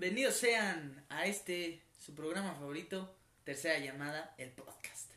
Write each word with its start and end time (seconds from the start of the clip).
Bienvenidos 0.00 0.36
sean 0.36 1.04
a 1.10 1.26
este, 1.26 1.82
su 1.98 2.14
programa 2.14 2.54
favorito, 2.54 3.14
Tercera 3.44 3.78
Llamada, 3.80 4.34
el 4.38 4.48
podcast. 4.48 5.10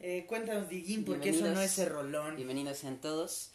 Eh, 0.00 0.24
cuéntanos, 0.26 0.70
Diguín, 0.70 1.04
por 1.04 1.20
qué 1.20 1.34
sonó 1.34 1.48
Bienvenidos. 1.48 1.70
ese 1.70 1.84
rolón. 1.84 2.36
Bienvenidos 2.36 2.78
sean 2.78 2.98
todos. 2.98 3.50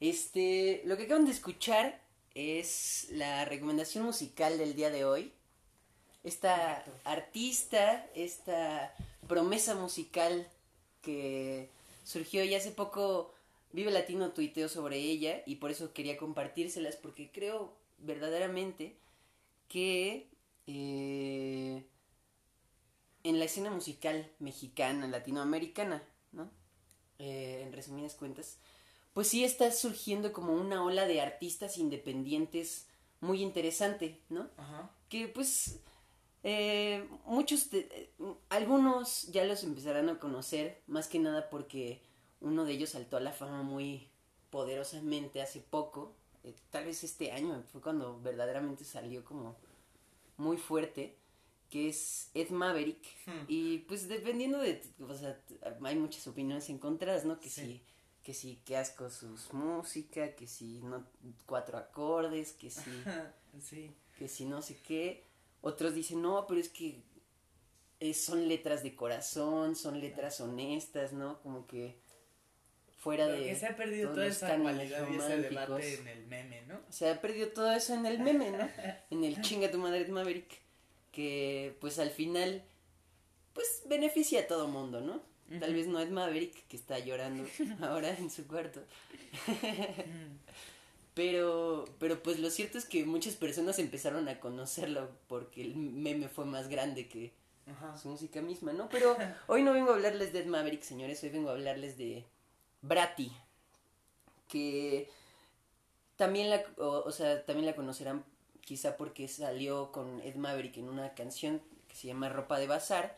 Este, 0.00 0.80
lo 0.86 0.96
que 0.96 1.02
acaban 1.02 1.26
de 1.26 1.32
escuchar 1.32 2.00
es 2.34 3.08
la 3.10 3.44
recomendación 3.44 4.04
musical 4.04 4.56
del 4.56 4.74
día 4.74 4.88
de 4.88 5.04
hoy. 5.04 5.34
Esta 6.24 6.82
artista, 7.04 8.08
esta 8.14 8.94
promesa 9.28 9.74
musical 9.74 10.48
que 11.02 11.68
surgió 12.04 12.42
y 12.42 12.54
hace 12.54 12.70
poco 12.70 13.34
Vive 13.72 13.90
Latino 13.90 14.30
tuiteó 14.30 14.70
sobre 14.70 14.96
ella 14.96 15.42
y 15.44 15.56
por 15.56 15.70
eso 15.70 15.92
quería 15.92 16.16
compartírselas 16.16 16.96
porque 16.96 17.30
creo 17.30 17.76
verdaderamente 17.98 18.96
que 19.68 20.30
eh, 20.66 21.86
en 23.22 23.38
la 23.38 23.44
escena 23.44 23.70
musical 23.70 24.30
mexicana, 24.38 25.06
latinoamericana, 25.06 26.02
¿no? 26.32 26.50
Eh, 27.18 27.62
en 27.64 27.72
resumidas 27.72 28.14
cuentas, 28.14 28.58
pues 29.14 29.28
sí 29.28 29.44
está 29.44 29.70
surgiendo 29.72 30.32
como 30.32 30.52
una 30.52 30.84
ola 30.84 31.06
de 31.06 31.20
artistas 31.20 31.78
independientes 31.78 32.86
muy 33.20 33.42
interesante, 33.42 34.20
¿no? 34.28 34.48
Ajá. 34.56 34.90
Que 35.08 35.28
pues 35.28 35.80
eh, 36.48 37.08
muchos, 37.24 37.72
eh, 37.72 38.12
algunos 38.50 39.26
ya 39.32 39.44
los 39.44 39.64
empezarán 39.64 40.08
a 40.08 40.20
conocer, 40.20 40.80
más 40.86 41.08
que 41.08 41.18
nada 41.18 41.50
porque 41.50 42.02
uno 42.40 42.64
de 42.64 42.74
ellos 42.74 42.90
saltó 42.90 43.16
a 43.16 43.20
la 43.20 43.32
fama 43.32 43.64
muy 43.64 44.08
poderosamente 44.50 45.42
hace 45.42 45.58
poco, 45.58 46.14
eh, 46.46 46.54
tal 46.70 46.84
vez 46.86 47.04
este 47.04 47.32
año 47.32 47.62
fue 47.72 47.80
cuando 47.82 48.20
verdaderamente 48.20 48.84
salió 48.84 49.24
como 49.24 49.56
muy 50.38 50.56
fuerte, 50.56 51.16
que 51.70 51.88
es 51.88 52.30
Ed 52.34 52.50
Maverick. 52.50 53.04
Hmm. 53.26 53.44
Y 53.48 53.78
pues 53.78 54.08
dependiendo 54.08 54.58
de, 54.58 54.80
o 55.00 55.14
sea, 55.14 55.38
hay 55.82 55.96
muchas 55.96 56.26
opiniones 56.26 56.70
encontradas, 56.70 57.24
¿no? 57.24 57.40
Que 57.40 57.50
Sí. 57.50 57.60
sí, 57.62 57.82
que 58.22 58.34
sí, 58.34 58.60
que 58.64 58.76
asco 58.76 59.10
sus 59.10 59.52
música, 59.52 60.34
que 60.34 60.46
si 60.46 60.80
no 60.82 61.04
cuatro 61.46 61.78
acordes, 61.78 62.52
que 62.52 62.70
sí, 62.70 63.02
sí. 63.60 63.94
que 64.18 64.28
si 64.28 64.44
no 64.46 64.62
sé 64.62 64.76
qué. 64.82 65.24
Otros 65.62 65.94
dicen, 65.94 66.22
no, 66.22 66.46
pero 66.46 66.60
es 66.60 66.68
que 66.68 67.02
eh, 68.00 68.14
son 68.14 68.46
letras 68.48 68.82
de 68.82 68.94
corazón, 68.94 69.74
son 69.74 70.00
letras 70.00 70.40
honestas, 70.40 71.12
¿no? 71.12 71.40
Como 71.42 71.66
que 71.66 71.98
fuera 72.96 73.26
Pero 73.26 73.38
de... 73.38 73.46
que 73.46 73.56
se 73.56 73.66
ha 73.66 73.76
perdido 73.76 74.12
toda 74.12 74.26
esa 74.26 74.48
cánones 74.48 74.90
cualidad 74.90 75.08
y 75.10 75.16
ese 75.16 75.22
románticos. 75.36 75.50
debate 75.50 75.94
en 76.00 76.08
el 76.08 76.26
meme, 76.26 76.62
¿no? 76.66 76.80
Se 76.90 77.08
ha 77.08 77.20
perdido 77.20 77.48
todo 77.48 77.72
eso 77.72 77.94
en 77.94 78.06
el 78.06 78.18
meme, 78.18 78.50
¿no? 78.50 78.68
En 79.10 79.24
el 79.24 79.40
chinga 79.42 79.70
tu 79.70 79.78
madre 79.78 80.00
Ed 80.00 80.08
Maverick. 80.08 80.60
Que 81.12 81.74
pues 81.80 81.98
al 81.98 82.10
final, 82.10 82.62
pues 83.54 83.82
beneficia 83.86 84.40
a 84.40 84.46
todo 84.46 84.68
mundo, 84.68 85.00
¿no? 85.00 85.22
Tal 85.60 85.72
vez 85.74 85.86
no 85.86 86.00
Ed 86.00 86.08
Maverick, 86.10 86.66
que 86.66 86.76
está 86.76 86.98
llorando 86.98 87.46
ahora 87.80 88.10
en 88.10 88.30
su 88.30 88.46
cuarto. 88.46 88.82
Pero, 91.14 91.86
pero 91.98 92.22
pues 92.22 92.38
lo 92.40 92.50
cierto 92.50 92.76
es 92.76 92.84
que 92.84 93.06
muchas 93.06 93.36
personas 93.36 93.78
empezaron 93.78 94.28
a 94.28 94.38
conocerlo 94.38 95.08
porque 95.28 95.62
el 95.62 95.74
meme 95.74 96.28
fue 96.28 96.44
más 96.44 96.68
grande 96.68 97.08
que 97.08 97.32
Ajá. 97.66 97.96
su 97.96 98.08
música 98.10 98.42
misma, 98.42 98.74
¿no? 98.74 98.90
Pero 98.90 99.16
hoy 99.46 99.62
no 99.62 99.72
vengo 99.72 99.92
a 99.92 99.94
hablarles 99.94 100.34
de 100.34 100.40
Ed 100.40 100.46
Maverick, 100.46 100.82
señores, 100.82 101.22
hoy 101.22 101.30
vengo 101.30 101.48
a 101.48 101.52
hablarles 101.52 101.96
de 101.96 102.26
Bratty, 102.82 103.32
que 104.48 105.08
también 106.16 106.50
la, 106.50 106.62
o, 106.78 107.02
o 107.04 107.12
sea, 107.12 107.44
también 107.44 107.66
la 107.66 107.76
conocerán 107.76 108.24
quizá 108.60 108.96
porque 108.96 109.28
salió 109.28 109.92
con 109.92 110.20
Ed 110.22 110.34
Maverick 110.34 110.76
en 110.78 110.88
una 110.88 111.14
canción 111.14 111.62
que 111.88 111.94
se 111.94 112.08
llama 112.08 112.28
Ropa 112.28 112.58
de 112.58 112.66
Bazar, 112.66 113.16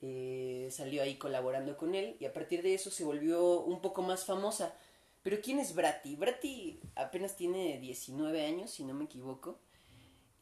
eh, 0.00 0.68
salió 0.70 1.02
ahí 1.02 1.16
colaborando 1.16 1.76
con 1.76 1.94
él 1.94 2.16
y 2.20 2.24
a 2.26 2.32
partir 2.32 2.62
de 2.62 2.74
eso 2.74 2.90
se 2.90 3.04
volvió 3.04 3.60
un 3.60 3.80
poco 3.80 4.02
más 4.02 4.24
famosa. 4.24 4.74
Pero 5.22 5.40
¿quién 5.42 5.58
es 5.58 5.74
Bratty? 5.74 6.16
Bratty 6.16 6.80
apenas 6.96 7.36
tiene 7.36 7.78
19 7.78 8.44
años, 8.44 8.70
si 8.70 8.84
no 8.84 8.92
me 8.92 9.04
equivoco, 9.04 9.58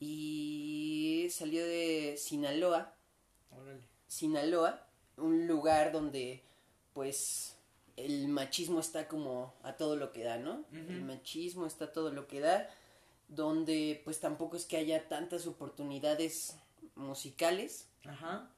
y 0.01 1.29
salió 1.31 1.65
de 1.65 2.17
Sinaloa, 2.19 2.93
Órale. 3.51 3.83
Sinaloa, 4.09 4.85
un 5.17 5.47
lugar 5.47 5.93
donde 5.93 6.43
pues 6.93 7.52
el 7.97 8.29
machismo 8.29 8.81
está 8.81 9.07
como 9.09 9.55
a 9.63 9.77
todo 9.77 9.97
lo 9.97 10.13
que 10.13 10.23
da, 10.25 10.39
¿no? 10.39 10.65
El 10.73 11.03
machismo 11.03 11.67
está 11.67 11.87
a 11.87 11.93
todo 11.93 12.11
lo 12.11 12.27
que 12.27 12.41
da, 12.41 12.69
donde 13.29 14.01
pues 14.05 14.21
tampoco 14.21 14.57
es 14.57 14.65
que 14.67 14.77
haya 14.77 15.09
tantas 15.09 15.47
oportunidades 15.47 16.57
musicales. 16.97 17.89
Ajá. 18.05 18.51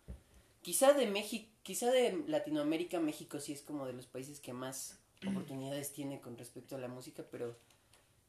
Quizá 0.62 0.92
de 0.94 1.06
México, 1.06 1.48
quizá 1.62 1.90
de 1.90 2.22
Latinoamérica, 2.26 2.98
México 3.00 3.38
sí 3.40 3.52
es 3.52 3.62
como 3.62 3.86
de 3.86 3.92
los 3.92 4.06
países 4.06 4.40
que 4.40 4.52
más 4.52 4.98
oportunidades 5.28 5.92
tiene 5.92 6.20
con 6.20 6.36
respecto 6.38 6.76
a 6.76 6.78
la 6.78 6.88
música, 6.88 7.24
pero 7.30 7.56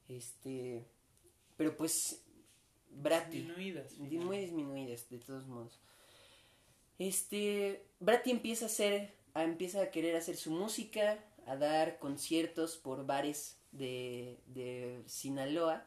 este 0.10 0.86
pero 1.58 1.76
pues 1.78 2.22
Bratty 2.92 3.40
Disminuidas. 3.40 3.98
Di- 3.98 4.18
muy 4.18 4.38
disminuidas 4.38 5.10
de 5.10 5.18
todos 5.20 5.46
modos 5.48 5.80
este 7.00 7.86
Bratty 8.00 8.32
empieza 8.32 8.66
a 8.66 8.68
hacer 8.68 9.14
a, 9.36 9.44
empieza 9.44 9.82
a 9.82 9.92
querer 9.92 10.16
hacer 10.16 10.36
su 10.36 10.50
música 10.50 11.24
a 11.46 11.56
dar 11.56 12.00
conciertos 12.00 12.78
por 12.78 13.06
bares 13.06 13.58
de, 13.72 14.40
de 14.48 15.04
Sinaloa 15.06 15.86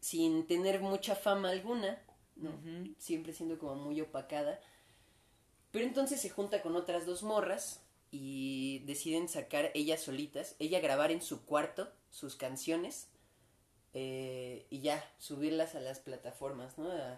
sin 0.00 0.48
tener 0.48 0.80
mucha 0.80 1.14
fama 1.14 1.50
alguna 1.50 2.02
¿no? 2.34 2.50
Siempre 2.98 3.32
siendo 3.32 3.58
como 3.58 3.76
muy 3.76 4.00
opacada 4.00 4.60
pero 5.70 5.84
entonces 5.84 6.20
se 6.20 6.30
junta 6.30 6.62
con 6.62 6.74
otras 6.74 7.06
dos 7.06 7.22
morras 7.22 7.80
y 8.10 8.80
deciden 8.86 9.28
sacar 9.28 9.70
ellas 9.74 10.00
solitas 10.00 10.56
ella 10.58 10.80
grabar 10.80 11.12
en 11.12 11.22
su 11.22 11.44
cuarto 11.44 11.88
sus 12.10 12.34
canciones 12.34 13.06
eh, 13.92 14.66
y 14.70 14.80
ya 14.80 15.04
subirlas 15.18 15.74
a 15.74 15.80
las 15.80 15.98
plataformas, 15.98 16.78
¿no? 16.78 16.90
A 16.90 17.16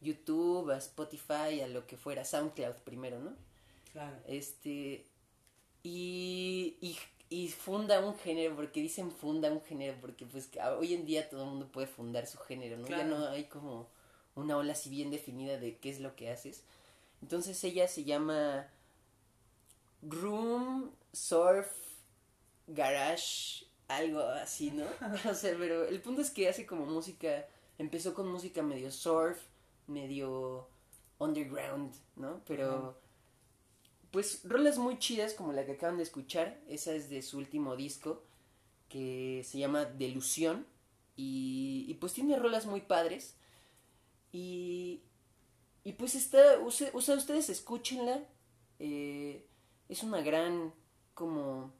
YouTube, 0.00 0.70
a 0.70 0.78
Spotify, 0.78 1.60
a 1.62 1.68
lo 1.68 1.86
que 1.86 1.96
fuera, 1.96 2.24
SoundCloud 2.24 2.76
primero, 2.84 3.18
¿no? 3.18 3.34
Claro. 3.96 4.18
Este 4.26 5.06
y, 5.82 6.76
y, 6.82 6.98
y 7.30 7.48
funda 7.48 8.06
un 8.06 8.14
género, 8.18 8.54
porque 8.54 8.82
dicen 8.82 9.10
funda 9.10 9.50
un 9.50 9.62
género, 9.62 9.96
porque 10.02 10.26
pues 10.26 10.48
que 10.48 10.60
hoy 10.60 10.92
en 10.92 11.06
día 11.06 11.30
todo 11.30 11.44
el 11.44 11.48
mundo 11.48 11.72
puede 11.72 11.86
fundar 11.86 12.26
su 12.26 12.36
género, 12.36 12.76
¿no? 12.76 12.86
Ya 12.88 13.04
no 13.04 13.26
hay 13.28 13.44
como 13.44 13.88
una 14.34 14.58
ola 14.58 14.74
así 14.74 14.90
bien 14.90 15.10
definida 15.10 15.56
de 15.56 15.78
qué 15.78 15.88
es 15.88 16.00
lo 16.00 16.14
que 16.14 16.30
haces. 16.30 16.62
Entonces 17.22 17.64
ella 17.64 17.88
se 17.88 18.04
llama 18.04 18.68
Room 20.02 20.90
Surf 21.14 21.72
Garage, 22.66 23.64
algo 23.88 24.20
así, 24.20 24.72
¿no? 24.72 24.84
o 25.30 25.34
sea, 25.34 25.56
pero 25.56 25.86
el 25.86 26.02
punto 26.02 26.20
es 26.20 26.30
que 26.30 26.50
hace 26.50 26.66
como 26.66 26.84
música, 26.84 27.46
empezó 27.78 28.12
con 28.12 28.28
música 28.28 28.62
medio 28.62 28.90
surf, 28.90 29.40
medio 29.86 30.68
underground, 31.18 31.94
¿no? 32.16 32.42
Pero. 32.46 33.05
Pues, 34.16 34.40
rolas 34.44 34.78
muy 34.78 34.98
chidas 34.98 35.34
como 35.34 35.52
la 35.52 35.66
que 35.66 35.72
acaban 35.72 35.98
de 35.98 36.02
escuchar, 36.02 36.58
esa 36.68 36.94
es 36.94 37.10
de 37.10 37.20
su 37.20 37.36
último 37.36 37.76
disco, 37.76 38.24
que 38.88 39.42
se 39.44 39.58
llama 39.58 39.84
Delusión, 39.84 40.66
y, 41.16 41.84
y 41.86 41.92
pues 42.00 42.14
tiene 42.14 42.38
rolas 42.38 42.64
muy 42.64 42.80
padres, 42.80 43.36
y, 44.32 45.02
y 45.84 45.92
pues 45.92 46.14
está, 46.14 46.40
o 46.64 46.70
sea, 46.70 46.90
ustedes 46.94 47.50
escúchenla, 47.50 48.24
eh, 48.78 49.44
es 49.90 50.02
una 50.02 50.22
gran, 50.22 50.72
como, 51.12 51.74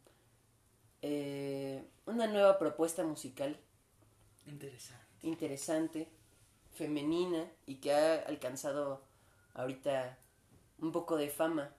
eh, 1.01 1.87
una 2.05 2.27
nueva 2.27 2.59
propuesta 2.59 3.03
musical 3.03 3.59
Interesante. 4.47 5.07
interesante, 5.23 6.09
femenina 6.75 7.51
y 7.65 7.77
que 7.77 7.95
ha 7.95 8.17
alcanzado 8.27 9.01
ahorita 9.55 10.19
un 10.81 10.93
poco 10.93 11.17
de 11.17 11.31
fama. 11.31 11.75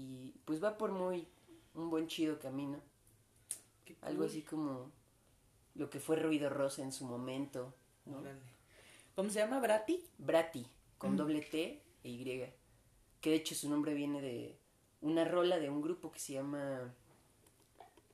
Y 0.00 0.30
pues 0.44 0.62
va 0.62 0.78
por 0.78 0.92
muy 0.92 1.26
un 1.74 1.90
buen 1.90 2.06
chido 2.06 2.38
camino, 2.38 2.80
algo 4.02 4.24
así 4.24 4.42
como 4.42 4.92
lo 5.74 5.90
que 5.90 5.98
fue 5.98 6.14
Ruido 6.14 6.48
Rosa 6.50 6.82
en 6.84 6.92
su 6.92 7.04
momento. 7.04 7.74
¿Cómo 9.16 9.28
se 9.30 9.40
llama? 9.40 9.58
¿Brati? 9.58 10.04
Bratty 10.18 10.64
con 10.98 11.14
Mm. 11.14 11.16
doble 11.16 11.40
T 11.42 11.82
e 12.04 12.08
Y, 12.08 12.24
que 13.20 13.30
de 13.30 13.36
hecho 13.36 13.56
su 13.56 13.68
nombre 13.68 13.92
viene 13.94 14.20
de 14.22 14.56
una 15.00 15.24
rola 15.24 15.58
de 15.58 15.68
un 15.68 15.82
grupo 15.82 16.12
que 16.12 16.20
se 16.20 16.34
llama 16.34 16.94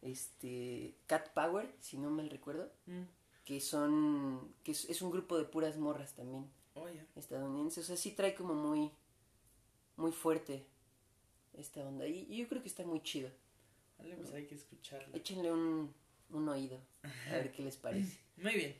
este 0.01 0.95
Cat 1.07 1.35
Power, 1.35 1.71
si 1.81 1.99
no 1.99 2.09
mal 2.11 2.31
recuerdo, 2.31 2.71
Mm. 2.87 3.03
que 3.45 3.61
son 3.61 4.55
que 4.63 4.73
es, 4.73 4.87
es 4.89 5.03
un 5.03 5.11
grupo 5.11 5.37
de 5.37 5.45
puras 5.45 5.77
morras 5.77 6.15
también 6.15 6.51
Oye. 6.77 7.07
estadounidenses, 7.15 7.85
o 7.85 7.87
sea, 7.89 7.97
sí 7.99 8.13
trae 8.13 8.35
como 8.35 8.55
muy 8.55 8.91
muy 9.97 10.13
fuerte 10.13 10.67
esta 11.59 11.81
onda 11.81 12.07
y, 12.07 12.27
y 12.29 12.39
yo 12.39 12.49
creo 12.49 12.63
que 12.63 12.69
está 12.69 12.85
muy 12.85 13.03
chido. 13.03 13.31
Vale, 13.99 14.17
pues 14.17 14.33
hay 14.33 14.47
que 14.47 14.55
escucharlo. 14.55 15.17
Échenle 15.17 15.53
un, 15.53 15.95
un 16.31 16.49
oído 16.49 16.81
a 17.31 17.33
ver 17.37 17.53
qué 17.53 17.63
les 17.63 17.77
parece. 17.77 18.19
Muy 18.37 18.55
bien. 18.55 18.77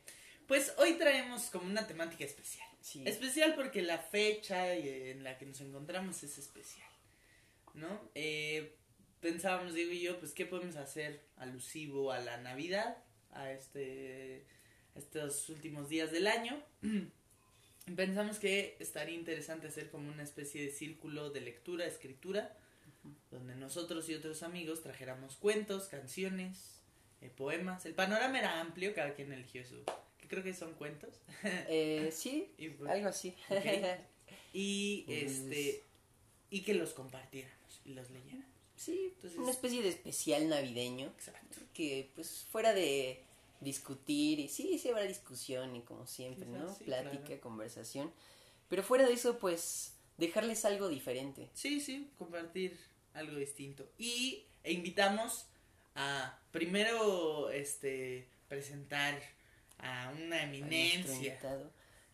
Pues 0.47 0.75
hoy 0.79 0.95
traemos 0.95 1.49
como 1.51 1.67
una 1.67 1.87
temática 1.87 2.25
especial. 2.25 2.69
Sí. 2.81 3.03
Especial 3.07 3.55
porque 3.55 3.83
la 3.83 3.99
fecha 3.99 4.75
en 4.75 5.25
la 5.25 5.39
que 5.39 5.47
nos 5.47 5.61
encontramos 5.61 6.23
es 6.23 6.37
especial, 6.37 6.91
¿no? 7.73 8.11
Eh, 8.15 8.77
pensábamos, 9.21 9.73
digo 9.73 9.91
y 9.91 10.03
yo, 10.03 10.19
pues 10.19 10.33
qué 10.33 10.45
podemos 10.45 10.77
hacer 10.77 11.25
alusivo 11.37 12.13
a 12.13 12.19
la 12.19 12.37
Navidad, 12.37 12.99
a 13.31 13.51
este 13.53 14.47
estos 14.95 15.49
últimos 15.49 15.89
días 15.89 16.13
del 16.13 16.27
año. 16.27 16.63
Pensamos 17.95 18.39
que 18.39 18.77
estaría 18.81 19.15
interesante 19.15 19.67
hacer 19.69 19.91
como 19.91 20.11
una 20.11 20.23
especie 20.23 20.63
de 20.63 20.71
círculo 20.71 21.31
de 21.31 21.43
lectura, 21.43 21.87
escritura, 21.87 22.57
donde 23.31 23.55
nosotros 23.57 24.09
y 24.09 24.15
otros 24.15 24.43
amigos 24.43 24.83
trajéramos 24.83 25.37
cuentos, 25.37 25.89
canciones, 25.89 26.81
eh, 27.21 27.31
poemas. 27.37 27.85
El 27.85 27.95
panorama 27.95 28.39
era 28.39 28.61
amplio, 28.61 28.95
cada 28.95 29.15
quien 29.15 29.33
eligió 29.33 29.65
su... 29.67 29.83
que 30.19 30.29
creo 30.29 30.43
que 30.43 30.55
son 30.55 30.73
cuentos. 30.75 31.21
Eh, 31.45 32.11
sí, 32.15 32.53
y, 32.57 32.71
pues, 32.71 32.91
algo 32.91 33.09
así. 33.09 33.35
Y 34.57 35.03
Pues- 35.07 35.33
este 35.33 35.83
y 36.51 36.63
que 36.63 36.75
los 36.75 36.93
compartiéramos 36.95 37.81
y 37.85 37.95
los 37.95 38.09
leyéramos. 38.11 38.47
sí, 38.77 39.11
Entonces- 39.17 39.39
una 39.39 39.51
especie 39.51 39.83
de 39.83 39.89
especial 39.89 40.49
navideño 40.49 41.09
Exacto. 41.09 41.59
que 41.75 42.11
pues 42.15 42.47
fuera 42.53 42.73
de 42.73 43.25
discutir 43.61 44.41
y 44.41 44.49
sí, 44.49 44.79
sí 44.79 44.89
habrá 44.89 45.05
discusión 45.05 45.75
y 45.77 45.83
como 45.83 46.07
siempre, 46.07 46.47
¿no? 46.47 46.75
sí, 46.75 46.85
Plática, 46.85 47.25
claro. 47.25 47.41
conversación. 47.41 48.13
Pero 48.69 48.83
fuera 48.83 49.07
de 49.07 49.15
eso, 49.15 49.39
pues 49.39 49.95
dejarles 50.17 50.65
algo 50.65 50.89
diferente. 50.89 51.51
Sí, 51.55 51.81
sí, 51.81 52.11
compartir 52.19 52.79
algo 53.15 53.37
distinto. 53.37 53.89
Y 53.99 54.45
e 54.63 54.73
invitamos 54.73 55.47
a 55.95 56.39
primero 56.51 57.51
este 57.51 58.29
presentar 58.49 59.21
a 59.79 60.13
una 60.17 60.43
eminencia. 60.43 61.39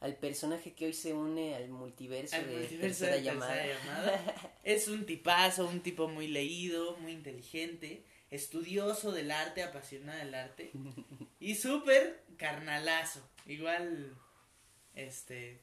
al 0.01 0.17
personaje 0.17 0.73
que 0.73 0.87
hoy 0.87 0.95
se 0.95 1.13
une 1.13 1.55
al 1.55 1.69
multiverso 1.69 2.35
Al 2.35 2.47
de 2.47 2.57
multiverso 2.57 3.05
tercera 3.05 3.17
de 3.17 3.23
llamada. 3.23 3.55
Tercera 3.55 3.79
Llamada. 3.79 4.53
Es 4.65 4.89
un 4.89 5.07
tipazo, 5.07 5.67
un 5.67 5.81
tipo 5.81 6.09
muy 6.09 6.27
leído, 6.27 6.97
muy 6.99 7.13
inteligente, 7.13 8.05
estudioso 8.31 9.13
del 9.13 9.31
arte, 9.31 9.63
apasionado 9.63 10.19
del 10.19 10.35
arte 10.35 10.73
y 11.41 11.55
súper 11.57 12.23
carnalazo. 12.37 13.29
Igual, 13.47 14.17
este, 14.95 15.61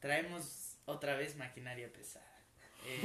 traemos 0.00 0.76
otra 0.86 1.16
vez 1.16 1.36
maquinaria 1.36 1.92
pesada. 1.92 2.24
Eh, 2.86 3.02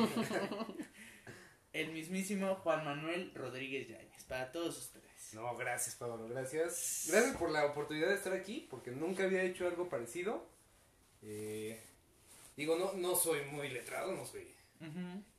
el 1.73 1.91
mismísimo 1.91 2.55
Juan 2.57 2.85
Manuel 2.85 3.31
Rodríguez 3.33 3.87
Yáñez, 3.89 4.23
para 4.25 4.51
todos 4.51 4.77
ustedes. 4.77 5.03
No, 5.33 5.55
gracias, 5.57 5.95
Pablo, 5.95 6.27
gracias. 6.27 7.07
Gracias 7.09 7.35
por 7.37 7.49
la 7.49 7.65
oportunidad 7.65 8.09
de 8.09 8.15
estar 8.15 8.33
aquí, 8.33 8.67
porque 8.69 8.91
nunca 8.91 9.23
había 9.23 9.41
hecho 9.43 9.67
algo 9.67 9.89
parecido. 9.89 10.47
Eh, 11.23 11.81
digo, 12.55 12.77
no, 12.77 12.93
no 12.93 13.15
soy 13.15 13.43
muy 13.45 13.69
letrado, 13.69 14.11
no 14.13 14.25
soy. 14.25 14.47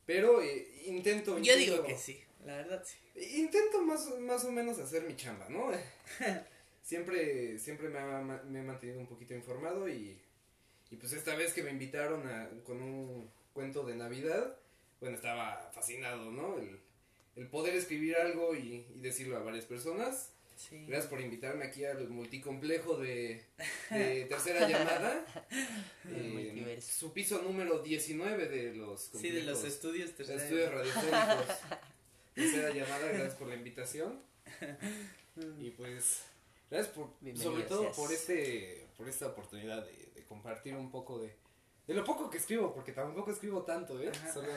Pero 0.05 0.41
eh, 0.41 0.83
intento, 0.87 1.37
Yo 1.39 1.53
intento- 1.53 1.57
digo 1.59 1.83
que 1.85 1.97
sí, 1.97 2.21
la 2.45 2.57
verdad 2.57 2.83
sí. 2.83 2.97
Intento 3.39 3.81
más, 3.83 4.09
más 4.19 4.43
o 4.43 4.51
menos 4.51 4.77
hacer 4.79 5.03
mi 5.03 5.15
chamba, 5.15 5.47
¿no? 5.49 5.71
siempre 6.85 7.57
siempre 7.59 7.89
me, 7.89 7.97
ha- 7.99 8.21
me 8.47 8.59
he 8.59 8.63
mantenido 8.63 8.99
un 8.99 9.07
poquito 9.07 9.33
informado 9.33 9.89
y, 9.89 10.17
y 10.91 10.95
pues 10.97 11.11
esta 11.13 11.35
vez 11.35 11.51
que 11.51 11.63
me 11.63 11.71
invitaron 11.71 12.27
a, 12.27 12.47
con 12.63 12.81
un 12.81 13.29
cuento 13.53 13.83
de 13.83 13.95
Navidad, 13.95 14.55
bueno, 15.01 15.15
estaba 15.15 15.71
fascinado, 15.73 16.31
¿no? 16.31 16.59
El, 16.59 16.79
el 17.35 17.47
poder 17.47 17.73
escribir 17.75 18.15
algo 18.17 18.55
y, 18.55 18.85
y 18.95 18.99
decirlo 19.01 19.35
a 19.37 19.39
varias 19.39 19.65
personas. 19.65 20.31
Sí. 20.55 20.85
Gracias 20.87 21.07
por 21.09 21.19
invitarme 21.19 21.65
aquí 21.65 21.83
al 21.83 22.07
multicomplejo 22.07 22.95
de, 22.97 23.43
de 23.89 24.25
tercera 24.29 24.69
llamada. 24.69 25.25
Multiverso. 26.05 26.91
su 26.93 27.11
piso 27.13 27.41
número 27.41 27.79
19 27.79 28.47
de 28.47 28.73
los 28.75 29.01
Sí, 29.19 29.31
de 29.31 29.43
los 29.43 29.63
estudios 29.65 30.11
tercera 30.15 30.41
estudios 30.41 30.71
radiofónicos. 30.71 31.57
Tercera 32.35 32.69
llamada, 32.69 33.07
gracias 33.07 33.33
por 33.35 33.47
la 33.49 33.55
invitación. 33.55 34.19
Y 35.59 35.71
pues, 35.71 36.23
gracias 36.69 36.93
por, 36.95 37.13
Bienvenido 37.21 37.51
sobre 37.51 37.63
todo 37.63 37.91
por 37.91 38.11
este, 38.11 38.87
por 38.97 39.07
esta 39.09 39.27
oportunidad 39.27 39.85
de, 39.85 40.11
de 40.15 40.25
compartir 40.25 40.75
un 40.75 40.91
poco 40.91 41.19
de, 41.19 41.35
de 41.87 41.93
lo 41.93 42.03
poco 42.03 42.29
que 42.29 42.37
escribo, 42.37 42.73
porque 42.73 42.91
tampoco 42.91 43.31
escribo 43.31 43.63
tanto, 43.63 43.99
¿eh? 44.01 44.09
Ajá. 44.09 44.33
Solo, 44.33 44.51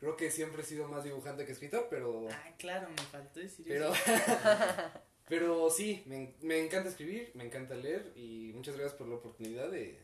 creo 0.00 0.16
que 0.16 0.30
siempre 0.30 0.62
he 0.62 0.64
sido 0.64 0.88
más 0.88 1.04
dibujante 1.04 1.44
que 1.44 1.52
escritor, 1.52 1.86
pero, 1.90 2.28
Ah, 2.30 2.54
claro, 2.58 2.88
me 2.88 3.02
faltó 3.02 3.40
decir 3.40 3.64
pero, 3.68 3.92
eso. 3.92 4.02
pero 5.28 5.70
sí, 5.70 6.02
me, 6.06 6.34
me 6.40 6.64
encanta 6.64 6.88
escribir, 6.88 7.30
me 7.34 7.44
encanta 7.44 7.74
leer 7.74 8.12
y 8.16 8.52
muchas 8.54 8.76
gracias 8.76 8.96
por 8.96 9.08
la 9.08 9.16
oportunidad 9.16 9.70
de, 9.70 10.00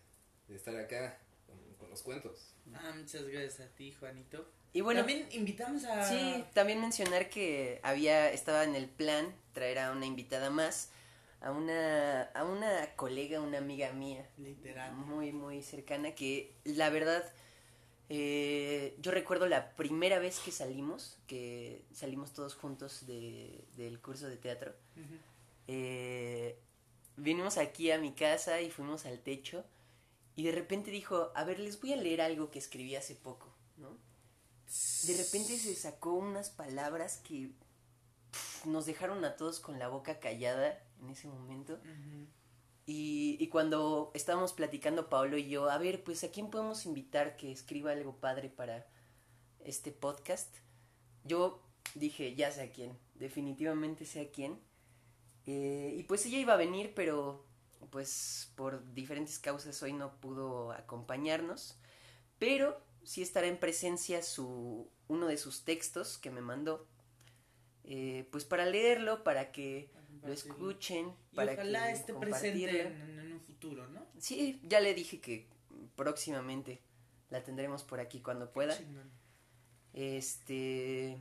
de 0.49 0.57
estar 0.57 0.77
acá 0.77 1.19
con, 1.47 1.59
con 1.77 1.91
los 1.91 2.03
cuentos. 2.03 2.55
Ah, 2.75 2.93
muchas 2.97 3.27
gracias 3.27 3.61
a 3.61 3.69
ti, 3.75 3.93
Juanito. 3.93 4.47
Y 4.75 4.81
bueno, 4.81 5.01
También 5.01 5.29
invitamos 5.31 5.85
a... 5.85 6.05
Sí, 6.09 6.45
también 6.53 6.81
mencionar 6.81 7.31
que 7.31 7.79
había, 7.85 8.33
estaba 8.33 8.65
en 8.65 8.75
el 8.75 8.89
plan 8.89 9.33
traer 9.53 9.79
a 9.79 9.93
una 9.93 10.05
invitada 10.05 10.51
más, 10.51 10.91
a 11.45 11.51
una, 11.51 12.23
a 12.23 12.45
una 12.45 12.97
colega, 12.97 13.39
una 13.43 13.59
amiga 13.59 13.93
mía, 13.93 14.27
Literal. 14.39 14.95
muy, 14.95 15.31
muy 15.31 15.63
cercana, 15.63 16.15
que 16.15 16.57
la 16.65 16.89
verdad, 16.89 17.23
eh, 18.09 18.97
yo 19.03 19.11
recuerdo 19.11 19.47
la 19.47 19.77
primera 19.77 20.19
vez 20.19 20.41
que 20.41 20.51
salimos, 20.51 21.19
que 21.27 21.85
salimos 21.93 22.33
todos 22.33 22.55
juntos 22.55 23.07
de, 23.07 23.63
del 23.77 24.01
curso 24.01 24.27
de 24.27 24.39
teatro, 24.39 24.75
eh, 25.69 26.59
vinimos 27.19 27.59
aquí 27.59 27.91
a 27.91 27.99
mi 27.99 28.15
casa 28.15 28.63
y 28.63 28.71
fuimos 28.71 29.05
al 29.05 29.19
techo, 29.19 29.67
y 30.37 30.45
de 30.45 30.53
repente 30.53 30.91
dijo, 30.91 31.31
a 31.35 31.45
ver, 31.45 31.61
les 31.61 31.79
voy 31.79 31.93
a 31.93 31.97
leer 31.97 32.23
algo 32.23 32.51
que 32.51 32.59
escribí 32.59 32.97
hace 32.97 33.15
poco, 33.15 33.55
¿no? 33.77 33.91
De 33.91 35.15
repente 35.15 35.59
se 35.59 35.75
sacó 35.75 36.15
unas 36.15 36.49
palabras 36.49 37.19
que 37.19 37.51
nos 38.65 38.87
dejaron 38.87 39.23
a 39.27 39.37
todos 39.37 39.61
con 39.61 39.79
la 39.79 39.89
boca 39.89 40.19
callada 40.21 40.83
en 41.01 41.11
ese 41.11 41.29
momento. 41.29 41.81
Y, 42.87 43.37
y 43.41 43.49
cuando 43.49 44.11
estábamos 44.15 44.53
platicando 44.53 45.09
Pablo 45.09 45.39
y 45.39 45.49
yo, 45.49 45.71
a 45.71 45.79
ver, 45.79 46.05
pues 46.05 46.23
a 46.25 46.31
quién 46.31 46.51
podemos 46.51 46.85
invitar 46.87 47.37
que 47.37 47.51
escriba 47.51 47.93
algo 47.93 48.17
padre 48.21 48.51
para 48.51 48.87
este 49.61 49.93
podcast, 49.93 50.55
yo 51.25 51.63
dije, 51.95 52.35
ya 52.37 52.51
sé 52.53 52.63
a 52.63 52.73
quién, 52.73 52.99
definitivamente 53.15 54.05
sé 54.07 54.21
a 54.23 54.31
quién. 54.33 54.61
Eh, 55.47 55.95
y 55.99 56.03
pues 56.05 56.27
ella 56.27 56.39
iba 56.39 56.55
a 56.55 56.57
venir, 56.57 56.93
pero 56.95 57.45
pues 57.91 58.53
por 58.57 58.93
diferentes 58.95 59.39
causas 59.39 59.83
hoy 59.83 59.93
no 59.93 60.21
pudo 60.21 60.73
acompañarnos. 60.73 61.79
Pero 62.39 62.81
sí 63.05 63.23
estará 63.23 63.47
en 63.49 63.59
presencia 63.61 64.23
su, 64.23 64.91
uno 65.09 65.27
de 65.29 65.39
sus 65.39 65.65
textos 65.65 66.19
que 66.19 66.31
me 66.31 66.41
mandó. 66.43 66.87
eh, 67.85 68.29
pues 68.33 68.45
para 68.45 68.67
leerlo, 68.67 69.25
para 69.25 69.53
que 69.53 69.91
lo 70.25 70.33
escuchen, 70.33 71.13
Y 71.33 71.37
para 71.37 71.53
ojalá 71.53 71.87
que 71.87 71.93
esté 71.93 72.15
presente 72.15 72.81
en, 72.87 73.19
en 73.21 73.33
un 73.33 73.41
futuro, 73.41 73.87
¿no? 73.89 74.07
Sí, 74.19 74.61
ya 74.65 74.81
le 74.81 74.95
dije 74.95 75.21
que 75.21 75.49
próximamente 75.97 76.81
la 77.31 77.43
tendremos 77.43 77.83
por 77.83 78.01
aquí 78.01 78.21
cuando 78.21 78.51
pueda. 78.53 78.77
Este. 79.93 81.19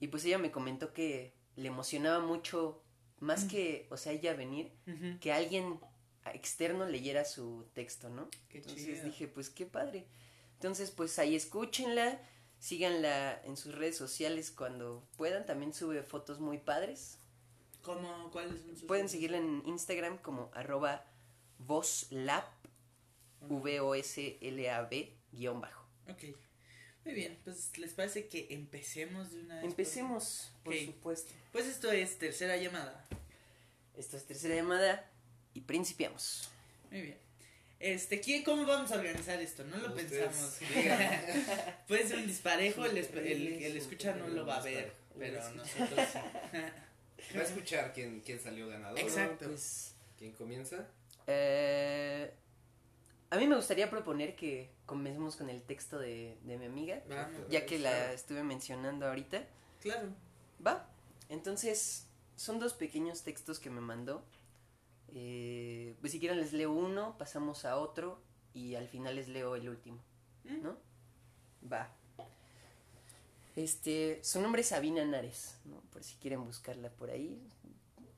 Y 0.00 0.08
pues 0.08 0.24
ella 0.24 0.38
me 0.38 0.50
comentó 0.50 0.92
que 0.92 1.34
le 1.56 1.68
emocionaba 1.68 2.24
mucho, 2.24 2.82
más 3.20 3.44
Mm. 3.44 3.48
que, 3.48 3.86
o 3.90 3.96
sea, 3.96 4.12
ella 4.12 4.34
venir, 4.34 4.72
que 5.20 5.32
alguien 5.32 5.80
externo 6.34 6.84
leyera 6.86 7.24
su 7.24 7.66
texto, 7.74 8.08
¿no? 8.10 8.28
Qué 8.48 8.58
Entonces 8.58 8.84
chido. 8.84 9.04
dije, 9.04 9.28
pues 9.28 9.50
qué 9.50 9.66
padre. 9.66 10.06
Entonces, 10.54 10.90
pues 10.90 11.18
ahí 11.18 11.34
escúchenla, 11.34 12.20
síganla 12.58 13.40
en 13.44 13.56
sus 13.56 13.74
redes 13.74 13.96
sociales 13.96 14.50
cuando 14.50 15.02
puedan, 15.16 15.46
también 15.46 15.72
sube 15.72 16.02
fotos 16.02 16.38
muy 16.38 16.58
padres. 16.58 17.18
¿Cómo? 17.88 18.30
¿Cuáles 18.30 18.60
son 18.60 18.76
sus 18.76 18.84
Pueden 18.84 19.04
redes? 19.04 19.12
seguirla 19.12 19.38
en 19.38 19.62
Instagram 19.64 20.18
como 20.18 20.50
arroba 20.52 21.06
voslab, 21.56 22.44
V-O-S-L-A-B, 23.40 25.16
guion 25.32 25.60
bajo. 25.62 25.86
Ok. 26.06 26.24
Muy 27.06 27.14
bien, 27.14 27.38
pues 27.44 27.78
les 27.78 27.94
parece 27.94 28.28
que 28.28 28.48
empecemos 28.50 29.32
de 29.32 29.40
una 29.40 29.54
vez. 29.56 29.64
Empecemos, 29.64 30.52
por 30.62 30.74
supuesto. 30.78 31.32
Pues 31.50 31.64
esto 31.66 31.90
es 31.90 32.18
tercera 32.18 32.58
llamada. 32.58 33.06
Esto 33.96 34.18
es 34.18 34.26
tercera 34.26 34.54
llamada 34.54 35.10
y 35.54 35.62
principiamos. 35.62 36.50
Muy 36.90 37.00
bien. 37.00 37.18
Este, 37.80 38.20
¿quién, 38.20 38.44
¿cómo 38.44 38.66
vamos 38.66 38.92
a 38.92 38.96
organizar 38.96 39.40
esto? 39.40 39.64
No 39.64 39.78
lo 39.78 39.94
Ustedes 39.94 40.28
pensamos. 40.28 40.58
Puede 41.88 42.06
ser 42.06 42.18
un 42.18 42.26
disparejo, 42.26 42.84
el, 42.84 42.98
el, 42.98 43.62
el 43.62 43.76
escucha 43.78 44.14
no 44.14 44.28
lo 44.28 44.44
va 44.44 44.58
a 44.58 44.62
ver, 44.62 44.92
pero 45.18 45.42
nosotros 45.54 46.00
sí. 46.12 46.18
Va 47.36 47.40
a 47.40 47.44
escuchar 47.44 47.92
quién, 47.92 48.20
quién 48.20 48.40
salió 48.40 48.68
ganador. 48.68 48.98
Exacto. 48.98 49.46
Pues, 49.46 49.94
¿Quién 50.18 50.32
comienza? 50.32 50.86
eh, 51.26 52.32
a 53.30 53.36
mí 53.36 53.46
me 53.46 53.56
gustaría 53.56 53.90
proponer 53.90 54.34
que 54.34 54.70
comencemos 54.86 55.36
con 55.36 55.50
el 55.50 55.62
texto 55.62 55.98
de, 55.98 56.38
de 56.44 56.56
mi 56.56 56.64
amiga, 56.64 57.02
Vamos. 57.08 57.42
ya 57.50 57.66
que 57.66 57.78
la 57.78 58.12
estuve 58.12 58.42
mencionando 58.42 59.06
ahorita. 59.06 59.44
Claro. 59.82 60.08
Va. 60.66 60.88
Entonces, 61.28 62.06
son 62.36 62.58
dos 62.58 62.72
pequeños 62.72 63.22
textos 63.22 63.58
que 63.58 63.68
me 63.68 63.82
mandó. 63.82 64.24
Eh, 65.14 65.94
pues 66.00 66.12
si 66.12 66.20
quieren 66.20 66.38
les 66.40 66.52
leo 66.54 66.72
uno, 66.72 67.16
pasamos 67.18 67.64
a 67.66 67.76
otro 67.76 68.20
y 68.54 68.74
al 68.76 68.88
final 68.88 69.16
les 69.16 69.28
leo 69.28 69.56
el 69.56 69.68
último, 69.68 69.98
Mm. 70.44 70.62
¿no? 70.62 70.78
Va. 71.70 71.94
Este, 73.58 74.20
su 74.22 74.40
nombre 74.40 74.60
es 74.60 74.68
Sabina 74.68 75.04
Nares, 75.04 75.58
¿no? 75.64 75.80
Por 75.90 76.04
si 76.04 76.14
quieren 76.18 76.44
buscarla 76.44 76.90
por 76.90 77.10
ahí. 77.10 77.42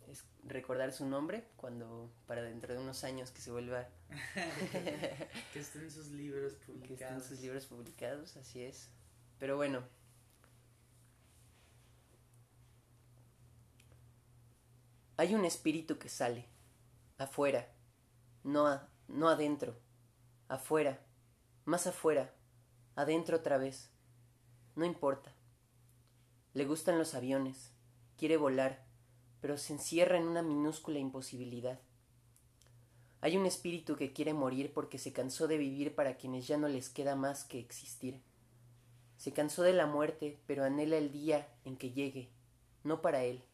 Es 0.07 0.23
recordar 0.45 0.93
su 0.93 1.07
nombre 1.07 1.47
cuando, 1.57 2.13
para 2.27 2.43
dentro 2.43 2.75
de 2.75 2.79
unos 2.81 3.05
años 3.05 3.31
que 3.31 3.41
se 3.41 3.51
vuelva, 3.51 3.89
que 5.55 5.59
estén 5.61 5.91
sus 5.91 6.09
libros 6.09 6.53
que 6.57 6.73
estén 6.73 6.75
publicados. 6.81 7.25
sus 7.25 7.41
libros 7.41 7.65
publicados, 7.65 8.37
así 8.37 8.63
es. 8.63 8.91
Pero 9.39 9.57
bueno. 9.57 9.83
Hay 15.17 15.35
un 15.35 15.45
espíritu 15.45 15.99
que 15.99 16.09
sale, 16.09 16.47
afuera, 17.19 17.69
no, 18.43 18.67
a- 18.67 18.89
no 19.09 19.29
adentro, 19.29 19.77
afuera, 20.49 20.99
más 21.65 21.87
afuera, 21.87 22.33
adentro 22.97 23.37
otra 23.37 23.59
vez. 23.59 23.91
No 24.81 24.87
importa. 24.87 25.31
Le 26.55 26.65
gustan 26.65 26.97
los 26.97 27.15
aviones, 27.15 27.71
quiere 28.17 28.39
volar, 28.39 28.83
pero 29.43 29.59
se 29.59 29.75
encierra 29.75 30.17
en 30.17 30.27
una 30.27 30.41
minúscula 30.41 30.99
imposibilidad. 30.99 31.79
Hay 33.21 33.37
un 33.37 33.45
espíritu 33.45 33.97
que 33.97 34.15
quiere 34.15 34.33
morir 34.33 34.73
porque 34.73 34.97
se 34.97 35.13
cansó 35.13 35.49
de 35.49 35.59
vivir 35.59 35.95
para 35.95 36.17
quienes 36.17 36.47
ya 36.47 36.57
no 36.57 36.67
les 36.67 36.89
queda 36.89 37.15
más 37.15 37.45
que 37.45 37.59
existir. 37.59 38.23
Se 39.19 39.35
cansó 39.35 39.65
de 39.65 39.75
la 39.75 39.85
muerte, 39.85 40.41
pero 40.47 40.65
anhela 40.65 40.97
el 40.97 41.13
día 41.13 41.47
en 41.67 41.77
que 41.77 41.93
llegue, 41.93 42.31
no 42.83 43.03
para 43.03 43.23
él. 43.23 43.45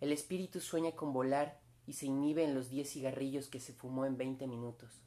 El 0.00 0.12
espíritu 0.12 0.60
sueña 0.60 0.92
con 0.92 1.12
volar 1.12 1.60
y 1.88 1.94
se 1.94 2.06
inhibe 2.06 2.44
en 2.44 2.54
los 2.54 2.70
diez 2.70 2.92
cigarrillos 2.92 3.48
que 3.48 3.58
se 3.58 3.72
fumó 3.72 4.06
en 4.06 4.16
veinte 4.16 4.46
minutos. 4.46 5.02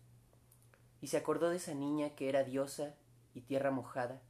Y 0.99 1.07
se 1.07 1.15
acordó 1.15 1.51
de 1.51 1.55
esa 1.55 1.73
niña 1.73 2.15
que 2.15 2.27
era 2.27 2.43
diosa 2.43 2.97
y 3.33 3.39
tierra 3.43 3.71
mojada, 3.71 4.21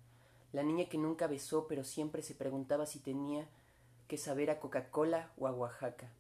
la 0.54 0.64
niña 0.64 0.88
que 0.88 0.98
nunca 0.98 1.28
besó 1.28 1.68
pero 1.68 1.84
siempre 1.84 2.22
se 2.22 2.36
preguntaba 2.36 2.86
si 2.86 3.00
tenía 3.00 3.50
que 4.08 4.18
saber 4.18 4.50
a 4.52 4.60
Coca-Cola 4.60 5.34
o 5.38 5.48
a 5.48 5.52
Oaxaca. 5.52 6.12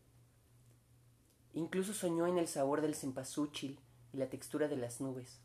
Incluso 1.53 1.93
soñó 1.93 2.25
en 2.27 2.39
el 2.39 2.47
sabor 2.47 2.81
del 2.81 2.95
cempasúchil 2.95 3.79
y 4.11 4.17
la 4.17 4.29
textura 4.29 4.67
de 4.67 4.75
las 4.75 4.99
nubes. 4.99 5.39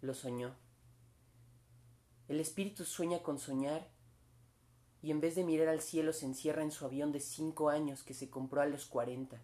Lo 0.00 0.14
soñó. 0.14 0.56
El 2.28 2.40
espíritu 2.40 2.84
sueña 2.84 3.22
con 3.22 3.38
soñar 3.38 3.88
y 5.00 5.12
en 5.12 5.20
vez 5.20 5.36
de 5.36 5.44
mirar 5.44 5.68
al 5.68 5.80
cielo 5.80 6.12
se 6.12 6.26
encierra 6.26 6.62
en 6.62 6.72
su 6.72 6.84
avión 6.84 7.12
de 7.12 7.20
cinco 7.20 7.68
años 7.68 8.02
que 8.02 8.14
se 8.14 8.28
compró 8.28 8.62
a 8.62 8.66
los 8.66 8.86
cuarenta, 8.86 9.40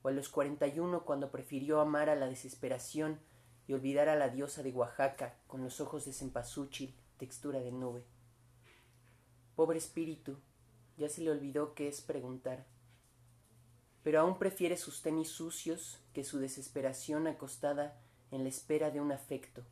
o 0.00 0.08
a 0.08 0.12
los 0.12 0.30
cuarenta 0.30 0.66
y 0.66 0.78
uno 0.78 1.04
cuando 1.04 1.30
prefirió 1.30 1.80
amar 1.80 2.08
a 2.08 2.16
la 2.16 2.26
desesperación 2.26 3.20
y 3.66 3.74
olvidar 3.74 4.08
a 4.08 4.16
la 4.16 4.30
diosa 4.30 4.62
de 4.62 4.72
Oaxaca 4.72 5.36
con 5.46 5.62
los 5.62 5.82
ojos 5.82 6.06
de 6.06 6.14
cempasúchil, 6.14 6.94
textura 7.20 7.60
de 7.60 7.70
nube. 7.70 8.02
Pobre 9.54 9.78
espíritu, 9.78 10.36
ya 10.96 11.08
se 11.08 11.20
le 11.20 11.30
olvidó 11.30 11.74
qué 11.74 11.86
es 11.86 12.00
preguntar 12.00 12.66
pero 14.02 14.20
aún 14.20 14.38
prefiere 14.38 14.76
sus 14.76 15.02
tenis 15.02 15.28
sucios 15.28 15.98
que 16.12 16.24
su 16.24 16.38
desesperación 16.38 17.26
acostada 17.26 18.00
en 18.30 18.44
la 18.44 18.48
espera 18.48 18.90
de 18.90 19.00
un 19.00 19.12
afecto. 19.12 19.62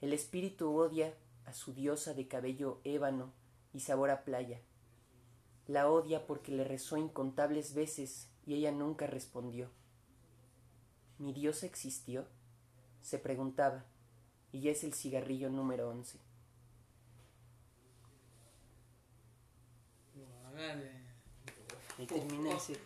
El 0.00 0.12
espíritu 0.12 0.74
odia 0.74 1.14
a 1.44 1.52
su 1.52 1.72
diosa 1.72 2.14
de 2.14 2.26
cabello 2.26 2.80
ébano 2.84 3.32
y 3.72 3.80
sabor 3.80 4.10
a 4.10 4.24
playa. 4.24 4.60
La 5.68 5.88
odia 5.88 6.26
porque 6.26 6.50
le 6.50 6.64
rezó 6.64 6.96
incontables 6.96 7.74
veces 7.74 8.28
y 8.44 8.54
ella 8.54 8.72
nunca 8.72 9.06
respondió. 9.06 9.70
¿Mi 11.18 11.32
diosa 11.32 11.66
existió? 11.66 12.26
se 13.02 13.18
preguntaba, 13.18 13.84
y 14.52 14.68
es 14.68 14.84
el 14.84 14.94
cigarrillo 14.94 15.50
número 15.50 15.88
once. 15.88 16.20
Órale. 20.64 20.90
Ahí 21.98 22.06
termina 22.06 22.56
ese 22.56 22.76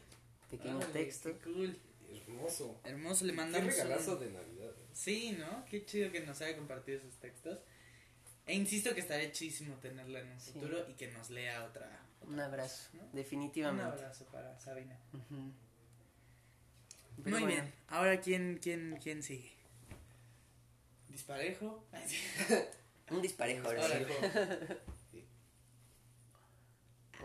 pequeño 0.51 0.79
Órale, 0.79 0.93
texto. 0.93 1.31
qué 1.39 1.39
cool. 1.53 1.79
Hermoso. 2.11 2.81
Hermoso, 2.85 3.25
le 3.25 3.33
Qué 3.33 3.37
mandamos 3.37 3.67
regalazo 3.77 4.13
un- 4.15 4.21
de 4.21 4.31
Navidad. 4.31 4.71
Sí, 4.93 5.33
¿no? 5.39 5.65
Qué 5.67 5.85
chido 5.85 6.11
que 6.11 6.21
nos 6.21 6.41
haya 6.41 6.57
compartido 6.57 6.99
esos 6.99 7.15
textos. 7.19 7.59
E 8.47 8.55
insisto 8.55 8.95
que 8.95 9.01
estaría 9.01 9.31
chidísimo 9.33 9.75
tenerla 9.77 10.21
en 10.21 10.29
un 10.33 10.41
Sí. 10.41 10.53
futuro 10.53 10.87
y 10.89 10.95
que 10.95 11.09
nos 11.09 11.31
lea 11.31 11.65
otra. 11.65 12.01
Un 12.23 12.41
abrazo, 12.41 12.89
¿no? 12.95 13.03
Un 13.05 13.13
definitivamente. 13.13 13.93
abrazo 13.93 14.25
para 14.27 14.59
Sabina. 14.59 14.99
Ujú. 15.13 15.53
Pero 17.23 17.31
Muy 17.31 17.31
bueno, 17.33 17.47
bien. 17.47 17.73
Ahora, 17.89 18.21
¿quién, 18.21 18.59
quién, 18.63 18.99
quién 19.03 19.23
sigue? 19.23 19.53
¿Disparejo? 21.09 21.85
Un 23.11 23.23
disparejo 23.23 23.67
ahora 23.69 23.89
sí. 23.99 24.05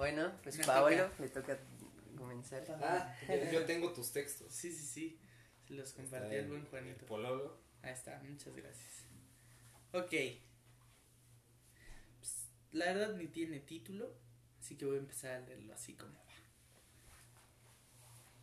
Bueno, 0.01 0.31
pues 0.41 0.57
Me 0.57 0.63
Paolo, 0.63 1.05
toca. 1.09 1.21
le 1.21 1.29
toca 1.29 1.59
comenzar. 2.17 2.63
Ah, 2.81 3.15
yo- 3.51 3.65
tengo 3.67 3.93
tus 3.93 4.11
textos. 4.11 4.51
Sí, 4.51 4.71
sí, 4.73 4.83
sí. 4.83 5.19
Se 5.67 5.75
los 5.75 5.93
compartí 5.93 6.25
al 6.37 6.41
en- 6.41 6.47
buen 6.49 6.61
en 6.61 6.67
Juanito. 6.67 7.05
Pololo. 7.05 7.59
Ahí 7.83 7.91
está, 7.93 8.19
muchas 8.27 8.55
gracias. 8.55 9.05
Ok. 9.93 10.09
Pues, 12.17 12.47
la 12.71 12.85
verdad 12.85 13.13
ni 13.15 13.27
tiene 13.27 13.59
título, 13.59 14.11
así 14.59 14.75
que 14.75 14.85
voy 14.85 14.95
a 14.95 14.99
empezar 15.01 15.33
a 15.35 15.39
leerlo 15.41 15.71
así 15.71 15.93
como 15.93 16.13
va. 16.15 16.21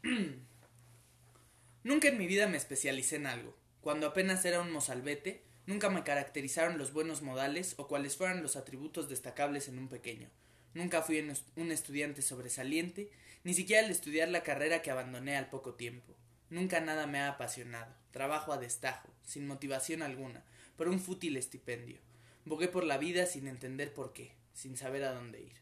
Nunca 1.82 2.06
en 2.06 2.18
mi 2.18 2.28
vida 2.28 2.46
me 2.46 2.56
especialicé 2.56 3.16
en 3.16 3.26
algo. 3.26 3.56
Cuando 3.80 4.06
apenas 4.06 4.44
era 4.44 4.60
un 4.60 4.70
mozalbete, 4.70 5.42
nunca 5.66 5.90
me 5.90 6.04
caracterizaron 6.04 6.78
los 6.78 6.92
buenos 6.92 7.22
modales 7.22 7.74
o 7.78 7.88
cuáles 7.88 8.16
fueran 8.16 8.44
los 8.44 8.54
atributos 8.54 9.08
destacables 9.08 9.66
en 9.66 9.78
un 9.80 9.88
pequeño. 9.88 10.30
Nunca 10.74 11.02
fui 11.02 11.18
un 11.20 11.30
est- 11.30 11.48
un 11.56 11.70
estudiante 11.72 12.22
sobresaliente, 12.22 13.10
ni 13.44 13.54
siquiera 13.54 13.84
al 13.84 13.90
estudiar 13.90 14.28
la 14.28 14.42
carrera 14.42 14.82
que 14.82 14.90
abandoné 14.90 15.36
al 15.36 15.48
poco 15.48 15.74
tiempo. 15.74 16.14
Nunca 16.50 16.80
nada 16.80 17.06
me 17.06 17.20
ha 17.20 17.28
apasionado. 17.28 17.94
Trabajo 18.10 18.52
a 18.52 18.58
destajo, 18.58 19.08
sin 19.24 19.46
motivación 19.46 20.02
alguna, 20.02 20.44
por 20.76 20.88
un 20.88 21.00
fútil 21.00 21.36
estipendio. 21.36 21.98
Bogué 22.44 22.68
por 22.68 22.84
la 22.84 22.98
vida 22.98 23.26
sin 23.26 23.46
entender 23.48 23.92
por 23.92 24.12
qué, 24.12 24.32
sin 24.54 24.76
saber 24.76 25.04
a 25.04 25.12
dónde 25.12 25.40
ir. 25.40 25.52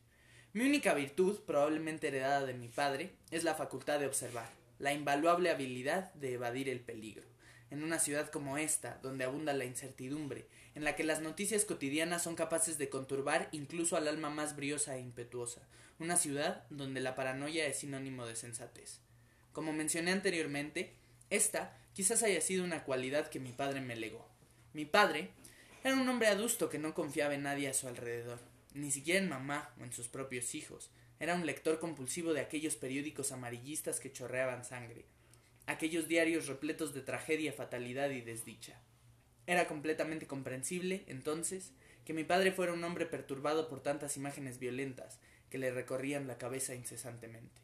Mi 0.52 0.64
única 0.64 0.94
virtud, 0.94 1.40
probablemente 1.46 2.08
heredada 2.08 2.46
de 2.46 2.54
mi 2.54 2.68
padre, 2.68 3.10
es 3.30 3.44
la 3.44 3.54
facultad 3.54 4.00
de 4.00 4.06
observar, 4.06 4.48
la 4.78 4.92
invaluable 4.92 5.50
habilidad 5.50 6.12
de 6.14 6.34
evadir 6.34 6.68
el 6.68 6.80
peligro. 6.80 7.24
En 7.70 7.82
una 7.82 7.98
ciudad 7.98 8.30
como 8.30 8.58
esta, 8.58 8.98
donde 9.02 9.24
abunda 9.24 9.52
la 9.52 9.64
incertidumbre, 9.64 10.46
en 10.74 10.84
la 10.84 10.94
que 10.94 11.04
las 11.04 11.20
noticias 11.20 11.64
cotidianas 11.64 12.22
son 12.22 12.36
capaces 12.36 12.78
de 12.78 12.88
conturbar 12.88 13.48
incluso 13.52 13.96
al 13.96 14.06
alma 14.08 14.30
más 14.30 14.54
briosa 14.54 14.96
e 14.96 15.00
impetuosa, 15.00 15.62
una 15.98 16.16
ciudad 16.16 16.64
donde 16.70 17.00
la 17.00 17.14
paranoia 17.14 17.66
es 17.66 17.78
sinónimo 17.78 18.26
de 18.26 18.36
sensatez. 18.36 19.00
Como 19.52 19.72
mencioné 19.72 20.12
anteriormente, 20.12 20.92
esta 21.30 21.76
quizás 21.94 22.22
haya 22.22 22.40
sido 22.40 22.62
una 22.62 22.84
cualidad 22.84 23.28
que 23.28 23.40
mi 23.40 23.52
padre 23.52 23.80
me 23.80 23.96
legó. 23.96 24.28
Mi 24.74 24.84
padre 24.84 25.30
era 25.82 25.94
un 25.96 26.08
hombre 26.08 26.28
adusto 26.28 26.68
que 26.68 26.78
no 26.78 26.94
confiaba 26.94 27.34
en 27.34 27.44
nadie 27.44 27.68
a 27.68 27.74
su 27.74 27.88
alrededor, 27.88 28.38
ni 28.74 28.90
siquiera 28.90 29.20
en 29.20 29.28
mamá 29.28 29.70
o 29.80 29.84
en 29.84 29.92
sus 29.92 30.08
propios 30.08 30.54
hijos. 30.54 30.90
Era 31.18 31.34
un 31.34 31.46
lector 31.46 31.78
compulsivo 31.78 32.34
de 32.34 32.40
aquellos 32.40 32.76
periódicos 32.76 33.32
amarillistas 33.32 33.98
que 33.98 34.12
chorreaban 34.12 34.64
sangre, 34.64 35.06
aquellos 35.66 36.08
diarios 36.08 36.46
repletos 36.46 36.94
de 36.94 37.02
tragedia, 37.02 37.52
fatalidad 37.52 38.10
y 38.10 38.20
desdicha. 38.20 38.80
Era 39.46 39.68
completamente 39.68 40.26
comprensible, 40.26 41.04
entonces, 41.06 41.72
que 42.04 42.12
mi 42.12 42.24
padre 42.24 42.52
fuera 42.52 42.72
un 42.72 42.84
hombre 42.84 43.06
perturbado 43.06 43.68
por 43.68 43.82
tantas 43.82 44.16
imágenes 44.16 44.58
violentas 44.58 45.18
que 45.50 45.58
le 45.58 45.70
recorrían 45.70 46.26
la 46.26 46.38
cabeza 46.38 46.74
incesantemente. 46.74 47.62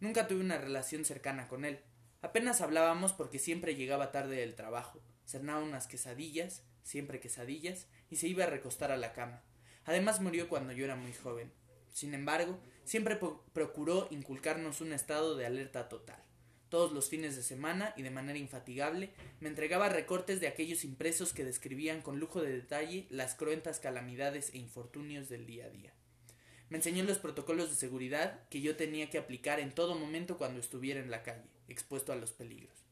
Nunca 0.00 0.26
tuve 0.26 0.40
una 0.40 0.58
relación 0.58 1.04
cercana 1.04 1.48
con 1.48 1.64
él. 1.64 1.80
Apenas 2.22 2.60
hablábamos 2.60 3.12
porque 3.12 3.38
siempre 3.38 3.74
llegaba 3.74 4.12
tarde 4.12 4.36
del 4.36 4.54
trabajo, 4.54 5.02
cenaba 5.26 5.62
unas 5.62 5.86
quesadillas, 5.86 6.64
siempre 6.82 7.20
quesadillas, 7.20 7.86
y 8.10 8.16
se 8.16 8.28
iba 8.28 8.44
a 8.44 8.48
recostar 8.48 8.92
a 8.92 8.96
la 8.96 9.12
cama. 9.12 9.42
Además 9.84 10.20
murió 10.20 10.48
cuando 10.48 10.72
yo 10.72 10.84
era 10.84 10.96
muy 10.96 11.12
joven. 11.12 11.52
Sin 11.92 12.14
embargo, 12.14 12.58
siempre 12.84 13.18
procuró 13.52 14.08
inculcarnos 14.10 14.80
un 14.80 14.92
estado 14.92 15.36
de 15.36 15.46
alerta 15.46 15.88
total. 15.88 16.22
Todos 16.72 16.92
los 16.92 17.10
fines 17.10 17.36
de 17.36 17.42
semana 17.42 17.92
y 17.98 18.02
de 18.02 18.08
manera 18.08 18.38
infatigable 18.38 19.10
me 19.40 19.50
entregaba 19.50 19.90
recortes 19.90 20.40
de 20.40 20.48
aquellos 20.48 20.84
impresos 20.84 21.34
que 21.34 21.44
describían 21.44 22.00
con 22.00 22.18
lujo 22.18 22.40
de 22.40 22.50
detalle 22.50 23.06
las 23.10 23.34
cruentas 23.34 23.78
calamidades 23.78 24.48
e 24.54 24.56
infortunios 24.56 25.28
del 25.28 25.44
día 25.44 25.66
a 25.66 25.68
día. 25.68 25.92
Me 26.70 26.78
enseñó 26.78 27.04
los 27.04 27.18
protocolos 27.18 27.68
de 27.68 27.76
seguridad 27.76 28.48
que 28.48 28.62
yo 28.62 28.74
tenía 28.74 29.10
que 29.10 29.18
aplicar 29.18 29.60
en 29.60 29.74
todo 29.74 29.96
momento 29.96 30.38
cuando 30.38 30.60
estuviera 30.60 30.98
en 30.98 31.10
la 31.10 31.22
calle, 31.22 31.44
expuesto 31.68 32.10
a 32.10 32.16
los 32.16 32.32
peligros. 32.32 32.86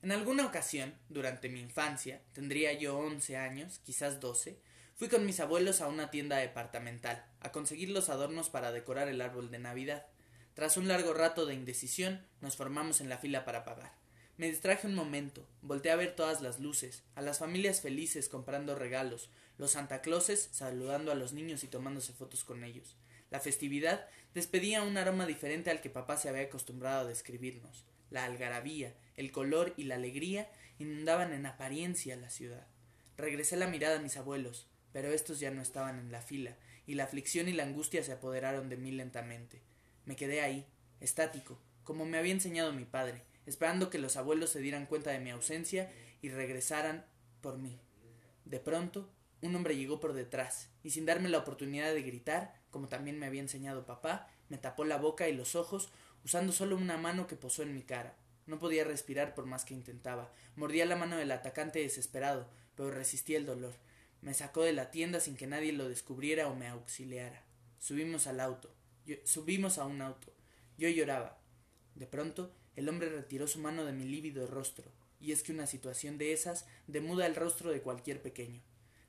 En 0.00 0.12
alguna 0.12 0.46
ocasión, 0.46 0.94
durante 1.08 1.48
mi 1.48 1.58
infancia, 1.58 2.22
tendría 2.32 2.72
yo 2.74 2.96
11 2.96 3.36
años, 3.38 3.80
quizás 3.80 4.20
12, 4.20 4.56
fui 4.94 5.08
con 5.08 5.26
mis 5.26 5.40
abuelos 5.40 5.80
a 5.80 5.88
una 5.88 6.12
tienda 6.12 6.36
departamental 6.36 7.26
a 7.40 7.50
conseguir 7.50 7.90
los 7.90 8.08
adornos 8.08 8.50
para 8.50 8.70
decorar 8.70 9.08
el 9.08 9.20
árbol 9.20 9.50
de 9.50 9.58
Navidad. 9.58 10.06
Tras 10.54 10.76
un 10.76 10.86
largo 10.86 11.12
rato 11.12 11.46
de 11.46 11.54
indecisión, 11.54 12.24
nos 12.40 12.54
formamos 12.54 13.00
en 13.00 13.08
la 13.08 13.18
fila 13.18 13.44
para 13.44 13.64
pagar. 13.64 13.92
Me 14.36 14.48
distraje 14.48 14.86
un 14.86 14.94
momento, 14.94 15.48
volteé 15.62 15.90
a 15.90 15.96
ver 15.96 16.14
todas 16.14 16.42
las 16.42 16.60
luces, 16.60 17.02
a 17.16 17.22
las 17.22 17.40
familias 17.40 17.80
felices 17.80 18.28
comprando 18.28 18.76
regalos, 18.76 19.30
los 19.58 19.72
Santa 19.72 20.00
Clauses 20.00 20.48
saludando 20.52 21.10
a 21.10 21.16
los 21.16 21.32
niños 21.32 21.64
y 21.64 21.66
tomándose 21.66 22.12
fotos 22.12 22.44
con 22.44 22.62
ellos. 22.62 22.96
La 23.30 23.40
festividad 23.40 24.06
despedía 24.32 24.84
un 24.84 24.96
aroma 24.96 25.26
diferente 25.26 25.70
al 25.70 25.80
que 25.80 25.90
papá 25.90 26.16
se 26.16 26.28
había 26.28 26.42
acostumbrado 26.42 27.00
a 27.00 27.08
describirnos. 27.08 27.84
La 28.10 28.24
algarabía, 28.24 28.94
el 29.16 29.32
color 29.32 29.74
y 29.76 29.84
la 29.84 29.96
alegría 29.96 30.48
inundaban 30.78 31.32
en 31.32 31.46
apariencia 31.46 32.14
la 32.14 32.30
ciudad. 32.30 32.68
Regresé 33.16 33.56
la 33.56 33.66
mirada 33.66 33.98
a 33.98 34.02
mis 34.02 34.16
abuelos, 34.16 34.68
pero 34.92 35.12
estos 35.12 35.40
ya 35.40 35.50
no 35.50 35.62
estaban 35.62 35.98
en 35.98 36.12
la 36.12 36.22
fila, 36.22 36.56
y 36.86 36.94
la 36.94 37.04
aflicción 37.04 37.48
y 37.48 37.52
la 37.52 37.64
angustia 37.64 38.04
se 38.04 38.12
apoderaron 38.12 38.68
de 38.68 38.76
mí 38.76 38.92
lentamente. 38.92 39.62
Me 40.04 40.16
quedé 40.16 40.40
ahí, 40.40 40.66
estático, 41.00 41.58
como 41.82 42.04
me 42.04 42.18
había 42.18 42.32
enseñado 42.32 42.72
mi 42.72 42.84
padre, 42.84 43.22
esperando 43.46 43.90
que 43.90 43.98
los 43.98 44.16
abuelos 44.16 44.50
se 44.50 44.60
dieran 44.60 44.86
cuenta 44.86 45.10
de 45.10 45.20
mi 45.20 45.30
ausencia 45.30 45.90
y 46.22 46.30
regresaran 46.30 47.04
por 47.40 47.58
mí. 47.58 47.78
De 48.44 48.60
pronto, 48.60 49.08
un 49.40 49.54
hombre 49.54 49.76
llegó 49.76 50.00
por 50.00 50.12
detrás, 50.12 50.70
y 50.82 50.90
sin 50.90 51.06
darme 51.06 51.28
la 51.28 51.38
oportunidad 51.38 51.92
de 51.92 52.02
gritar, 52.02 52.54
como 52.70 52.88
también 52.88 53.18
me 53.18 53.26
había 53.26 53.40
enseñado 53.40 53.86
papá, 53.86 54.28
me 54.48 54.58
tapó 54.58 54.84
la 54.84 54.96
boca 54.98 55.28
y 55.28 55.34
los 55.34 55.54
ojos, 55.54 55.90
usando 56.24 56.52
solo 56.52 56.76
una 56.76 56.96
mano 56.96 57.26
que 57.26 57.36
posó 57.36 57.62
en 57.62 57.74
mi 57.74 57.82
cara. 57.82 58.16
No 58.46 58.58
podía 58.58 58.84
respirar 58.84 59.34
por 59.34 59.46
más 59.46 59.64
que 59.64 59.74
intentaba. 59.74 60.30
Mordía 60.56 60.86
la 60.86 60.96
mano 60.96 61.16
del 61.16 61.32
atacante 61.32 61.78
desesperado, 61.78 62.48
pero 62.74 62.90
resistía 62.90 63.38
el 63.38 63.46
dolor. 63.46 63.74
Me 64.20 64.34
sacó 64.34 64.62
de 64.62 64.72
la 64.72 64.90
tienda 64.90 65.20
sin 65.20 65.36
que 65.36 65.46
nadie 65.46 65.72
lo 65.72 65.88
descubriera 65.88 66.48
o 66.48 66.54
me 66.54 66.68
auxiliara. 66.68 67.42
Subimos 67.78 68.26
al 68.26 68.40
auto. 68.40 68.70
Subimos 69.24 69.78
a 69.78 69.86
un 69.86 70.02
auto. 70.02 70.32
Yo 70.76 70.88
lloraba. 70.88 71.38
De 71.94 72.06
pronto, 72.06 72.52
el 72.76 72.88
hombre 72.88 73.08
retiró 73.08 73.46
su 73.46 73.60
mano 73.60 73.84
de 73.84 73.92
mi 73.92 74.04
lívido 74.04 74.46
rostro, 74.46 74.90
y 75.20 75.32
es 75.32 75.42
que 75.42 75.52
una 75.52 75.66
situación 75.66 76.18
de 76.18 76.32
esas 76.32 76.66
demuda 76.86 77.26
el 77.26 77.36
rostro 77.36 77.70
de 77.70 77.80
cualquier 77.80 78.20
pequeño. 78.20 78.62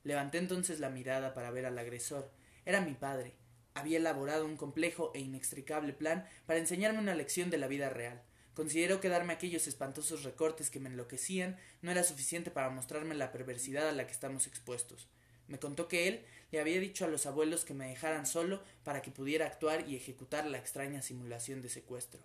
Levanté 0.04 0.38
entonces 0.38 0.78
la 0.78 0.88
mirada 0.88 1.34
para 1.34 1.50
ver 1.50 1.66
al 1.66 1.78
agresor. 1.78 2.30
Era 2.64 2.80
mi 2.80 2.94
padre. 2.94 3.34
Había 3.74 3.98
elaborado 3.98 4.46
un 4.46 4.56
complejo 4.56 5.10
e 5.14 5.20
inextricable 5.20 5.92
plan 5.92 6.26
para 6.46 6.60
enseñarme 6.60 7.00
una 7.00 7.14
lección 7.14 7.50
de 7.50 7.58
la 7.58 7.66
vida 7.66 7.90
real. 7.90 8.22
Consideró 8.54 9.00
que 9.00 9.08
darme 9.08 9.32
aquellos 9.32 9.66
espantosos 9.66 10.22
recortes 10.22 10.70
que 10.70 10.80
me 10.80 10.88
enloquecían 10.88 11.58
no 11.82 11.90
era 11.90 12.04
suficiente 12.04 12.50
para 12.50 12.70
mostrarme 12.70 13.14
la 13.14 13.32
perversidad 13.32 13.88
a 13.88 13.92
la 13.92 14.06
que 14.06 14.12
estamos 14.12 14.46
expuestos. 14.46 15.08
Me 15.48 15.58
contó 15.58 15.88
que 15.88 16.08
él 16.08 16.24
le 16.50 16.60
había 16.60 16.80
dicho 16.80 17.04
a 17.04 17.08
los 17.08 17.26
abuelos 17.26 17.64
que 17.64 17.74
me 17.74 17.88
dejaran 17.88 18.26
solo 18.26 18.62
para 18.84 19.02
que 19.02 19.10
pudiera 19.10 19.46
actuar 19.46 19.88
y 19.88 19.96
ejecutar 19.96 20.46
la 20.46 20.58
extraña 20.58 21.02
simulación 21.02 21.62
de 21.62 21.68
secuestro. 21.68 22.20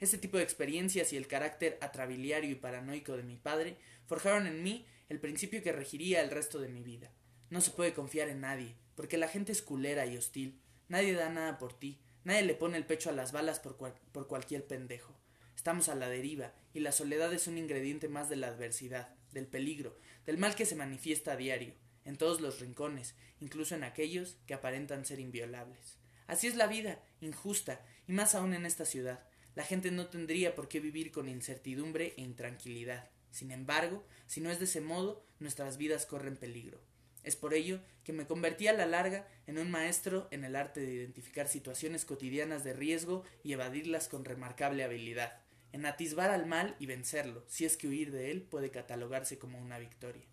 Este 0.00 0.18
tipo 0.18 0.36
de 0.36 0.42
experiencias 0.42 1.12
y 1.12 1.16
el 1.16 1.28
carácter 1.28 1.78
atrabiliario 1.80 2.50
y 2.50 2.56
paranoico 2.56 3.16
de 3.16 3.22
mi 3.22 3.36
padre 3.36 3.76
forjaron 4.06 4.46
en 4.46 4.62
mí 4.62 4.84
el 5.08 5.20
principio 5.20 5.62
que 5.62 5.72
regiría 5.72 6.22
el 6.22 6.30
resto 6.30 6.58
de 6.58 6.68
mi 6.68 6.82
vida. 6.82 7.12
No 7.50 7.60
se 7.60 7.70
puede 7.70 7.94
confiar 7.94 8.28
en 8.28 8.40
nadie, 8.40 8.74
porque 8.96 9.18
la 9.18 9.28
gente 9.28 9.52
es 9.52 9.62
culera 9.62 10.06
y 10.06 10.16
hostil. 10.16 10.60
Nadie 10.88 11.12
da 11.12 11.28
nada 11.28 11.58
por 11.58 11.78
ti, 11.78 12.00
nadie 12.24 12.42
le 12.42 12.54
pone 12.54 12.76
el 12.78 12.86
pecho 12.86 13.10
a 13.10 13.12
las 13.12 13.30
balas 13.30 13.60
por, 13.60 13.76
por 13.76 14.26
cualquier 14.26 14.66
pendejo. 14.66 15.16
Estamos 15.54 15.88
a 15.88 15.94
la 15.94 16.08
deriva, 16.08 16.52
y 16.74 16.80
la 16.80 16.92
soledad 16.92 17.32
es 17.32 17.46
un 17.46 17.58
ingrediente 17.58 18.08
más 18.08 18.28
de 18.28 18.36
la 18.36 18.48
adversidad, 18.48 19.14
del 19.32 19.46
peligro, 19.46 19.96
del 20.26 20.38
mal 20.38 20.54
que 20.54 20.66
se 20.66 20.74
manifiesta 20.74 21.32
a 21.32 21.36
diario, 21.36 21.74
en 22.04 22.16
todos 22.16 22.40
los 22.40 22.60
rincones, 22.60 23.14
incluso 23.40 23.74
en 23.74 23.84
aquellos 23.84 24.36
que 24.46 24.54
aparentan 24.54 25.04
ser 25.04 25.20
inviolables. 25.20 25.98
Así 26.26 26.46
es 26.46 26.56
la 26.56 26.66
vida, 26.66 27.02
injusta, 27.20 27.84
y 28.06 28.12
más 28.12 28.34
aún 28.34 28.54
en 28.54 28.66
esta 28.66 28.84
ciudad. 28.84 29.24
La 29.54 29.64
gente 29.64 29.90
no 29.90 30.06
tendría 30.06 30.54
por 30.54 30.68
qué 30.68 30.80
vivir 30.80 31.12
con 31.12 31.28
incertidumbre 31.28 32.14
e 32.16 32.22
intranquilidad. 32.22 33.10
Sin 33.30 33.50
embargo, 33.50 34.04
si 34.26 34.40
no 34.40 34.50
es 34.50 34.58
de 34.58 34.64
ese 34.64 34.80
modo, 34.80 35.24
nuestras 35.40 35.76
vidas 35.76 36.06
corren 36.06 36.36
peligro. 36.36 36.80
Es 37.22 37.36
por 37.36 37.54
ello 37.54 37.80
que 38.04 38.12
me 38.12 38.26
convertí 38.26 38.66
a 38.66 38.72
la 38.72 38.86
larga 38.86 39.28
en 39.46 39.58
un 39.58 39.70
maestro 39.70 40.26
en 40.30 40.44
el 40.44 40.56
arte 40.56 40.80
de 40.80 40.92
identificar 40.92 41.48
situaciones 41.48 42.04
cotidianas 42.04 42.64
de 42.64 42.72
riesgo 42.72 43.24
y 43.44 43.52
evadirlas 43.52 44.08
con 44.08 44.24
remarcable 44.24 44.82
habilidad, 44.82 45.40
en 45.72 45.86
atisbar 45.86 46.30
al 46.30 46.46
mal 46.46 46.76
y 46.78 46.86
vencerlo, 46.86 47.44
si 47.46 47.64
es 47.64 47.76
que 47.76 47.86
huir 47.88 48.10
de 48.10 48.30
él 48.30 48.42
puede 48.42 48.70
catalogarse 48.70 49.38
como 49.38 49.58
una 49.58 49.78
victoria. 49.78 50.31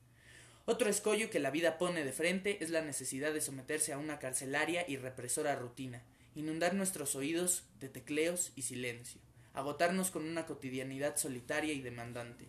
Otro 0.71 0.87
escollo 0.87 1.31
que 1.31 1.39
la 1.39 1.49
vida 1.49 1.79
pone 1.79 2.05
de 2.05 2.11
frente 2.11 2.63
es 2.63 2.69
la 2.69 2.83
necesidad 2.83 3.33
de 3.33 3.41
someterse 3.41 3.91
a 3.91 3.97
una 3.97 4.19
carcelaria 4.19 4.85
y 4.87 4.97
represora 4.97 5.55
rutina, 5.55 6.03
inundar 6.35 6.75
nuestros 6.75 7.15
oídos 7.15 7.63
de 7.79 7.89
tecleos 7.89 8.51
y 8.55 8.61
silencio, 8.61 9.19
agotarnos 9.55 10.11
con 10.11 10.25
una 10.25 10.45
cotidianidad 10.45 11.17
solitaria 11.17 11.73
y 11.73 11.81
demandante. 11.81 12.45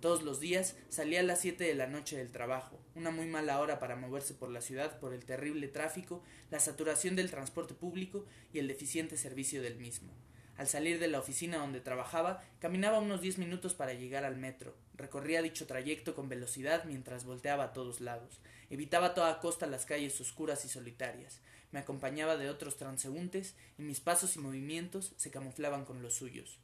Todos 0.00 0.22
los 0.22 0.38
días 0.38 0.76
salía 0.90 1.20
a 1.20 1.22
las 1.22 1.40
siete 1.40 1.64
de 1.64 1.74
la 1.74 1.86
noche 1.86 2.18
del 2.18 2.30
trabajo, 2.30 2.78
una 2.94 3.10
muy 3.10 3.24
mala 3.24 3.58
hora 3.58 3.78
para 3.78 3.96
moverse 3.96 4.34
por 4.34 4.50
la 4.50 4.60
ciudad 4.60 5.00
por 5.00 5.14
el 5.14 5.24
terrible 5.24 5.66
tráfico, 5.66 6.22
la 6.50 6.60
saturación 6.60 7.16
del 7.16 7.30
transporte 7.30 7.72
público 7.72 8.26
y 8.52 8.58
el 8.58 8.68
deficiente 8.68 9.16
servicio 9.16 9.62
del 9.62 9.76
mismo. 9.76 10.12
Al 10.56 10.68
salir 10.68 10.98
de 10.98 11.08
la 11.08 11.18
oficina 11.18 11.58
donde 11.58 11.80
trabajaba, 11.80 12.42
caminaba 12.60 12.98
unos 12.98 13.20
diez 13.20 13.38
minutos 13.38 13.74
para 13.74 13.94
llegar 13.94 14.24
al 14.24 14.36
metro. 14.36 14.76
Recorría 14.94 15.42
dicho 15.42 15.66
trayecto 15.66 16.14
con 16.14 16.28
velocidad 16.28 16.84
mientras 16.84 17.24
volteaba 17.24 17.64
a 17.64 17.72
todos 17.72 18.00
lados. 18.00 18.40
Evitaba 18.70 19.08
a 19.08 19.14
toda 19.14 19.40
costa 19.40 19.66
las 19.66 19.86
calles 19.86 20.20
oscuras 20.20 20.64
y 20.64 20.68
solitarias 20.68 21.40
me 21.72 21.80
acompañaba 21.80 22.36
de 22.36 22.50
otros 22.50 22.76
transeúntes 22.76 23.56
y 23.78 23.82
mis 23.82 24.00
pasos 24.00 24.36
y 24.36 24.38
movimientos 24.38 25.14
se 25.16 25.30
camuflaban 25.30 25.84
con 25.84 26.02
los 26.02 26.14
suyos. 26.14 26.58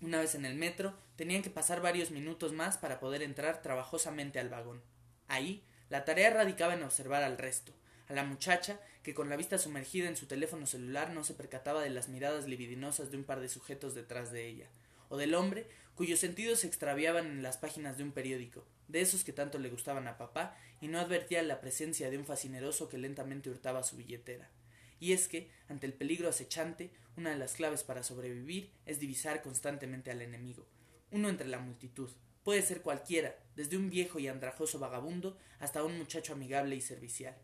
Una 0.00 0.18
vez 0.18 0.34
en 0.34 0.44
el 0.44 0.56
metro, 0.56 0.94
tenían 1.16 1.42
que 1.42 1.50
pasar 1.50 1.80
varios 1.80 2.10
minutos 2.10 2.52
más 2.52 2.78
para 2.78 2.98
poder 2.98 3.22
entrar 3.22 3.62
trabajosamente 3.62 4.40
al 4.40 4.48
vagón. 4.48 4.82
Ahí, 5.28 5.62
la 5.88 6.04
tarea 6.04 6.30
radicaba 6.30 6.74
en 6.74 6.82
observar 6.82 7.22
al 7.22 7.38
resto, 7.38 7.72
a 8.08 8.14
la 8.14 8.24
muchacha, 8.24 8.80
que 9.06 9.14
con 9.14 9.28
la 9.28 9.36
vista 9.36 9.56
sumergida 9.56 10.08
en 10.08 10.16
su 10.16 10.26
teléfono 10.26 10.66
celular 10.66 11.12
no 11.12 11.22
se 11.22 11.34
percataba 11.34 11.80
de 11.80 11.90
las 11.90 12.08
miradas 12.08 12.48
libidinosas 12.48 13.08
de 13.08 13.16
un 13.16 13.22
par 13.22 13.38
de 13.38 13.48
sujetos 13.48 13.94
detrás 13.94 14.32
de 14.32 14.48
ella, 14.48 14.66
o 15.08 15.16
del 15.16 15.36
hombre, 15.36 15.68
cuyos 15.94 16.18
sentidos 16.18 16.58
se 16.58 16.66
extraviaban 16.66 17.26
en 17.26 17.40
las 17.44 17.56
páginas 17.56 17.96
de 17.96 18.02
un 18.02 18.10
periódico, 18.10 18.66
de 18.88 19.02
esos 19.02 19.22
que 19.22 19.32
tanto 19.32 19.60
le 19.60 19.70
gustaban 19.70 20.08
a 20.08 20.18
papá, 20.18 20.56
y 20.80 20.88
no 20.88 20.98
advertía 20.98 21.44
la 21.44 21.60
presencia 21.60 22.10
de 22.10 22.18
un 22.18 22.24
fascineroso 22.24 22.88
que 22.88 22.98
lentamente 22.98 23.48
hurtaba 23.48 23.84
su 23.84 23.96
billetera. 23.96 24.50
Y 24.98 25.12
es 25.12 25.28
que, 25.28 25.52
ante 25.68 25.86
el 25.86 25.92
peligro 25.92 26.28
acechante, 26.28 26.90
una 27.16 27.30
de 27.30 27.36
las 27.36 27.52
claves 27.52 27.84
para 27.84 28.02
sobrevivir 28.02 28.72
es 28.86 28.98
divisar 28.98 29.40
constantemente 29.40 30.10
al 30.10 30.20
enemigo, 30.20 30.66
uno 31.12 31.28
entre 31.28 31.46
la 31.46 31.60
multitud. 31.60 32.10
Puede 32.42 32.62
ser 32.62 32.82
cualquiera, 32.82 33.38
desde 33.54 33.76
un 33.76 33.88
viejo 33.88 34.18
y 34.18 34.26
andrajoso 34.26 34.80
vagabundo 34.80 35.38
hasta 35.60 35.84
un 35.84 35.96
muchacho 35.96 36.32
amigable 36.32 36.74
y 36.74 36.80
servicial. 36.80 37.36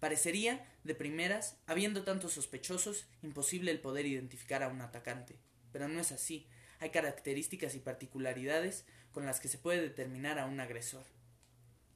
Parecería, 0.00 0.66
de 0.84 0.94
primeras, 0.94 1.56
habiendo 1.66 2.04
tantos 2.04 2.34
sospechosos, 2.34 3.06
imposible 3.22 3.70
el 3.70 3.80
poder 3.80 4.06
identificar 4.06 4.62
a 4.62 4.68
un 4.68 4.80
atacante. 4.80 5.36
Pero 5.72 5.88
no 5.88 6.00
es 6.00 6.12
así. 6.12 6.46
Hay 6.80 6.90
características 6.90 7.74
y 7.74 7.80
particularidades 7.80 8.84
con 9.12 9.24
las 9.24 9.40
que 9.40 9.48
se 9.48 9.58
puede 9.58 9.80
determinar 9.80 10.38
a 10.38 10.46
un 10.46 10.60
agresor. 10.60 11.06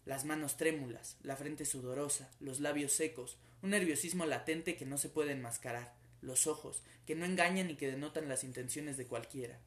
Las 0.06 0.24
manos 0.24 0.56
trémulas, 0.56 1.18
la 1.22 1.36
frente 1.36 1.66
sudorosa, 1.66 2.30
los 2.40 2.60
labios 2.60 2.92
secos, 2.92 3.36
un 3.62 3.70
nerviosismo 3.70 4.24
latente 4.24 4.76
que 4.76 4.86
no 4.86 4.96
se 4.96 5.10
puede 5.10 5.32
enmascarar, 5.32 5.94
los 6.22 6.46
ojos, 6.46 6.82
que 7.06 7.14
no 7.14 7.26
engañan 7.26 7.70
y 7.70 7.76
que 7.76 7.90
denotan 7.90 8.28
las 8.28 8.42
intenciones 8.42 8.96
de 8.96 9.06
cualquiera. 9.06 9.60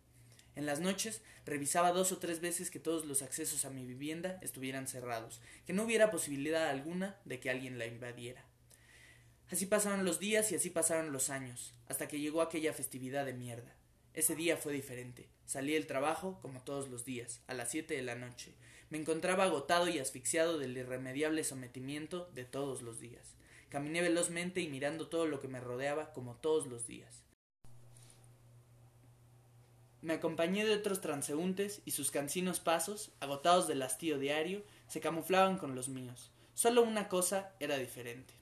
En 0.55 0.65
las 0.65 0.79
noches 0.79 1.21
revisaba 1.45 1.91
dos 1.91 2.11
o 2.11 2.19
tres 2.19 2.39
veces 2.39 2.69
que 2.69 2.79
todos 2.79 3.05
los 3.05 3.21
accesos 3.21 3.65
a 3.65 3.69
mi 3.69 3.85
vivienda 3.85 4.37
estuvieran 4.41 4.87
cerrados, 4.87 5.41
que 5.65 5.73
no 5.73 5.83
hubiera 5.83 6.11
posibilidad 6.11 6.69
alguna 6.69 7.17
de 7.25 7.39
que 7.39 7.49
alguien 7.49 7.79
la 7.79 7.87
invadiera. 7.87 8.45
Así 9.49 9.65
pasaron 9.65 10.05
los 10.05 10.19
días 10.19 10.51
y 10.51 10.55
así 10.55 10.69
pasaron 10.69 11.11
los 11.11 11.29
años, 11.29 11.73
hasta 11.87 12.07
que 12.07 12.19
llegó 12.19 12.41
aquella 12.41 12.73
festividad 12.73 13.25
de 13.25 13.33
mierda. 13.33 13.75
Ese 14.13 14.35
día 14.35 14.57
fue 14.57 14.73
diferente. 14.73 15.27
Salí 15.45 15.73
del 15.73 15.87
trabajo, 15.87 16.39
como 16.41 16.61
todos 16.61 16.87
los 16.89 17.03
días, 17.03 17.41
a 17.47 17.53
las 17.55 17.71
siete 17.71 17.95
de 17.95 18.03
la 18.03 18.15
noche. 18.15 18.53
Me 18.89 18.99
encontraba 18.99 19.45
agotado 19.45 19.87
y 19.89 19.97
asfixiado 19.97 20.59
del 20.59 20.77
irremediable 20.77 21.43
sometimiento 21.43 22.29
de 22.33 22.45
todos 22.45 22.83
los 22.83 22.99
días. 22.99 23.35
Caminé 23.69 24.01
velozmente 24.01 24.61
y 24.61 24.67
mirando 24.67 25.07
todo 25.07 25.25
lo 25.25 25.39
que 25.39 25.47
me 25.47 25.59
rodeaba, 25.59 26.13
como 26.13 26.35
todos 26.35 26.67
los 26.67 26.85
días. 26.85 27.22
Me 30.03 30.13
acompañé 30.13 30.65
de 30.65 30.75
otros 30.75 31.01
transeúntes 31.01 31.81
y 31.85 31.91
sus 31.91 32.11
cansinos 32.11 32.59
pasos, 32.59 33.11
agotados 33.19 33.67
del 33.67 33.81
hastío 33.81 34.19
diario, 34.19 34.63
se 34.87 34.99
camuflaban 34.99 35.57
con 35.57 35.73
los 35.73 35.89
míos. 35.89 36.29
Solo 36.53 36.83
una 36.83 37.09
cosa 37.09 37.53
era 37.59 37.79
diferente 37.79 38.35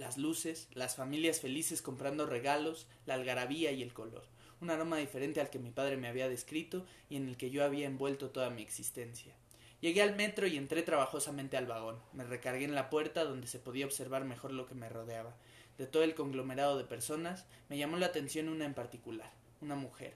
las 0.00 0.16
luces, 0.16 0.66
las 0.72 0.96
familias 0.96 1.40
felices 1.40 1.82
comprando 1.82 2.24
regalos, 2.24 2.86
la 3.04 3.14
algarabía 3.14 3.70
y 3.70 3.82
el 3.82 3.92
color, 3.92 4.24
un 4.60 4.70
aroma 4.70 4.96
diferente 4.96 5.40
al 5.40 5.50
que 5.50 5.58
mi 5.58 5.70
padre 5.70 5.98
me 5.98 6.08
había 6.08 6.28
descrito 6.28 6.86
y 7.10 7.16
en 7.16 7.28
el 7.28 7.36
que 7.36 7.50
yo 7.50 7.64
había 7.64 7.86
envuelto 7.86 8.30
toda 8.30 8.48
mi 8.48 8.62
existencia. 8.62 9.34
Llegué 9.82 10.00
al 10.02 10.16
metro 10.16 10.46
y 10.46 10.56
entré 10.56 10.82
trabajosamente 10.82 11.56
al 11.56 11.66
vagón. 11.66 11.98
Me 12.12 12.24
recargué 12.24 12.64
en 12.64 12.74
la 12.74 12.90
puerta 12.90 13.24
donde 13.24 13.46
se 13.46 13.58
podía 13.58 13.86
observar 13.86 14.24
mejor 14.24 14.52
lo 14.52 14.66
que 14.66 14.74
me 14.74 14.88
rodeaba. 14.88 15.34
De 15.78 15.86
todo 15.86 16.02
el 16.02 16.14
conglomerado 16.14 16.76
de 16.76 16.84
personas, 16.84 17.46
me 17.68 17.78
llamó 17.78 17.96
la 17.96 18.06
atención 18.06 18.48
una 18.48 18.66
en 18.66 18.74
particular, 18.74 19.30
una 19.60 19.74
mujer, 19.74 20.14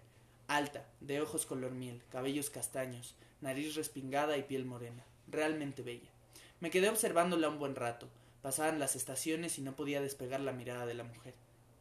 alta, 0.49 0.87
de 1.01 1.21
ojos 1.21 1.47
color 1.47 1.73
miel, 1.73 2.03
cabellos 2.11 2.51
castaños, 2.51 3.15
nariz 3.41 3.75
respingada 3.75 4.37
y 4.37 4.43
piel 4.43 4.65
morena, 4.65 5.05
realmente 5.29 5.83
bella. 5.83 6.11
Me 6.61 6.71
quedé 6.71 6.89
observándola 6.89 7.49
un 7.49 7.59
buen 7.59 7.75
rato. 7.75 8.09
Pasaban 8.41 8.79
las 8.79 8.97
estaciones 8.97 9.59
y 9.59 9.63
no 9.63 9.77
podía 9.77 10.01
despegar 10.01 10.41
la 10.41 10.53
mirada 10.53 10.87
de 10.87 10.95
la 10.95 11.05
mujer, 11.05 11.35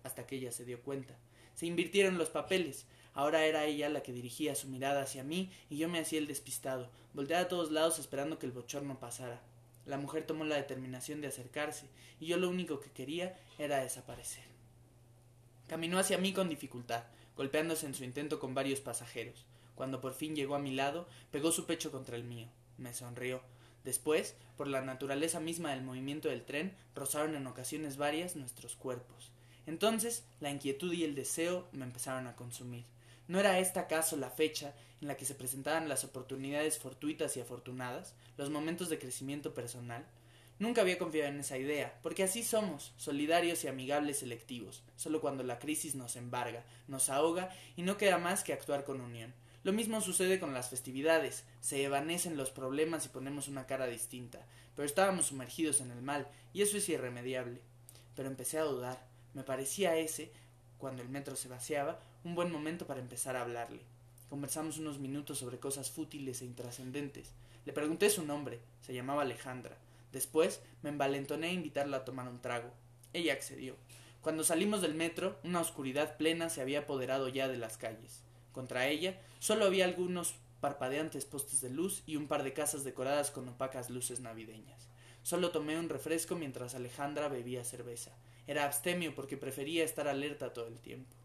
hasta 0.04 0.26
que 0.26 0.38
ella 0.38 0.52
se 0.52 0.66
dio 0.66 0.82
cuenta. 0.82 1.16
Se 1.56 1.66
invirtieron 1.66 2.18
los 2.18 2.30
papeles. 2.30 2.86
Ahora 3.14 3.46
era 3.46 3.66
ella 3.66 3.90
la 3.90 4.02
que 4.02 4.12
dirigía 4.12 4.56
su 4.56 4.68
mirada 4.68 5.04
hacia 5.04 5.24
mí 5.24 5.52
y 5.70 5.78
yo 5.78 5.88
me 5.88 6.00
hacía 6.00 6.20
el 6.20 6.28
despistado. 6.28 6.90
Volteé 7.14 7.38
a 7.38 7.48
todos 7.48 7.72
lados 7.72 8.00
esperando 8.00 8.40
que 8.40 8.46
el 8.46 8.52
bochorno 8.52 9.00
pasara. 9.00 9.42
La 9.86 9.98
mujer 9.98 10.26
tomó 10.26 10.46
la 10.46 10.56
determinación 10.56 11.22
de 11.22 11.28
acercarse 11.28 11.86
y 12.20 12.28
yo 12.28 12.38
lo 12.38 12.50
único 12.50 12.80
que 12.80 12.92
quería 12.92 13.38
era 13.60 13.84
desaparecer. 13.84 14.53
Caminó 15.68 16.00
hacia 16.00 16.18
mí 16.18 16.34
con 16.34 16.50
dificultad, 16.50 17.04
golpeándose 17.36 17.86
en 17.86 17.94
su 17.94 18.04
intento 18.04 18.40
con 18.40 18.54
varios 18.54 18.80
pasajeros. 18.80 19.46
Cuando 19.76 20.02
por 20.02 20.14
fin 20.14 20.36
llegó 20.36 20.56
a 20.56 20.60
mi 20.60 20.72
lado, 20.72 21.08
pegó 21.32 21.52
su 21.52 21.66
pecho 21.66 21.92
contra 21.92 22.16
el 22.16 22.24
mío. 22.24 22.48
Me 22.78 22.94
sonrió. 22.94 23.42
Después, 23.84 24.36
por 24.56 24.68
la 24.68 24.82
naturaleza 24.82 25.40
misma 25.40 25.72
del 25.72 25.84
movimiento 25.84 26.30
del 26.30 26.46
tren, 26.46 26.76
rozaron 26.96 27.36
en 27.36 27.48
ocasiones 27.48 27.98
varias 27.98 28.36
nuestros 28.36 28.76
cuerpos. 28.76 29.32
Entonces, 29.66 30.26
la 30.40 30.52
inquietud 30.52 30.94
y 30.94 31.04
el 31.04 31.16
deseo 31.16 31.68
me 31.72 31.86
empezaron 31.86 32.28
a 32.28 32.36
consumir. 32.36 32.86
¿No 33.28 33.40
era 33.40 33.60
esta 33.60 33.82
acaso 33.82 34.18
la 34.18 34.30
fecha 34.30 34.74
en 35.02 35.08
la 35.08 35.16
que 35.16 35.26
se 35.26 35.36
presentaban 35.36 35.90
las 35.90 36.04
oportunidades 36.04 36.78
fortuitas 36.78 37.36
y 37.38 37.42
afortunadas, 37.42 38.16
los 38.38 38.50
momentos 38.50 38.90
de 38.90 39.00
crecimiento 39.00 39.54
personal? 39.54 40.06
Nunca 40.64 40.80
había 40.80 40.98
confiado 40.98 41.28
en 41.28 41.42
esa 41.42 41.58
idea, 41.58 41.94
porque 42.02 42.24
así 42.24 42.42
somos, 42.42 42.94
solidarios 42.96 43.62
y 43.66 43.68
amigables 43.68 44.20
selectivos, 44.20 44.82
solo 44.96 45.20
cuando 45.20 45.44
la 45.44 45.60
crisis 45.60 45.94
nos 45.94 46.16
embarga, 46.16 46.64
nos 46.88 47.10
ahoga 47.10 47.54
y 47.76 47.82
no 47.82 47.98
queda 47.98 48.18
más 48.18 48.46
que 48.46 48.54
actuar 48.54 48.86
con 48.86 49.02
unión. 49.02 49.34
Lo 49.66 49.74
mismo 49.74 50.00
sucede 50.00 50.40
con 50.40 50.54
las 50.54 50.70
festividades, 50.70 51.44
se 51.60 51.84
evanecen 51.84 52.38
los 52.38 52.50
problemas 52.50 53.06
y 53.06 53.10
ponemos 53.10 53.50
una 53.50 53.66
cara 53.66 53.88
distinta, 53.88 54.40
pero 54.74 54.86
estábamos 54.86 55.26
sumergidos 55.26 55.82
en 55.82 55.92
el 55.92 56.02
mal, 56.02 56.30
y 56.54 56.62
eso 56.62 56.78
es 56.78 56.88
irremediable. 56.88 57.60
Pero 58.16 58.30
empecé 58.30 58.58
a 58.58 58.64
dudar, 58.64 59.06
me 59.34 59.44
parecía 59.44 59.98
ese, 59.98 60.32
cuando 60.78 61.02
el 61.02 61.10
metro 61.10 61.36
se 61.36 61.50
vaciaba, 61.50 62.00
un 62.24 62.36
buen 62.36 62.50
momento 62.50 62.88
para 62.88 63.02
empezar 63.02 63.36
a 63.36 63.42
hablarle. 63.42 63.82
Conversamos 64.30 64.78
unos 64.78 64.98
minutos 64.98 65.40
sobre 65.40 65.60
cosas 65.60 65.92
fútiles 65.92 66.42
e 66.42 66.46
intrascendentes. 66.46 67.34
Le 67.66 67.74
pregunté 67.74 68.10
su 68.10 68.24
nombre, 68.24 68.62
se 68.80 68.94
llamaba 68.94 69.24
Alejandra. 69.24 69.78
Después 70.14 70.62
me 70.84 70.90
envalentoné 70.90 71.48
a 71.48 71.54
invitarla 71.54 71.98
a 71.98 72.06
tomar 72.06 72.30
un 72.30 72.40
trago. 72.40 72.72
Ella 73.12 73.34
accedió. 73.34 73.76
Cuando 74.22 74.46
salimos 74.46 74.82
del 74.82 74.94
metro, 74.94 75.38
una 75.44 75.60
oscuridad 75.60 76.16
plena 76.16 76.50
se 76.50 76.62
había 76.62 76.82
apoderado 76.82 77.28
ya 77.28 77.50
de 77.50 77.58
las 77.58 77.78
calles. 77.78 78.22
Contra 78.54 78.88
ella 78.88 79.20
solo 79.40 79.66
había 79.66 79.86
algunos 79.86 80.36
parpadeantes 80.62 81.26
postes 81.26 81.60
de 81.60 81.72
luz 81.72 82.04
y 82.06 82.16
un 82.16 82.28
par 82.28 82.44
de 82.44 82.54
casas 82.54 82.86
decoradas 82.86 83.32
con 83.32 83.50
opacas 83.50 83.90
luces 83.90 84.22
navideñas. 84.22 84.88
Solo 85.24 85.52
tomé 85.52 85.78
un 85.78 85.90
refresco 85.90 86.36
mientras 86.36 86.76
Alejandra 86.76 87.28
bebía 87.28 87.66
cerveza. 87.66 88.12
Era 88.46 88.66
abstemio 88.66 89.16
porque 89.16 89.36
prefería 89.36 89.84
estar 89.84 90.08
alerta 90.08 90.54
todo 90.54 90.68
el 90.68 90.80
tiempo. 90.80 91.16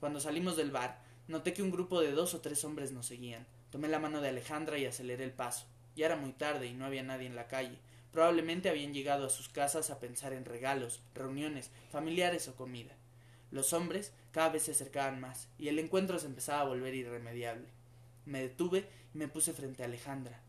Cuando 0.00 0.18
salimos 0.18 0.56
del 0.56 0.70
bar, 0.70 1.00
noté 1.28 1.52
que 1.52 1.62
un 1.62 1.70
grupo 1.70 2.00
de 2.00 2.12
dos 2.12 2.34
o 2.34 2.40
tres 2.40 2.64
hombres 2.64 2.90
nos 2.90 3.06
seguían. 3.06 3.46
Tomé 3.70 3.88
la 3.88 3.98
mano 3.98 4.20
de 4.20 4.30
Alejandra 4.30 4.78
y 4.78 4.86
aceleré 4.86 5.24
el 5.24 5.32
paso. 5.32 5.66
Ya 5.94 6.06
era 6.06 6.16
muy 6.16 6.32
tarde 6.32 6.66
y 6.66 6.74
no 6.74 6.84
había 6.86 7.02
nadie 7.02 7.26
en 7.26 7.36
la 7.36 7.48
calle. 7.48 7.78
Probablemente 8.14 8.70
habían 8.70 8.94
llegado 8.94 9.26
a 9.26 9.28
sus 9.28 9.48
casas 9.48 9.90
a 9.90 9.98
pensar 9.98 10.32
en 10.34 10.44
regalos, 10.44 11.02
reuniones, 11.16 11.72
familiares 11.90 12.46
o 12.46 12.54
comida. 12.54 12.92
Los 13.50 13.72
hombres 13.72 14.12
cada 14.30 14.50
vez 14.50 14.62
se 14.62 14.70
acercaban 14.70 15.18
más, 15.18 15.48
y 15.58 15.66
el 15.66 15.80
encuentro 15.80 16.20
se 16.20 16.26
empezaba 16.26 16.60
a 16.60 16.64
volver 16.64 16.94
irremediable. 16.94 17.66
Me 18.24 18.40
detuve 18.40 18.86
y 19.12 19.18
me 19.18 19.26
puse 19.26 19.52
frente 19.52 19.82
a 19.82 19.86
Alejandra. 19.86 20.40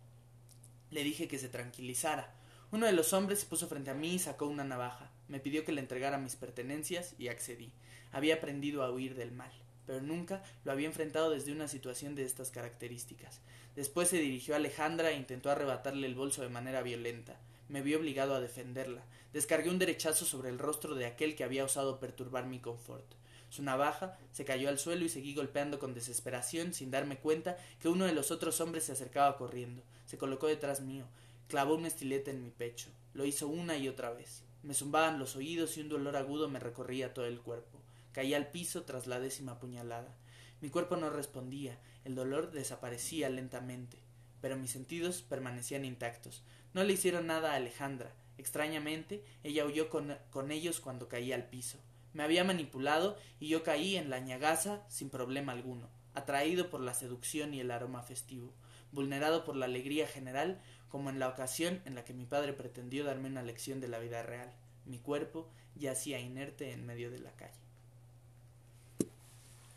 Le 0.92 1.04
dije 1.04 1.28
que 1.28 1.40
se 1.40 1.50
tranquilizara. 1.50 2.36
Uno 2.72 2.86
de 2.86 2.92
los 2.92 3.14
hombres 3.14 3.40
se 3.40 3.48
puso 3.48 3.68
frente 3.68 3.90
a 3.90 3.96
mí 3.96 4.14
y 4.14 4.20
sacó 4.20 4.46
una 4.46 4.64
navaja. 4.64 5.10
Me 5.28 5.40
pidió 5.40 5.66
que 5.66 5.72
le 5.72 5.82
entregara 5.82 6.20
mis 6.20 6.36
pertenencias 6.36 7.16
y 7.18 7.30
accedí. 7.30 7.72
Había 8.12 8.36
aprendido 8.36 8.84
a 8.84 8.92
huir 8.92 9.16
del 9.16 9.32
mal, 9.32 9.52
pero 9.88 10.04
nunca 10.04 10.44
lo 10.66 10.72
había 10.72 10.86
enfrentado 10.86 11.32
desde 11.32 11.52
una 11.52 11.68
situación 11.68 12.14
de 12.14 12.26
estas 12.26 12.52
características. 12.52 13.42
Después 13.76 14.10
se 14.10 14.20
dirigió 14.20 14.54
a 14.54 14.58
Alejandra 14.58 15.10
e 15.10 15.18
intentó 15.18 15.50
arrebatarle 15.50 16.06
el 16.06 16.14
bolso 16.14 16.44
de 16.44 16.50
manera 16.50 16.84
violenta 16.84 17.40
me 17.70 17.82
vi 17.82 17.96
obligado 17.96 18.36
a 18.36 18.42
defenderla. 18.42 19.04
Descargué 19.34 19.70
un 19.70 19.80
derechazo 19.80 20.26
sobre 20.26 20.50
el 20.50 20.60
rostro 20.60 20.96
de 20.96 21.06
aquel 21.06 21.36
que 21.36 21.44
había 21.44 21.66
osado 21.66 22.00
perturbar 22.00 22.46
mi 22.46 22.60
confort. 22.60 23.06
Su 23.50 23.64
navaja 23.64 24.18
se 24.32 24.46
cayó 24.46 24.70
al 24.70 24.80
suelo 24.80 25.06
y 25.06 25.10
seguí 25.10 25.34
golpeando 25.34 25.80
con 25.80 25.94
desesperación 25.94 26.74
sin 26.74 26.92
darme 26.92 27.18
cuenta 27.18 27.58
que 27.80 27.90
uno 27.90 28.06
de 28.06 28.14
los 28.14 28.32
otros 28.32 28.60
hombres 28.62 28.84
se 28.84 28.92
acercaba 28.92 29.38
corriendo. 29.38 29.84
Se 30.06 30.18
colocó 30.18 30.48
detrás 30.48 30.82
mío, 30.82 31.06
clavó 31.48 31.76
un 31.76 31.86
estilete 31.86 32.32
en 32.32 32.44
mi 32.44 32.52
pecho. 32.52 32.90
Lo 33.14 33.26
hizo 33.26 33.48
una 33.48 33.78
y 33.78 33.88
otra 33.88 34.12
vez. 34.12 34.44
Me 34.64 34.74
zumbaban 34.74 35.20
los 35.20 35.36
oídos 35.36 35.78
y 35.78 35.82
un 35.82 35.90
dolor 35.90 36.18
agudo 36.18 36.50
me 36.50 36.60
recorría 36.60 37.14
todo 37.14 37.26
el 37.26 37.40
cuerpo. 37.40 37.80
Caí 38.12 38.34
al 38.34 38.48
piso 38.48 38.84
tras 38.84 39.08
la 39.08 39.20
décima 39.20 39.60
puñalada. 39.60 40.16
Mi 40.62 40.70
cuerpo 40.70 40.96
no 40.96 41.10
respondía, 41.10 41.78
el 42.06 42.16
dolor 42.16 42.52
desaparecía 42.52 43.30
lentamente, 43.30 43.98
pero 44.42 44.58
mis 44.58 44.72
sentidos 44.72 45.22
permanecían 45.22 45.86
intactos. 45.86 46.44
No 46.76 46.84
le 46.84 46.92
hicieron 46.92 47.28
nada 47.28 47.54
a 47.54 47.56
Alejandra. 47.56 48.12
Extrañamente, 48.38 49.24
ella 49.46 49.66
huyó 49.66 49.90
con, 49.90 50.18
con 50.30 50.52
ellos 50.52 50.82
cuando 50.82 51.08
caí 51.08 51.32
al 51.32 51.46
piso. 51.46 51.80
Me 52.12 52.22
había 52.22 52.44
manipulado 52.44 53.18
y 53.40 53.48
yo 53.48 53.64
caí 53.64 53.96
en 53.96 54.10
la 54.10 54.20
ñagaza 54.20 54.84
sin 54.90 55.10
problema 55.10 55.54
alguno, 55.54 55.88
atraído 56.16 56.70
por 56.70 56.82
la 56.82 56.94
seducción 56.94 57.54
y 57.54 57.62
el 57.62 57.72
aroma 57.72 58.04
festivo, 58.04 58.52
vulnerado 58.92 59.46
por 59.46 59.56
la 59.56 59.68
alegría 59.68 60.06
general, 60.06 60.62
como 60.90 61.10
en 61.10 61.18
la 61.18 61.30
ocasión 61.30 61.82
en 61.86 61.96
la 61.96 62.04
que 62.04 62.14
mi 62.14 62.26
padre 62.26 62.52
pretendió 62.52 63.06
darme 63.06 63.30
una 63.30 63.42
lección 63.42 63.80
de 63.80 63.88
la 63.88 64.00
vida 64.00 64.22
real. 64.22 64.52
Mi 64.86 65.00
cuerpo 65.00 65.50
yacía 65.78 66.20
inerte 66.20 66.74
en 66.74 66.86
medio 66.86 67.10
de 67.10 67.20
la 67.20 67.32
calle. 67.32 67.54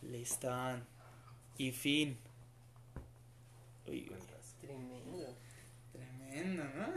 Listán. 0.02 0.84
Y 1.58 1.70
fin. 1.70 2.18
Uy, 3.86 4.10
uy. 4.10 4.16
Tremendo. 4.60 5.47
Tremendo, 6.38 6.64
¿no? 6.64 6.94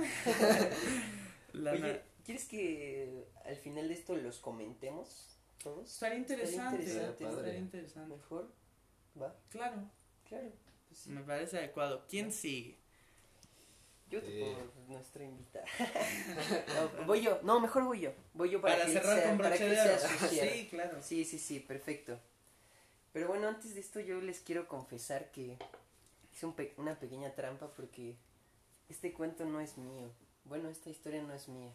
La 1.54 1.72
Oye, 1.74 1.82
na- 1.94 2.00
¿quieres 2.24 2.46
que 2.46 3.26
al 3.46 3.56
final 3.58 3.88
de 3.88 3.94
esto 3.94 4.16
los 4.16 4.40
comentemos 4.40 5.38
todos? 5.62 5.92
Estaría 5.92 6.18
interesante. 6.20 6.84
interesante, 6.84 7.24
estaría 7.26 7.58
interesante. 7.60 8.16
Mejor. 8.16 8.52
Va, 9.22 9.36
Claro, 9.50 9.90
claro. 10.28 10.50
Pues 10.88 11.00
sí. 11.02 11.10
me 11.10 11.22
parece 11.22 11.58
adecuado. 11.58 12.06
¿Quién 12.10 12.32
sigue? 12.32 12.78
Yo 14.10 14.22
te 14.22 14.28
Eh. 14.28 14.56
pongo 14.56 14.72
nuestra 14.90 15.24
invitada. 15.24 15.66
No, 17.00 17.06
voy 17.06 17.22
yo. 17.22 17.40
No, 17.44 17.60
mejor 17.60 17.84
voy 17.84 18.02
yo. 18.02 18.14
Voy 18.34 18.50
yo 18.50 18.62
para, 18.62 18.76
Para, 18.76 18.86
que 18.86 18.92
cerrar 18.94 19.18
sea- 19.20 19.30
con 19.30 19.38
para 19.38 19.58
que 19.58 19.66
de 19.70 19.76
sea. 19.76 20.30
Sí, 20.30 20.68
claro. 20.70 20.98
Sí, 21.02 21.26
sí, 21.26 21.38
sí, 21.40 21.60
perfecto. 21.60 22.20
Pero 23.14 23.28
bueno, 23.28 23.48
antes 23.50 23.74
de 23.76 23.82
esto 23.82 24.00
yo 24.00 24.22
les 24.22 24.40
quiero 24.40 24.68
confesar 24.70 25.32
que 25.32 25.58
hice 26.34 26.46
un 26.46 26.54
pe- 26.54 26.74
una 26.78 26.98
pequeña 26.98 27.34
trampa 27.36 27.70
porque 27.70 28.16
este 28.92 29.14
cuento 29.14 29.46
no 29.46 29.60
es 29.60 29.78
mío. 29.78 30.12
Bueno, 30.46 30.70
esta 30.70 30.90
historia 30.90 31.22
no 31.24 31.34
es 31.34 31.48
mía. 31.48 31.72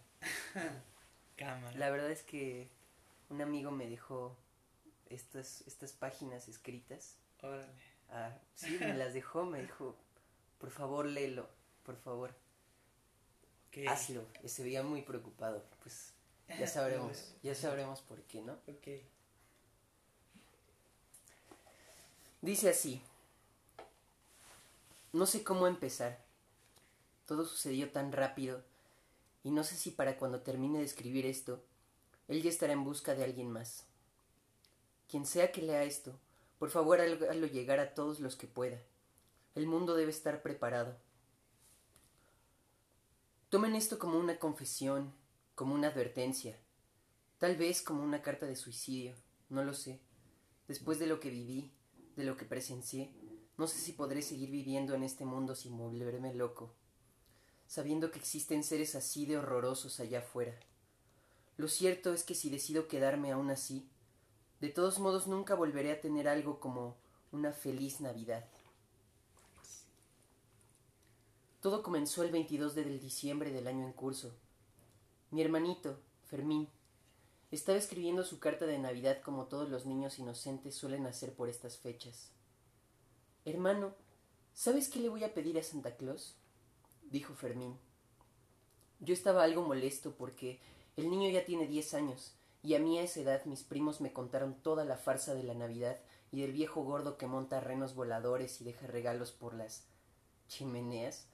Cámara. 1.37 1.77
La 1.77 1.91
verdad 1.91 2.11
es 2.11 2.23
que 2.23 2.69
un 3.31 3.41
amigo 3.41 3.71
me 3.71 3.89
dejó 3.89 4.37
estas, 5.09 5.63
estas 5.67 5.93
páginas 5.93 6.49
escritas. 6.49 7.17
Órale. 7.43 7.67
Ah, 8.11 8.33
sí, 8.55 8.77
me 8.79 8.95
las 8.95 9.15
dejó, 9.15 9.45
me 9.45 9.61
dijo, 9.61 9.97
por 10.59 10.71
favor 10.71 11.07
léelo, 11.07 11.49
por 11.85 11.97
favor, 11.97 12.31
Ok. 13.69 13.89
hazlo. 13.89 14.25
Y 14.45 14.49
se 14.49 14.63
veía 14.63 14.83
muy 14.85 15.03
preocupado, 15.03 15.65
pues 15.83 16.13
ya 16.49 16.67
sabremos, 16.69 17.35
ya 17.43 17.55
sabremos 17.55 18.01
por 18.03 18.23
qué, 18.23 18.43
¿no? 18.43 18.53
Ok. 18.69 19.03
Dice 22.43 22.71
así. 22.71 23.03
No 25.13 25.27
sé 25.27 25.43
cómo 25.43 25.67
empezar. 25.67 26.26
Todo 27.27 27.45
sucedió 27.45 27.91
tan 27.91 28.13
rápido 28.13 28.65
y 29.43 29.51
no 29.51 29.63
sé 29.63 29.77
si 29.77 29.91
para 29.91 30.19
cuando 30.19 30.43
termine 30.43 30.79
de 30.79 30.85
escribir 30.85 31.27
esto, 31.27 31.63
él 32.29 32.43
ya 32.43 32.51
estará 32.51 32.73
en 32.73 32.83
busca 32.83 33.15
de 33.15 33.25
alguien 33.25 33.51
más. 33.51 33.87
Quien 35.09 35.25
sea 35.25 35.53
que 35.53 35.63
lea 35.63 35.85
esto, 35.85 36.19
por 36.59 36.71
favor 36.71 37.01
hágalo 37.01 37.47
llegar 37.47 37.79
a 37.79 37.95
todos 37.95 38.19
los 38.19 38.35
que 38.35 38.47
pueda. 38.47 38.83
El 39.55 39.67
mundo 39.67 39.95
debe 39.95 40.11
estar 40.11 40.43
preparado. 40.43 40.97
Tomen 43.49 43.77
esto 43.77 43.99
como 43.99 44.19
una 44.19 44.39
confesión, 44.39 45.15
como 45.55 45.75
una 45.75 45.89
advertencia, 45.89 46.59
tal 47.39 47.57
vez 47.57 47.83
como 47.83 48.03
una 48.03 48.23
carta 48.23 48.47
de 48.47 48.57
suicidio, 48.57 49.15
no 49.49 49.63
lo 49.63 49.75
sé. 49.75 50.01
Después 50.67 50.99
de 50.99 51.07
lo 51.07 51.21
que 51.21 51.31
viví, 51.31 51.73
de 52.17 52.25
lo 52.25 52.37
que 52.37 52.45
presencié, 52.45 53.13
no 53.57 53.69
sé 53.69 53.79
si 53.79 53.93
podré 53.93 54.23
seguir 54.23 54.51
viviendo 54.51 54.95
en 54.95 55.05
este 55.05 55.25
mundo 55.25 55.55
sin 55.55 55.79
volverme 55.79 56.35
loco, 56.35 56.75
sabiendo 57.67 58.11
que 58.11 58.19
existen 58.19 58.63
seres 58.63 58.95
así 58.95 59.27
de 59.27 59.39
horrorosos 59.39 60.01
allá 60.01 60.21
afuera. 60.21 60.59
Lo 61.57 61.69
cierto 61.69 62.13
es 62.13 62.23
que 62.23 62.35
si 62.35 62.51
decido 62.51 62.89
quedarme 62.89 63.33
aún 63.33 63.51
así, 63.51 63.89
de 64.61 64.69
todos 64.69 64.99
modos 64.99 65.27
nunca 65.27 65.55
volveré 65.55 65.93
a 65.93 66.01
tener 66.01 66.29
algo 66.29 66.61
como 66.61 66.97
una 67.33 67.53
feliz 67.53 68.01
Navidad. 68.01 68.45
Todo 71.61 71.83
comenzó 71.83 72.23
el 72.23 72.31
22 72.31 72.75
de 72.75 72.85
diciembre 72.99 73.51
del 73.51 73.67
año 73.67 73.85
en 73.85 73.93
curso. 73.93 74.33
Mi 75.31 75.43
hermanito, 75.43 75.99
Fermín, 76.25 76.69
estaba 77.51 77.79
escribiendo 77.79 78.25
su 78.25 78.39
carta 78.39 78.67
de 78.67 78.79
Navidad 78.79 79.21
como 79.23 79.47
todos 79.47 79.69
los 79.69 79.87
niños 79.87 80.19
inocentes 80.19 80.75
suelen 80.75 81.07
hacer 81.07 81.35
por 81.35 81.49
estas 81.49 81.79
fechas. 81.79 82.31
Hermano, 83.45 83.95
¿sabes 84.55 84.89
qué 84.89 85.01
le 85.01 85.09
voy 85.09 85.25
a 85.25 85.35
pedir 85.35 85.59
a 85.59 85.63
Santa 85.63 85.97
Claus? 85.97 86.37
Dijo 87.11 87.35
Fermín. 87.35 87.79
Yo 89.01 89.15
estaba 89.15 89.43
algo 89.43 89.63
molesto 89.63 90.15
porque 90.15 90.61
el 90.97 91.11
niño 91.11 91.31
ya 91.31 91.45
tiene 91.45 91.67
diez 91.67 91.95
años, 91.95 92.35
y 92.63 92.75
a 92.75 92.79
mí 92.79 92.99
a 92.99 93.03
esa 93.03 93.21
edad 93.21 93.45
mis 93.45 93.63
primos 93.63 94.01
me 94.01 94.13
contaron 94.13 94.55
toda 94.63 94.85
la 94.85 94.97
farsa 94.97 95.35
de 95.35 95.43
la 95.43 95.55
Navidad 95.55 95.99
y 96.33 96.41
del 96.41 96.53
viejo 96.53 96.83
gordo 96.83 97.17
que 97.17 97.27
monta 97.27 97.61
renos 97.61 97.95
voladores 97.95 98.61
y 98.61 98.65
deja 98.65 98.87
regalos 98.87 99.33
por 99.33 99.55
las 99.55 99.87
chimeneas. 100.49 101.29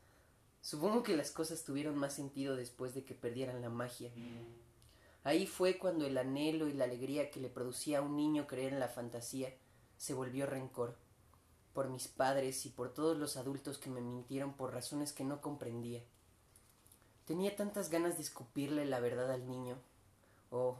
Supongo 0.60 1.02
que 1.02 1.16
las 1.16 1.30
cosas 1.30 1.64
tuvieron 1.64 1.96
más 1.96 2.14
sentido 2.14 2.56
después 2.56 2.94
de 2.94 3.04
que 3.04 3.14
perdieran 3.14 3.62
la 3.62 3.68
magia. 3.68 4.12
Ahí 5.24 5.46
fue 5.46 5.78
cuando 5.78 6.06
el 6.06 6.18
anhelo 6.18 6.68
y 6.68 6.72
la 6.72 6.84
alegría 6.84 7.30
que 7.30 7.40
le 7.40 7.48
producía 7.48 7.98
a 7.98 8.02
un 8.02 8.16
niño 8.16 8.46
creer 8.46 8.72
en 8.72 8.80
la 8.80 8.88
fantasía 8.88 9.54
se 9.96 10.14
volvió 10.14 10.46
rencor 10.46 10.96
por 11.72 11.88
mis 11.88 12.08
padres 12.08 12.66
y 12.66 12.70
por 12.70 12.92
todos 12.92 13.16
los 13.16 13.36
adultos 13.36 13.78
que 13.78 13.90
me 13.90 14.00
mintieron 14.00 14.54
por 14.54 14.72
razones 14.72 15.12
que 15.12 15.24
no 15.24 15.40
comprendía. 15.40 16.02
Tenía 17.26 17.56
tantas 17.56 17.90
ganas 17.90 18.16
de 18.16 18.22
escupirle 18.22 18.84
la 18.84 19.00
verdad 19.00 19.30
al 19.30 19.48
niño. 19.48 19.78
Oh, 20.50 20.76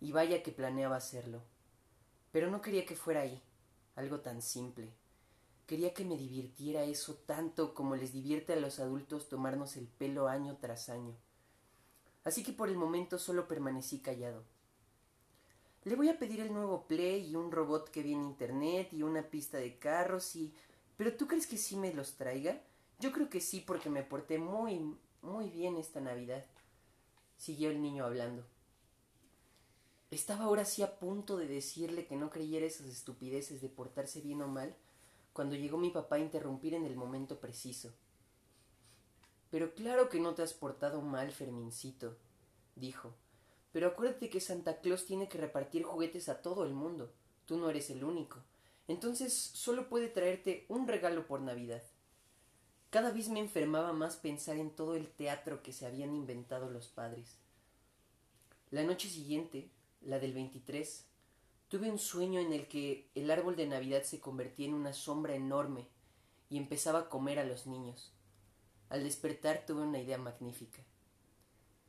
y 0.00 0.12
vaya 0.12 0.42
que 0.42 0.52
planeaba 0.52 0.96
hacerlo. 0.96 1.42
Pero 2.30 2.50
no 2.50 2.62
quería 2.62 2.86
que 2.86 2.96
fuera 2.96 3.20
ahí, 3.20 3.42
algo 3.96 4.20
tan 4.20 4.42
simple. 4.42 4.92
Quería 5.66 5.94
que 5.94 6.04
me 6.04 6.16
divirtiera 6.16 6.84
eso 6.84 7.14
tanto 7.26 7.74
como 7.74 7.96
les 7.96 8.12
divierte 8.12 8.52
a 8.52 8.56
los 8.56 8.78
adultos 8.80 9.28
tomarnos 9.28 9.76
el 9.76 9.86
pelo 9.86 10.28
año 10.28 10.58
tras 10.60 10.88
año. 10.88 11.16
Así 12.24 12.44
que 12.44 12.52
por 12.52 12.68
el 12.68 12.76
momento 12.76 13.18
solo 13.18 13.48
permanecí 13.48 14.00
callado. 14.00 14.44
Le 15.84 15.96
voy 15.96 16.08
a 16.08 16.18
pedir 16.18 16.40
el 16.40 16.52
nuevo 16.52 16.86
Play 16.86 17.30
y 17.30 17.34
un 17.34 17.50
robot 17.50 17.90
que 17.90 18.02
viene 18.02 18.22
internet 18.22 18.92
y 18.92 19.02
una 19.02 19.22
pista 19.22 19.58
de 19.58 19.78
carros 19.78 20.36
y... 20.36 20.54
¿Pero 20.96 21.14
tú 21.16 21.26
crees 21.26 21.46
que 21.46 21.56
sí 21.56 21.76
me 21.76 21.92
los 21.92 22.14
traiga? 22.14 22.62
Yo 23.00 23.10
creo 23.10 23.28
que 23.28 23.40
sí 23.40 23.60
porque 23.60 23.90
me 23.90 24.04
porté 24.04 24.38
muy, 24.38 24.96
muy 25.22 25.48
bien 25.48 25.76
esta 25.76 26.00
Navidad. 26.00 26.44
Siguió 27.36 27.70
el 27.70 27.82
niño 27.82 28.04
hablando. 28.04 28.44
Estaba 30.12 30.44
ahora 30.44 30.64
sí 30.64 30.82
a 30.82 30.98
punto 30.98 31.36
de 31.36 31.48
decirle 31.48 32.06
que 32.06 32.16
no 32.16 32.30
creyera 32.30 32.66
esas 32.66 32.86
estupideces 32.86 33.60
de 33.60 33.68
portarse 33.68 34.20
bien 34.20 34.42
o 34.42 34.46
mal, 34.46 34.76
cuando 35.32 35.56
llegó 35.56 35.78
mi 35.78 35.90
papá 35.90 36.16
a 36.16 36.20
interrumpir 36.20 36.74
en 36.74 36.84
el 36.84 36.94
momento 36.94 37.40
preciso. 37.40 37.92
Pero 39.50 39.74
claro 39.74 40.08
que 40.08 40.20
no 40.20 40.34
te 40.34 40.42
has 40.42 40.52
portado 40.52 41.00
mal, 41.00 41.32
Fermincito, 41.32 42.16
dijo. 42.76 43.14
Pero 43.72 43.88
acuérdate 43.88 44.28
que 44.28 44.40
Santa 44.40 44.80
Claus 44.80 45.06
tiene 45.06 45.28
que 45.28 45.38
repartir 45.38 45.82
juguetes 45.82 46.28
a 46.28 46.42
todo 46.42 46.64
el 46.64 46.72
mundo. 46.72 47.12
Tú 47.46 47.56
no 47.56 47.70
eres 47.70 47.90
el 47.90 48.04
único. 48.04 48.38
Entonces 48.86 49.32
solo 49.32 49.88
puede 49.88 50.08
traerte 50.08 50.66
un 50.68 50.86
regalo 50.86 51.26
por 51.26 51.40
Navidad. 51.40 51.82
Cada 52.90 53.10
vez 53.10 53.30
me 53.30 53.40
enfermaba 53.40 53.94
más 53.94 54.16
pensar 54.16 54.58
en 54.58 54.70
todo 54.70 54.96
el 54.96 55.08
teatro 55.08 55.62
que 55.62 55.72
se 55.72 55.86
habían 55.86 56.14
inventado 56.14 56.70
los 56.70 56.88
padres. 56.88 57.38
La 58.70 58.82
noche 58.84 59.08
siguiente, 59.08 59.70
la 60.02 60.18
del 60.18 60.34
23, 60.34 61.06
tuve 61.68 61.90
un 61.90 61.98
sueño 61.98 62.40
en 62.40 62.52
el 62.52 62.68
que 62.68 63.08
el 63.14 63.30
árbol 63.30 63.56
de 63.56 63.66
Navidad 63.66 64.02
se 64.02 64.20
convertía 64.20 64.66
en 64.66 64.74
una 64.74 64.92
sombra 64.92 65.34
enorme 65.34 65.88
y 66.50 66.58
empezaba 66.58 66.98
a 66.98 67.08
comer 67.08 67.38
a 67.38 67.44
los 67.44 67.66
niños. 67.66 68.12
Al 68.90 69.04
despertar 69.04 69.64
tuve 69.66 69.80
una 69.80 70.00
idea 70.00 70.18
magnífica. 70.18 70.82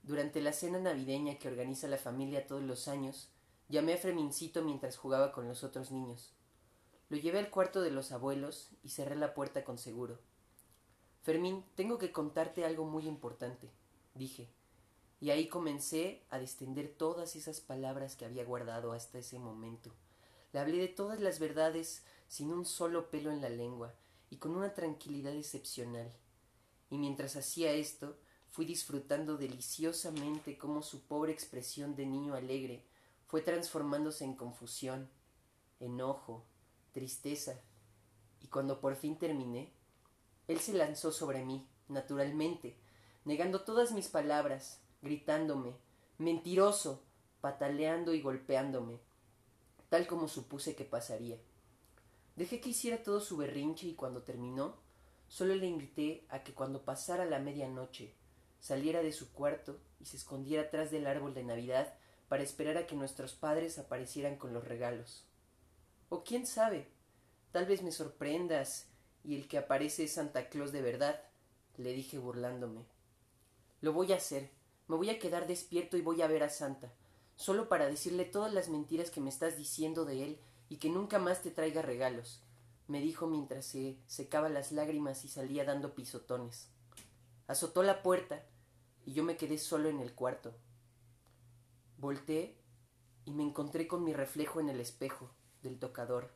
Durante 0.03 0.41
la 0.41 0.51
cena 0.51 0.79
navideña 0.79 1.39
que 1.39 1.47
organiza 1.47 1.87
la 1.87 1.97
familia 1.97 2.45
todos 2.45 2.61
los 2.61 2.89
años, 2.89 3.29
llamé 3.69 3.93
a 3.93 3.97
Fremincito 3.97 4.61
mientras 4.61 4.97
jugaba 4.97 5.31
con 5.31 5.47
los 5.47 5.63
otros 5.63 5.91
niños. 5.91 6.33
Lo 7.07 7.15
llevé 7.17 7.39
al 7.39 7.49
cuarto 7.49 7.81
de 7.81 7.91
los 7.91 8.11
abuelos 8.11 8.69
y 8.83 8.89
cerré 8.89 9.15
la 9.15 9.33
puerta 9.33 9.63
con 9.63 9.77
seguro. 9.77 10.19
Fermín, 11.21 11.63
tengo 11.75 11.97
que 11.97 12.11
contarte 12.11 12.65
algo 12.65 12.83
muy 12.83 13.07
importante, 13.07 13.69
dije, 14.13 14.49
y 15.21 15.29
ahí 15.29 15.47
comencé 15.47 16.21
a 16.29 16.37
destender 16.37 16.93
todas 16.97 17.37
esas 17.37 17.61
palabras 17.61 18.17
que 18.17 18.25
había 18.25 18.43
guardado 18.43 18.91
hasta 18.91 19.19
ese 19.19 19.39
momento. 19.39 19.89
Le 20.51 20.59
hablé 20.59 20.79
de 20.79 20.89
todas 20.89 21.21
las 21.21 21.39
verdades 21.39 22.03
sin 22.27 22.51
un 22.51 22.65
solo 22.65 23.09
pelo 23.09 23.31
en 23.31 23.39
la 23.39 23.47
lengua 23.47 23.93
y 24.29 24.35
con 24.35 24.53
una 24.53 24.73
tranquilidad 24.73 25.33
excepcional. 25.33 26.11
Y 26.89 26.97
mientras 26.97 27.37
hacía 27.37 27.71
esto, 27.71 28.17
fui 28.53 28.65
disfrutando 28.65 29.35
deliciosamente 29.35 30.59
cómo 30.59 30.83
su 30.83 31.01
pobre 31.07 31.31
expresión 31.31 31.95
de 31.95 32.05
niño 32.05 32.35
alegre 32.35 32.85
fue 33.25 33.41
transformándose 33.41 34.25
en 34.25 34.35
confusión, 34.35 35.09
enojo, 35.79 36.45
tristeza, 36.91 37.59
y 38.41 38.47
cuando 38.49 38.79
por 38.79 38.95
fin 38.95 39.17
terminé, 39.17 39.73
él 40.47 40.59
se 40.59 40.73
lanzó 40.73 41.11
sobre 41.11 41.43
mí, 41.43 41.67
naturalmente, 41.87 42.77
negando 43.25 43.63
todas 43.63 43.91
mis 43.91 44.07
palabras, 44.07 44.79
gritándome, 45.01 45.75
mentiroso, 46.19 47.01
pataleando 47.41 48.13
y 48.13 48.21
golpeándome, 48.21 48.99
tal 49.89 50.05
como 50.05 50.27
supuse 50.27 50.75
que 50.75 50.85
pasaría. 50.85 51.39
Dejé 52.35 52.61
que 52.61 52.69
hiciera 52.69 53.01
todo 53.01 53.19
su 53.19 53.35
berrinche 53.35 53.87
y 53.87 53.95
cuando 53.95 54.21
terminó, 54.21 54.77
solo 55.27 55.55
le 55.55 55.65
invité 55.65 56.27
a 56.29 56.43
que 56.43 56.53
cuando 56.53 56.85
pasara 56.85 57.25
la 57.25 57.39
medianoche 57.39 58.13
saliera 58.63 59.03
de 59.03 59.11
su 59.11 59.29
cuarto 59.33 59.77
y 59.99 60.05
se 60.05 60.15
escondiera 60.15 60.63
atrás 60.63 60.89
del 60.89 61.05
árbol 61.05 61.33
de 61.33 61.43
Navidad 61.43 61.93
para 62.29 62.43
esperar 62.43 62.77
a 62.77 62.87
que 62.87 62.95
nuestros 62.95 63.33
padres 63.33 63.77
aparecieran 63.77 64.37
con 64.37 64.53
los 64.53 64.63
regalos. 64.63 65.25
O 66.07 66.23
quién 66.23 66.47
sabe, 66.47 66.87
tal 67.51 67.65
vez 67.65 67.83
me 67.83 67.91
sorprendas 67.91 68.87
y 69.21 69.35
el 69.35 69.49
que 69.49 69.57
aparece 69.57 70.05
es 70.05 70.13
Santa 70.13 70.47
Claus 70.47 70.71
de 70.71 70.81
verdad, 70.81 71.21
le 71.75 71.91
dije 71.91 72.17
burlándome. 72.19 72.85
Lo 73.81 73.91
voy 73.91 74.13
a 74.13 74.15
hacer, 74.15 74.49
me 74.87 74.95
voy 74.95 75.09
a 75.09 75.19
quedar 75.19 75.45
despierto 75.45 75.97
y 75.97 76.01
voy 76.01 76.21
a 76.21 76.27
ver 76.27 76.43
a 76.43 76.49
Santa, 76.49 76.93
solo 77.35 77.67
para 77.67 77.87
decirle 77.87 78.23
todas 78.23 78.53
las 78.53 78.69
mentiras 78.69 79.11
que 79.11 79.19
me 79.19 79.29
estás 79.29 79.57
diciendo 79.57 80.05
de 80.05 80.23
él 80.23 80.39
y 80.69 80.77
que 80.77 80.89
nunca 80.89 81.19
más 81.19 81.41
te 81.41 81.51
traiga 81.51 81.81
regalos, 81.81 82.41
me 82.87 83.01
dijo 83.01 83.27
mientras 83.27 83.65
se 83.65 83.97
secaba 84.07 84.47
las 84.47 84.71
lágrimas 84.71 85.25
y 85.25 85.27
salía 85.27 85.65
dando 85.65 85.95
pisotones. 85.95 86.69
Azotó 87.47 87.83
la 87.83 88.01
puerta 88.01 88.45
y 89.05 89.13
yo 89.13 89.23
me 89.23 89.37
quedé 89.37 89.57
solo 89.57 89.89
en 89.89 89.99
el 89.99 90.13
cuarto. 90.13 90.53
Volté 91.97 92.57
y 93.25 93.31
me 93.31 93.43
encontré 93.43 93.87
con 93.87 94.03
mi 94.03 94.13
reflejo 94.13 94.59
en 94.59 94.69
el 94.69 94.79
espejo 94.79 95.31
del 95.61 95.79
tocador. 95.79 96.31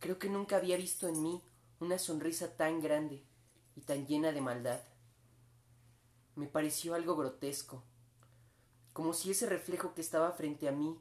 Creo 0.00 0.18
que 0.18 0.28
nunca 0.28 0.56
había 0.56 0.76
visto 0.76 1.08
en 1.08 1.22
mí 1.22 1.42
una 1.80 1.98
sonrisa 1.98 2.56
tan 2.56 2.80
grande 2.80 3.24
y 3.76 3.82
tan 3.82 4.06
llena 4.06 4.32
de 4.32 4.40
maldad. 4.40 4.80
Me 6.36 6.46
pareció 6.46 6.94
algo 6.94 7.16
grotesco, 7.16 7.82
como 8.92 9.12
si 9.12 9.30
ese 9.30 9.46
reflejo 9.46 9.94
que 9.94 10.00
estaba 10.00 10.32
frente 10.32 10.68
a 10.68 10.72
mí 10.72 10.98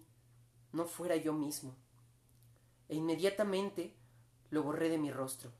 no 0.71 0.85
fuera 0.85 1.15
yo 1.15 1.33
mismo. 1.33 1.75
E 2.89 2.95
inmediatamente 2.95 3.95
lo 4.49 4.63
borré 4.63 4.89
de 4.89 4.97
mi 4.97 5.11
rostro. 5.11 5.51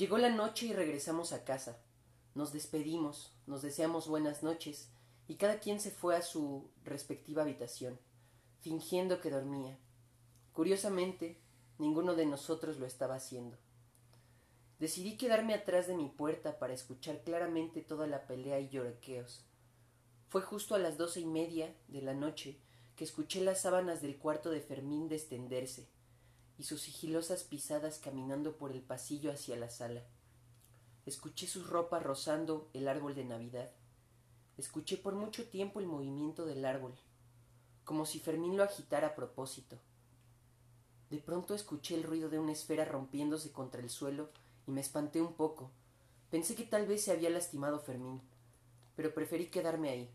Llegó 0.00 0.16
la 0.16 0.30
noche 0.30 0.64
y 0.64 0.72
regresamos 0.72 1.34
a 1.34 1.44
casa. 1.44 1.78
Nos 2.34 2.54
despedimos, 2.54 3.34
nos 3.46 3.60
deseamos 3.60 4.08
buenas 4.08 4.42
noches 4.42 4.90
y 5.28 5.34
cada 5.34 5.60
quien 5.60 5.78
se 5.78 5.90
fue 5.90 6.16
a 6.16 6.22
su 6.22 6.70
respectiva 6.84 7.42
habitación, 7.42 8.00
fingiendo 8.62 9.20
que 9.20 9.28
dormía. 9.28 9.78
Curiosamente, 10.54 11.38
ninguno 11.76 12.14
de 12.14 12.24
nosotros 12.24 12.78
lo 12.78 12.86
estaba 12.86 13.16
haciendo. 13.16 13.58
Decidí 14.78 15.18
quedarme 15.18 15.52
atrás 15.52 15.86
de 15.86 15.98
mi 15.98 16.08
puerta 16.08 16.58
para 16.58 16.72
escuchar 16.72 17.22
claramente 17.22 17.82
toda 17.82 18.06
la 18.06 18.26
pelea 18.26 18.58
y 18.58 18.70
lloriqueos. 18.70 19.44
Fue 20.30 20.40
justo 20.40 20.74
a 20.74 20.78
las 20.78 20.96
doce 20.96 21.20
y 21.20 21.26
media 21.26 21.76
de 21.88 22.00
la 22.00 22.14
noche 22.14 22.58
que 22.96 23.04
escuché 23.04 23.42
las 23.42 23.60
sábanas 23.60 24.00
del 24.00 24.16
cuarto 24.16 24.48
de 24.48 24.62
Fermín 24.62 25.10
descenderse 25.10 25.90
y 26.60 26.64
sus 26.64 26.82
sigilosas 26.82 27.42
pisadas 27.42 27.98
caminando 27.98 28.58
por 28.58 28.70
el 28.70 28.82
pasillo 28.82 29.32
hacia 29.32 29.56
la 29.56 29.70
sala. 29.70 30.02
Escuché 31.06 31.46
sus 31.46 31.66
ropas 31.66 32.02
rozando 32.02 32.68
el 32.74 32.86
árbol 32.86 33.14
de 33.14 33.24
Navidad. 33.24 33.70
Escuché 34.58 34.98
por 34.98 35.14
mucho 35.14 35.48
tiempo 35.48 35.80
el 35.80 35.86
movimiento 35.86 36.44
del 36.44 36.66
árbol, 36.66 36.92
como 37.82 38.04
si 38.04 38.20
Fermín 38.20 38.58
lo 38.58 38.62
agitara 38.62 39.06
a 39.06 39.14
propósito. 39.14 39.78
De 41.08 41.16
pronto 41.16 41.54
escuché 41.54 41.94
el 41.94 42.02
ruido 42.02 42.28
de 42.28 42.38
una 42.38 42.52
esfera 42.52 42.84
rompiéndose 42.84 43.52
contra 43.52 43.80
el 43.80 43.88
suelo 43.88 44.28
y 44.66 44.70
me 44.70 44.82
espanté 44.82 45.22
un 45.22 45.32
poco. 45.32 45.70
Pensé 46.30 46.54
que 46.56 46.64
tal 46.64 46.86
vez 46.86 47.02
se 47.02 47.10
había 47.10 47.30
lastimado 47.30 47.80
Fermín, 47.80 48.20
pero 48.96 49.14
preferí 49.14 49.46
quedarme 49.46 49.88
ahí. 49.88 50.10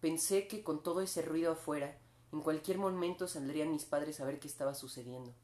Pensé 0.00 0.48
que 0.48 0.64
con 0.64 0.82
todo 0.82 1.02
ese 1.02 1.20
ruido 1.20 1.52
afuera, 1.52 1.98
en 2.32 2.40
cualquier 2.40 2.78
momento 2.78 3.28
saldrían 3.28 3.70
mis 3.70 3.84
padres 3.84 4.20
a 4.20 4.24
ver 4.24 4.40
qué 4.40 4.48
estaba 4.48 4.74
sucediendo. 4.74 5.34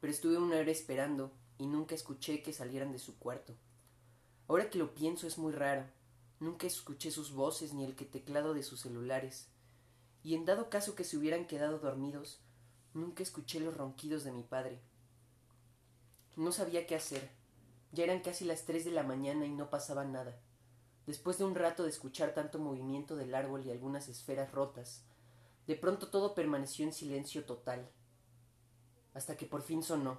Pero 0.00 0.12
estuve 0.12 0.36
una 0.36 0.58
hora 0.58 0.70
esperando 0.70 1.32
y 1.58 1.66
nunca 1.66 1.94
escuché 1.94 2.42
que 2.42 2.52
salieran 2.52 2.92
de 2.92 2.98
su 2.98 3.18
cuarto. 3.18 3.54
Ahora 4.46 4.68
que 4.68 4.78
lo 4.78 4.94
pienso 4.94 5.26
es 5.26 5.38
muy 5.38 5.52
raro. 5.52 5.86
Nunca 6.38 6.66
escuché 6.66 7.10
sus 7.10 7.32
voces 7.32 7.72
ni 7.72 7.84
el 7.84 7.96
que 7.96 8.04
teclado 8.04 8.52
de 8.54 8.62
sus 8.62 8.80
celulares. 8.80 9.48
Y 10.22 10.34
en 10.34 10.44
dado 10.44 10.68
caso 10.68 10.94
que 10.94 11.04
se 11.04 11.16
hubieran 11.16 11.46
quedado 11.46 11.78
dormidos, 11.78 12.40
nunca 12.92 13.22
escuché 13.22 13.60
los 13.60 13.76
ronquidos 13.76 14.24
de 14.24 14.32
mi 14.32 14.42
padre. 14.42 14.80
No 16.36 16.52
sabía 16.52 16.86
qué 16.86 16.94
hacer. 16.94 17.30
Ya 17.92 18.04
eran 18.04 18.20
casi 18.20 18.44
las 18.44 18.64
tres 18.64 18.84
de 18.84 18.90
la 18.90 19.02
mañana 19.02 19.46
y 19.46 19.50
no 19.50 19.70
pasaba 19.70 20.04
nada. 20.04 20.38
Después 21.06 21.38
de 21.38 21.44
un 21.44 21.54
rato 21.54 21.84
de 21.84 21.90
escuchar 21.90 22.34
tanto 22.34 22.58
movimiento 22.58 23.16
del 23.16 23.34
árbol 23.34 23.64
y 23.64 23.70
algunas 23.70 24.08
esferas 24.08 24.52
rotas, 24.52 25.04
de 25.66 25.76
pronto 25.76 26.08
todo 26.08 26.34
permaneció 26.34 26.84
en 26.84 26.92
silencio 26.92 27.44
total, 27.44 27.88
hasta 29.14 29.36
que 29.36 29.46
por 29.46 29.62
fin 29.62 29.82
sonó. 29.82 30.18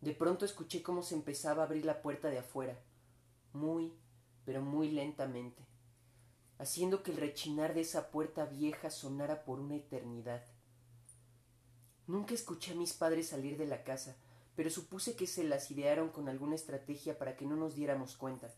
De 0.00 0.14
pronto 0.14 0.44
escuché 0.44 0.82
cómo 0.82 1.02
se 1.02 1.14
empezaba 1.14 1.62
a 1.62 1.66
abrir 1.66 1.84
la 1.84 2.02
puerta 2.02 2.28
de 2.28 2.38
afuera, 2.38 2.78
muy, 3.52 3.92
pero 4.44 4.62
muy 4.62 4.90
lentamente, 4.90 5.62
haciendo 6.58 7.02
que 7.02 7.10
el 7.10 7.18
rechinar 7.18 7.74
de 7.74 7.82
esa 7.82 8.10
puerta 8.10 8.46
vieja 8.46 8.90
sonara 8.90 9.44
por 9.44 9.60
una 9.60 9.76
eternidad. 9.76 10.42
Nunca 12.06 12.34
escuché 12.34 12.72
a 12.72 12.76
mis 12.76 12.92
padres 12.92 13.28
salir 13.28 13.56
de 13.58 13.66
la 13.66 13.84
casa, 13.84 14.16
pero 14.56 14.70
supuse 14.70 15.16
que 15.16 15.26
se 15.26 15.44
las 15.44 15.70
idearon 15.70 16.08
con 16.08 16.28
alguna 16.28 16.54
estrategia 16.54 17.18
para 17.18 17.36
que 17.36 17.46
no 17.46 17.56
nos 17.56 17.74
diéramos 17.74 18.16
cuenta. 18.16 18.52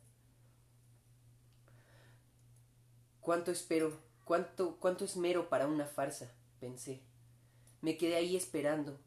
Cuánto 3.23 3.53
espero, 3.53 3.97
cuánto, 4.25 4.77
cuánto 4.81 5.05
esmero 5.05 5.49
para 5.49 5.69
una 5.69 5.87
farsa, 5.87 6.33
pensé. 6.59 7.01
Me 7.81 7.97
quedé 7.97 8.17
ahí 8.17 8.35
esperando. 8.35 8.99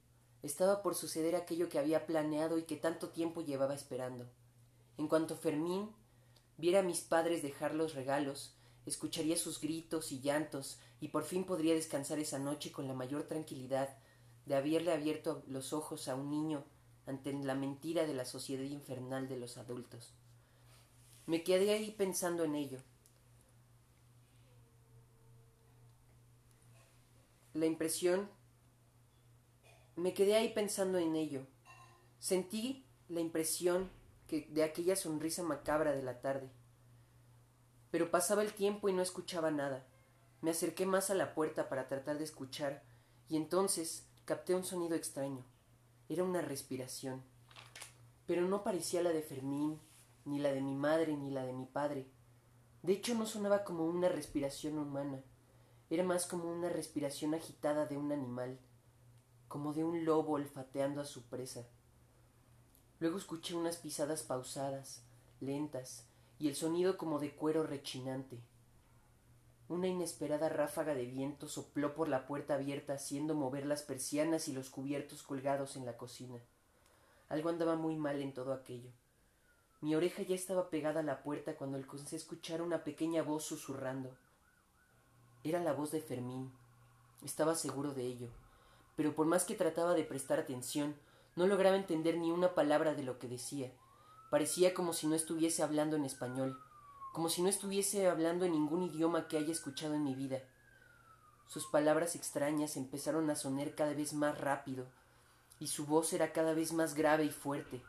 Estaba 0.41 0.81
por 0.81 0.95
suceder 0.95 1.35
aquello 1.35 1.67
que 1.67 1.79
había 1.79 2.05
planeado 2.05 2.57
y 2.57 2.63
que 2.63 2.77
tanto 2.77 3.09
tiempo 3.09 3.41
llevaba 3.41 3.75
esperando. 3.75 4.25
En 4.97 5.09
cuanto 5.09 5.35
Fermín 5.35 5.89
viera 6.57 6.79
a 6.79 6.83
mis 6.83 7.01
padres 7.01 7.43
dejar 7.43 7.75
los 7.75 7.93
regalos, 7.93 8.55
escucharía 8.85 9.35
sus 9.35 9.59
gritos 9.59 10.13
y 10.13 10.21
llantos, 10.21 10.79
y 11.01 11.09
por 11.09 11.25
fin 11.25 11.43
podría 11.43 11.73
descansar 11.73 12.17
esa 12.19 12.39
noche 12.39 12.71
con 12.71 12.87
la 12.87 12.93
mayor 12.93 13.23
tranquilidad 13.23 13.97
de 14.45 14.55
haberle 14.55 14.93
abierto 14.93 15.43
los 15.47 15.73
ojos 15.73 16.07
a 16.07 16.15
un 16.15 16.29
niño 16.29 16.63
ante 17.05 17.33
la 17.33 17.55
mentira 17.55 18.05
de 18.05 18.13
la 18.13 18.23
sociedad 18.23 18.63
infernal 18.63 19.27
de 19.27 19.37
los 19.37 19.57
adultos. 19.57 20.13
Me 21.25 21.43
quedé 21.43 21.73
ahí 21.73 21.91
pensando 21.91 22.45
en 22.45 22.55
ello. 22.55 22.79
La 27.55 27.65
impresión... 27.65 28.29
Me 29.95 30.13
quedé 30.13 30.35
ahí 30.35 30.53
pensando 30.53 30.97
en 30.97 31.15
ello. 31.15 31.47
Sentí 32.19 32.85
la 33.07 33.21
impresión 33.21 33.89
que 34.27 34.41
de 34.51 34.61
aquella 34.61 34.97
sonrisa 34.97 35.41
macabra 35.41 35.93
de 35.93 36.03
la 36.03 36.19
tarde. 36.19 36.51
Pero 37.91 38.11
pasaba 38.11 38.41
el 38.41 38.51
tiempo 38.51 38.89
y 38.89 38.93
no 38.93 39.01
escuchaba 39.01 39.51
nada. 39.51 39.87
Me 40.41 40.51
acerqué 40.51 40.85
más 40.85 41.09
a 41.09 41.15
la 41.15 41.33
puerta 41.33 41.69
para 41.69 41.87
tratar 41.87 42.17
de 42.17 42.25
escuchar, 42.25 42.83
y 43.29 43.37
entonces 43.37 44.05
capté 44.25 44.53
un 44.53 44.65
sonido 44.65 44.97
extraño. 44.97 45.45
Era 46.09 46.25
una 46.25 46.41
respiración. 46.41 47.23
Pero 48.25 48.41
no 48.41 48.65
parecía 48.65 49.01
la 49.01 49.11
de 49.11 49.21
Fermín, 49.21 49.79
ni 50.25 50.39
la 50.39 50.51
de 50.51 50.59
mi 50.59 50.75
madre, 50.75 51.15
ni 51.15 51.31
la 51.31 51.45
de 51.45 51.53
mi 51.53 51.67
padre. 51.67 52.11
De 52.81 52.91
hecho, 52.91 53.15
no 53.15 53.25
sonaba 53.25 53.63
como 53.63 53.85
una 53.85 54.09
respiración 54.09 54.77
humana. 54.77 55.23
Era 55.89 56.03
más 56.03 56.25
como 56.25 56.51
una 56.51 56.69
respiración 56.69 57.33
agitada 57.33 57.85
de 57.85 57.97
un 57.97 58.11
animal, 58.11 58.59
como 59.47 59.73
de 59.73 59.83
un 59.83 60.03
lobo 60.03 60.33
olfateando 60.33 61.01
a 61.01 61.05
su 61.05 61.23
presa. 61.23 61.67
Luego 62.99 63.17
escuché 63.17 63.53
unas 63.53 63.77
pisadas 63.77 64.23
pausadas, 64.23 65.03
lentas, 65.39 66.07
y 66.39 66.47
el 66.47 66.55
sonido 66.55 66.97
como 66.97 67.19
de 67.19 67.35
cuero 67.35 67.63
rechinante. 67.63 68.39
Una 69.67 69.87
inesperada 69.87 70.49
ráfaga 70.49 70.93
de 70.93 71.05
viento 71.05 71.47
sopló 71.47 71.95
por 71.95 72.07
la 72.07 72.27
puerta 72.27 72.55
abierta 72.55 72.93
haciendo 72.93 73.33
mover 73.33 73.65
las 73.65 73.83
persianas 73.83 74.47
y 74.47 74.53
los 74.53 74.69
cubiertos 74.69 75.23
colgados 75.23 75.75
en 75.75 75.85
la 75.85 75.97
cocina. 75.97 76.39
Algo 77.29 77.49
andaba 77.49 77.75
muy 77.75 77.95
mal 77.95 78.21
en 78.21 78.33
todo 78.33 78.53
aquello. 78.53 78.91
Mi 79.81 79.95
oreja 79.95 80.21
ya 80.23 80.35
estaba 80.35 80.69
pegada 80.69 80.99
a 80.99 81.03
la 81.03 81.23
puerta 81.23 81.55
cuando 81.55 81.77
alcancé 81.77 82.15
a 82.15 82.19
escuchar 82.19 82.61
una 82.61 82.83
pequeña 82.83 83.23
voz 83.23 83.43
susurrando. 83.45 84.15
Era 85.45 85.61
la 85.61 85.71
voz 85.71 85.91
de 85.91 86.01
Fermín. 86.01 86.51
Estaba 87.23 87.55
seguro 87.55 87.93
de 87.93 88.03
ello. 88.03 88.27
Pero 88.97 89.15
por 89.15 89.25
más 89.25 89.45
que 89.45 89.55
trataba 89.55 89.93
de 89.93 90.03
prestar 90.03 90.39
atención, 90.39 90.93
no 91.37 91.47
lograba 91.47 91.77
entender 91.77 92.17
ni 92.17 92.31
una 92.31 92.53
palabra 92.53 92.95
de 92.95 93.03
lo 93.03 93.17
que 93.17 93.29
decía. 93.29 93.71
Parecía 94.29 94.73
como 94.73 94.91
si 94.91 95.07
no 95.07 95.15
estuviese 95.15 95.63
hablando 95.63 95.95
en 95.95 96.03
español 96.03 96.59
como 97.15 97.29
si 97.29 97.41
no 97.41 97.47
estuviese 97.47 98.09
hablando 98.09 98.43
en 98.43 98.51
ningún 98.51 98.83
idioma 98.83 99.29
que 99.29 99.37
haya 99.37 99.53
escuchado 99.53 99.93
en 99.93 100.03
mi 100.03 100.15
vida. 100.15 100.41
Sus 101.47 101.65
palabras 101.65 102.13
extrañas 102.17 102.75
empezaron 102.75 103.29
a 103.29 103.37
sonar 103.37 103.73
cada 103.73 103.93
vez 103.93 104.11
más 104.11 104.37
rápido, 104.37 104.85
y 105.57 105.67
su 105.67 105.85
voz 105.85 106.11
era 106.11 106.33
cada 106.33 106.53
vez 106.53 106.73
más 106.73 106.93
grave 106.93 107.23
y 107.23 107.29
fuerte. 107.29 107.81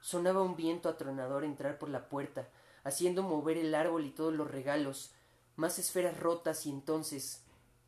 Sonaba 0.00 0.42
un 0.42 0.54
viento 0.54 0.88
atronador 0.88 1.42
entrar 1.42 1.80
por 1.80 1.88
la 1.88 2.08
puerta, 2.08 2.48
haciendo 2.84 3.24
mover 3.24 3.58
el 3.58 3.74
árbol 3.74 4.04
y 4.04 4.10
todos 4.10 4.32
los 4.32 4.48
regalos, 4.48 5.10
más 5.56 5.78
esferas 5.78 6.18
rotas 6.18 6.66
y 6.66 6.70
entonces 6.70 7.42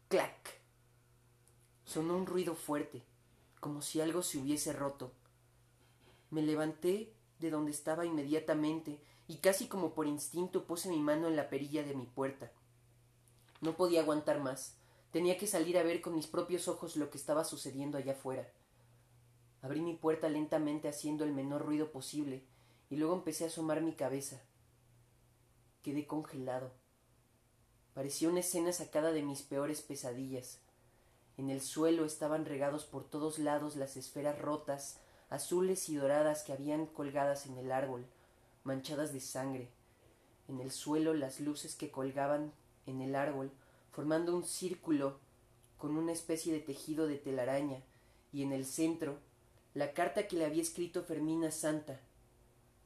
clac. 0.09 0.61
Sonó 1.85 2.17
un 2.17 2.27
ruido 2.27 2.55
fuerte, 2.55 3.03
como 3.61 3.83
si 3.83 4.01
algo 4.01 4.23
se 4.23 4.39
hubiese 4.39 4.73
roto. 4.73 5.13
Me 6.31 6.43
levanté 6.43 7.13
de 7.39 7.51
donde 7.51 7.71
estaba 7.71 8.07
inmediatamente 8.07 9.01
y 9.29 9.37
casi 9.37 9.67
como 9.69 9.95
por 9.95 10.07
instinto 10.07 10.67
puse 10.67 10.89
mi 10.89 11.01
mano 11.01 11.29
en 11.29 11.37
la 11.37 11.49
perilla 11.49 11.83
de 11.83 11.95
mi 11.95 12.07
puerta. 12.07 12.51
No 13.61 13.77
podía 13.77 14.01
aguantar 14.01 14.41
más. 14.41 14.77
Tenía 15.11 15.39
que 15.39 15.47
salir 15.47 15.79
a 15.79 15.83
ver 15.83 16.01
con 16.01 16.15
mis 16.15 16.27
propios 16.27 16.69
ojos 16.69 16.97
lo 16.97 17.11
que 17.11 17.19
estaba 17.19 17.45
sucediendo 17.45 17.99
allá 17.99 18.13
afuera. 18.13 18.49
Abrí 19.63 19.81
mi 19.81 19.95
puerta 19.95 20.29
lentamente 20.29 20.89
haciendo 20.89 21.25
el 21.25 21.33
menor 21.33 21.65
ruido 21.65 21.91
posible 21.91 22.45
y 22.91 22.97
luego 22.97 23.15
empecé 23.15 23.45
a 23.45 23.49
asomar 23.49 23.81
mi 23.81 23.95
cabeza. 23.95 24.43
Quedé 25.83 26.07
congelado. 26.07 26.73
Parecía 27.97 28.29
una 28.29 28.41
escena 28.41 28.73
sacada 28.73 29.11
de 29.11 29.23
mis 29.23 29.41
peores 29.41 29.81
pesadillas. 29.81 30.59
En 31.39 31.49
el 31.49 31.63
suelo 31.63 32.05
estaban 32.05 32.45
regados 32.45 32.85
por 32.85 33.09
todos 33.09 33.39
lados 33.39 33.75
las 33.75 33.97
esferas 33.97 34.39
rotas, 34.39 35.01
azules 35.31 35.89
y 35.89 35.97
doradas 35.97 36.43
que 36.43 36.53
habían 36.53 36.85
colgadas 36.85 37.47
en 37.47 37.57
el 37.57 37.73
árbol, 37.73 38.05
manchadas 38.65 39.15
de 39.15 39.21
sangre. 39.21 39.71
En 40.47 40.61
el 40.61 40.73
suelo 40.73 41.15
las 41.15 41.41
luces 41.41 41.75
que 41.75 41.91
colgaban 41.91 42.53
en 42.85 43.01
el 43.01 43.15
árbol, 43.15 43.51
formando 43.93 44.37
un 44.37 44.45
círculo 44.45 45.19
con 45.79 45.97
una 45.97 46.13
especie 46.13 46.53
de 46.53 46.61
tejido 46.61 47.07
de 47.07 47.17
telaraña, 47.17 47.83
y 48.31 48.43
en 48.43 48.53
el 48.53 48.67
centro 48.67 49.17
la 49.73 49.95
carta 49.95 50.29
que 50.29 50.37
le 50.37 50.45
había 50.45 50.61
escrito 50.61 51.03
Fermina 51.03 51.51
Santa, 51.51 51.99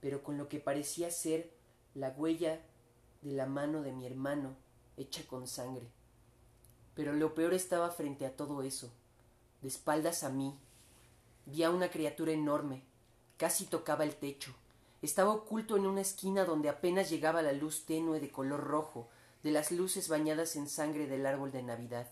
pero 0.01 0.23
con 0.23 0.39
lo 0.39 0.49
que 0.49 0.61
parecía 0.61 1.11
ser 1.11 1.51
la 1.97 2.11
huella 2.11 2.61
de 3.23 3.33
la 3.33 3.47
mano 3.47 3.83
de 3.83 3.91
mi 3.91 4.07
hermano 4.07 4.70
hecha 5.01 5.27
con 5.27 5.47
sangre. 5.47 5.89
Pero 6.95 7.13
lo 7.13 7.35
peor 7.35 7.55
estaba 7.55 7.91
frente 7.91 8.27
a 8.27 8.37
todo 8.37 8.63
eso, 8.63 8.91
de 9.63 9.69
espaldas 9.69 10.23
a 10.23 10.29
mí. 10.29 10.59
Vi 11.47 11.63
a 11.63 11.71
una 11.71 11.91
criatura 11.91 12.33
enorme, 12.33 12.83
casi 13.37 13.65
tocaba 13.65 14.05
el 14.05 14.17
techo, 14.17 14.55
estaba 15.03 15.33
oculto 15.33 15.77
en 15.77 15.87
una 15.87 16.03
esquina 16.03 16.45
donde 16.45 16.69
apenas 16.69 17.09
llegaba 17.09 17.41
la 17.41 17.53
luz 17.53 17.87
tenue 17.87 18.21
de 18.21 18.31
color 18.31 18.63
rojo 18.63 19.09
de 19.43 19.51
las 19.51 19.73
luces 19.73 20.09
bañadas 20.09 20.57
en 20.57 20.69
sangre 20.69 21.07
del 21.07 21.25
árbol 21.25 21.51
de 21.51 21.63
Navidad. 21.63 22.11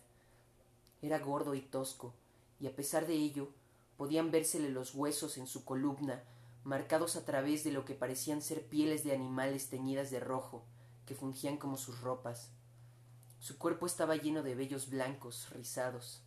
Era 1.02 1.18
gordo 1.18 1.54
y 1.54 1.60
tosco, 1.60 2.14
y 2.58 2.66
a 2.66 2.74
pesar 2.74 3.06
de 3.06 3.14
ello 3.14 3.50
podían 3.98 4.30
vérsele 4.30 4.70
los 4.70 4.94
huesos 4.94 5.36
en 5.36 5.46
su 5.46 5.66
columna, 5.66 6.22
marcados 6.64 7.16
a 7.16 7.24
través 7.26 7.62
de 7.64 7.72
lo 7.72 7.84
que 7.84 7.94
parecían 7.94 8.40
ser 8.40 8.66
pieles 8.66 9.04
de 9.04 9.12
animales 9.12 9.68
teñidas 9.68 10.10
de 10.10 10.20
rojo, 10.20 10.64
que 11.04 11.14
fungían 11.14 11.58
como 11.58 11.76
sus 11.76 12.00
ropas. 12.00 12.50
Su 13.38 13.58
cuerpo 13.58 13.86
estaba 13.86 14.16
lleno 14.16 14.42
de 14.42 14.54
vellos 14.54 14.90
blancos, 14.90 15.50
rizados, 15.50 16.22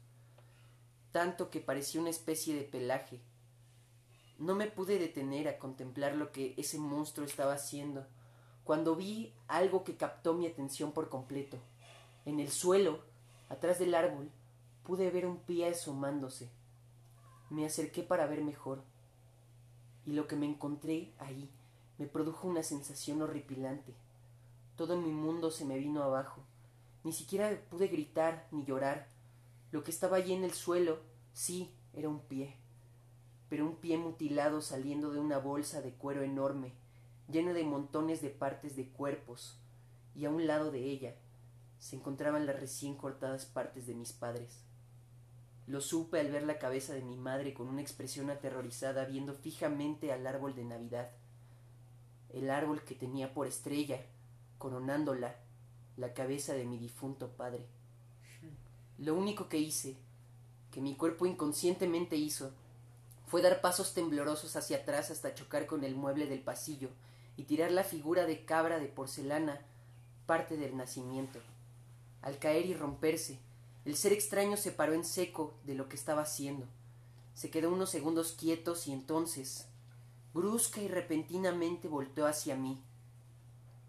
tanto 1.11 1.49
que 1.49 1.59
parecía 1.59 2.01
una 2.01 2.09
especie 2.09 2.55
de 2.55 2.63
pelaje, 2.63 3.21
no 4.41 4.55
me 4.55 4.65
pude 4.65 4.97
detener 4.97 5.47
a 5.47 5.59
contemplar 5.59 6.15
lo 6.15 6.31
que 6.31 6.55
ese 6.57 6.79
monstruo 6.79 7.27
estaba 7.27 7.53
haciendo, 7.53 8.07
cuando 8.63 8.95
vi 8.95 9.35
algo 9.47 9.83
que 9.83 9.97
captó 9.97 10.33
mi 10.33 10.47
atención 10.47 10.93
por 10.93 11.09
completo. 11.09 11.59
En 12.25 12.39
el 12.39 12.49
suelo, 12.49 13.01
atrás 13.49 13.77
del 13.77 13.93
árbol, 13.93 14.31
pude 14.81 15.11
ver 15.11 15.27
un 15.27 15.37
pie 15.37 15.69
asomándose. 15.69 16.49
Me 17.51 17.67
acerqué 17.67 18.01
para 18.01 18.25
ver 18.25 18.43
mejor. 18.43 18.83
y 20.07 20.13
lo 20.13 20.27
que 20.27 20.35
me 20.35 20.47
encontré 20.47 21.13
ahí 21.19 21.47
me 21.99 22.07
produjo 22.07 22.47
una 22.47 22.63
sensación 22.63 23.21
horripilante. 23.21 23.93
Todo 24.75 24.97
mi 24.97 25.11
mundo 25.11 25.51
se 25.51 25.65
me 25.65 25.77
vino 25.77 26.01
abajo. 26.01 26.41
Ni 27.03 27.13
siquiera 27.13 27.59
pude 27.69 27.87
gritar 27.87 28.47
ni 28.51 28.63
llorar. 28.65 29.07
Lo 29.71 29.83
que 29.83 29.91
estaba 29.91 30.17
allí 30.17 30.33
en 30.33 30.43
el 30.43 30.53
suelo, 30.53 30.99
sí, 31.33 31.73
era 31.93 32.09
un 32.09 32.19
pie. 32.19 32.57
Pero 33.49 33.65
un 33.65 33.75
pie 33.75 33.97
mutilado 33.97 34.61
saliendo 34.61 35.11
de 35.11 35.19
una 35.19 35.37
bolsa 35.37 35.81
de 35.81 35.93
cuero 35.93 36.21
enorme, 36.23 36.73
llena 37.27 37.53
de 37.53 37.63
montones 37.63 38.21
de 38.21 38.29
partes 38.29 38.75
de 38.75 38.89
cuerpos, 38.89 39.57
y 40.15 40.25
a 40.25 40.29
un 40.29 40.45
lado 40.47 40.71
de 40.71 40.79
ella 40.79 41.15
se 41.79 41.95
encontraban 41.95 42.45
las 42.45 42.59
recién 42.59 42.95
cortadas 42.95 43.45
partes 43.45 43.87
de 43.87 43.95
mis 43.95 44.13
padres. 44.13 44.63
Lo 45.67 45.81
supe 45.81 46.19
al 46.19 46.31
ver 46.31 46.43
la 46.43 46.59
cabeza 46.59 46.93
de 46.93 47.01
mi 47.01 47.17
madre 47.17 47.53
con 47.53 47.67
una 47.67 47.81
expresión 47.81 48.29
aterrorizada 48.29 49.05
viendo 49.05 49.33
fijamente 49.33 50.11
al 50.11 50.27
árbol 50.27 50.55
de 50.55 50.63
Navidad, 50.63 51.11
el 52.29 52.49
árbol 52.49 52.83
que 52.83 52.95
tenía 52.95 53.33
por 53.33 53.47
estrella, 53.47 54.05
coronándola, 54.57 55.35
la 56.01 56.13
cabeza 56.15 56.53
de 56.53 56.65
mi 56.65 56.79
difunto 56.79 57.29
padre. 57.29 57.63
Lo 58.97 59.13
único 59.15 59.47
que 59.49 59.59
hice, 59.59 59.95
que 60.71 60.81
mi 60.81 60.95
cuerpo 60.95 61.27
inconscientemente 61.27 62.15
hizo, 62.15 62.51
fue 63.27 63.43
dar 63.43 63.61
pasos 63.61 63.93
temblorosos 63.93 64.55
hacia 64.55 64.77
atrás 64.77 65.11
hasta 65.11 65.35
chocar 65.35 65.67
con 65.67 65.83
el 65.83 65.95
mueble 65.95 66.25
del 66.25 66.41
pasillo 66.41 66.89
y 67.37 67.43
tirar 67.43 67.71
la 67.71 67.83
figura 67.83 68.25
de 68.25 68.43
cabra 68.45 68.79
de 68.79 68.87
porcelana 68.87 69.61
parte 70.25 70.57
del 70.57 70.75
nacimiento. 70.75 71.39
Al 72.23 72.39
caer 72.39 72.65
y 72.65 72.73
romperse, 72.73 73.39
el 73.85 73.95
ser 73.95 74.11
extraño 74.11 74.57
se 74.57 74.71
paró 74.71 74.93
en 74.93 75.05
seco 75.05 75.53
de 75.65 75.75
lo 75.75 75.87
que 75.87 75.95
estaba 75.95 76.23
haciendo. 76.23 76.65
Se 77.35 77.51
quedó 77.51 77.71
unos 77.71 77.91
segundos 77.91 78.33
quietos 78.33 78.87
y 78.87 78.91
entonces, 78.91 79.67
brusca 80.33 80.81
y 80.81 80.87
repentinamente 80.87 81.87
volteó 81.87 82.25
hacia 82.25 82.55
mí. 82.55 82.81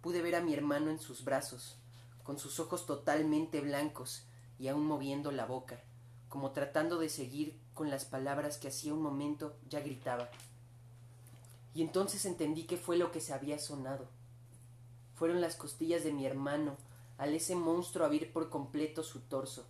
Pude 0.03 0.21
ver 0.21 0.35
a 0.35 0.43
mi 0.43 0.53
hermano 0.53 0.91
en 0.91 1.01
sus 1.01 1.25
brazos, 1.25 1.79
con 2.23 2.39
sus 2.39 2.61
ojos 2.61 2.87
totalmente 2.87 3.61
blancos 3.61 4.25
y 4.59 4.69
aún 4.69 4.87
moviendo 4.87 5.33
la 5.33 5.47
boca, 5.47 5.81
como 6.29 6.53
tratando 6.53 6.99
de 6.99 7.09
seguir 7.09 7.59
con 7.75 7.91
las 7.91 8.05
palabras 8.05 8.59
que 8.59 8.69
hacía 8.69 8.95
un 8.95 9.03
momento 9.03 9.57
ya 9.69 9.81
gritaba. 9.81 10.31
Y 11.75 11.83
entonces 11.83 12.25
entendí 12.27 12.65
que 12.65 12.77
fue 12.77 12.97
lo 12.97 13.11
que 13.11 13.21
se 13.21 13.33
había 13.33 13.59
sonado. 13.59 14.07
Fueron 15.15 15.41
las 15.41 15.57
costillas 15.57 16.05
de 16.05 16.13
mi 16.13 16.27
hermano 16.27 16.77
al 17.19 17.35
ese 17.35 17.55
monstruo 17.55 18.05
abrir 18.05 18.33
por 18.33 18.51
completo 18.51 19.03
su 19.03 19.21
torso. 19.21 19.65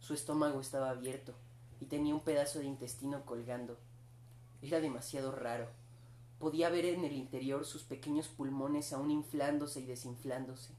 Su 0.00 0.14
estómago 0.14 0.60
estaba 0.60 0.90
abierto 0.90 1.34
y 1.80 1.86
tenía 1.86 2.14
un 2.14 2.20
pedazo 2.20 2.58
de 2.60 2.66
intestino 2.66 3.24
colgando. 3.24 3.76
Era 4.62 4.80
demasiado 4.80 5.32
raro. 5.32 5.68
Podía 6.38 6.68
ver 6.68 6.84
en 6.84 7.04
el 7.04 7.12
interior 7.12 7.64
sus 7.64 7.82
pequeños 7.82 8.28
pulmones 8.28 8.92
aún 8.92 9.10
inflándose 9.10 9.80
y 9.80 9.86
desinflándose. 9.86 10.74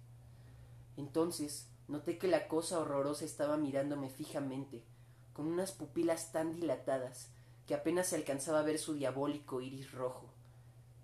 Entonces 0.97 1.69
noté 1.87 2.17
que 2.17 2.27
la 2.27 2.47
cosa 2.47 2.79
horrorosa 2.79 3.23
estaba 3.23 3.55
mirándome 3.55 4.09
fijamente, 4.09 4.83
con 5.31 5.47
unas 5.47 5.71
pupilas 5.71 6.31
tan 6.31 6.51
dilatadas 6.51 7.31
que 7.65 7.75
apenas 7.75 8.07
se 8.07 8.15
alcanzaba 8.15 8.59
a 8.59 8.63
ver 8.63 8.79
su 8.79 8.93
diabólico 8.93 9.61
iris 9.61 9.91
rojo. 9.91 10.33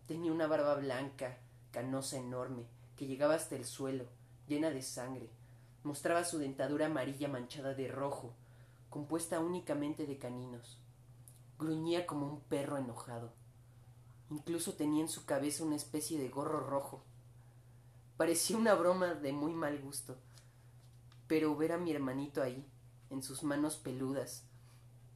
Tenía 0.07 0.31
una 0.31 0.47
barba 0.47 0.75
blanca, 0.75 1.37
canosa 1.71 2.17
enorme, 2.17 2.65
que 2.95 3.05
llegaba 3.05 3.35
hasta 3.35 3.55
el 3.55 3.65
suelo, 3.65 4.05
llena 4.47 4.69
de 4.69 4.81
sangre. 4.81 5.29
Mostraba 5.83 6.23
su 6.23 6.39
dentadura 6.39 6.87
amarilla 6.87 7.27
manchada 7.27 7.73
de 7.73 7.87
rojo, 7.87 8.33
compuesta 8.89 9.39
únicamente 9.39 10.05
de 10.05 10.17
caninos. 10.17 10.79
Gruñía 11.59 12.05
como 12.07 12.27
un 12.27 12.41
perro 12.41 12.77
enojado. 12.77 13.33
Incluso 14.29 14.73
tenía 14.73 15.01
en 15.01 15.09
su 15.09 15.25
cabeza 15.25 15.63
una 15.63 15.75
especie 15.75 16.17
de 16.17 16.29
gorro 16.29 16.59
rojo. 16.61 17.03
Parecía 18.18 18.57
una 18.57 18.76
broma 18.76 19.16
de 19.16 19.34
muy 19.34 19.53
mal 19.53 19.80
gusto. 19.80 20.18
Pero 21.28 21.55
ver 21.55 21.72
a 21.72 21.78
mi 21.78 21.91
hermanito 21.91 22.43
ahí, 22.43 22.66
en 23.09 23.24
sus 23.24 23.43
manos 23.43 23.76
peludas, 23.78 24.43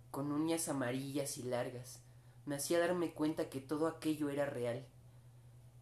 con 0.09 0.31
uñas 0.31 0.67
amarillas 0.67 1.37
y 1.37 1.43
largas, 1.43 1.99
me 2.45 2.55
hacía 2.55 2.79
darme 2.79 3.13
cuenta 3.13 3.49
que 3.49 3.59
todo 3.59 3.87
aquello 3.87 4.29
era 4.29 4.45
real. 4.45 4.85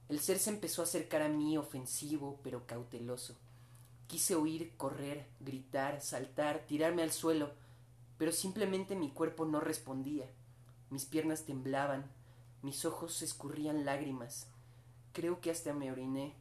El 0.09 0.19
ser 0.19 0.39
se 0.39 0.49
empezó 0.49 0.81
a 0.81 0.85
acercar 0.85 1.21
a 1.21 1.29
mí 1.29 1.57
ofensivo 1.57 2.39
pero 2.43 2.67
cauteloso. 2.67 3.35
Quise 4.07 4.35
huir, 4.35 4.75
correr, 4.75 5.25
gritar, 5.39 6.01
saltar, 6.01 6.65
tirarme 6.67 7.01
al 7.01 7.11
suelo, 7.11 7.51
pero 8.17 8.31
simplemente 8.31 8.95
mi 8.95 9.11
cuerpo 9.11 9.45
no 9.45 9.61
respondía. 9.61 10.29
Mis 10.89 11.05
piernas 11.05 11.45
temblaban, 11.45 12.11
mis 12.61 12.83
ojos 12.83 13.21
escurrían 13.21 13.85
lágrimas. 13.85 14.47
Creo 15.13 15.39
que 15.39 15.49
hasta 15.49 15.73
me 15.73 15.91
oriné. 15.91 16.35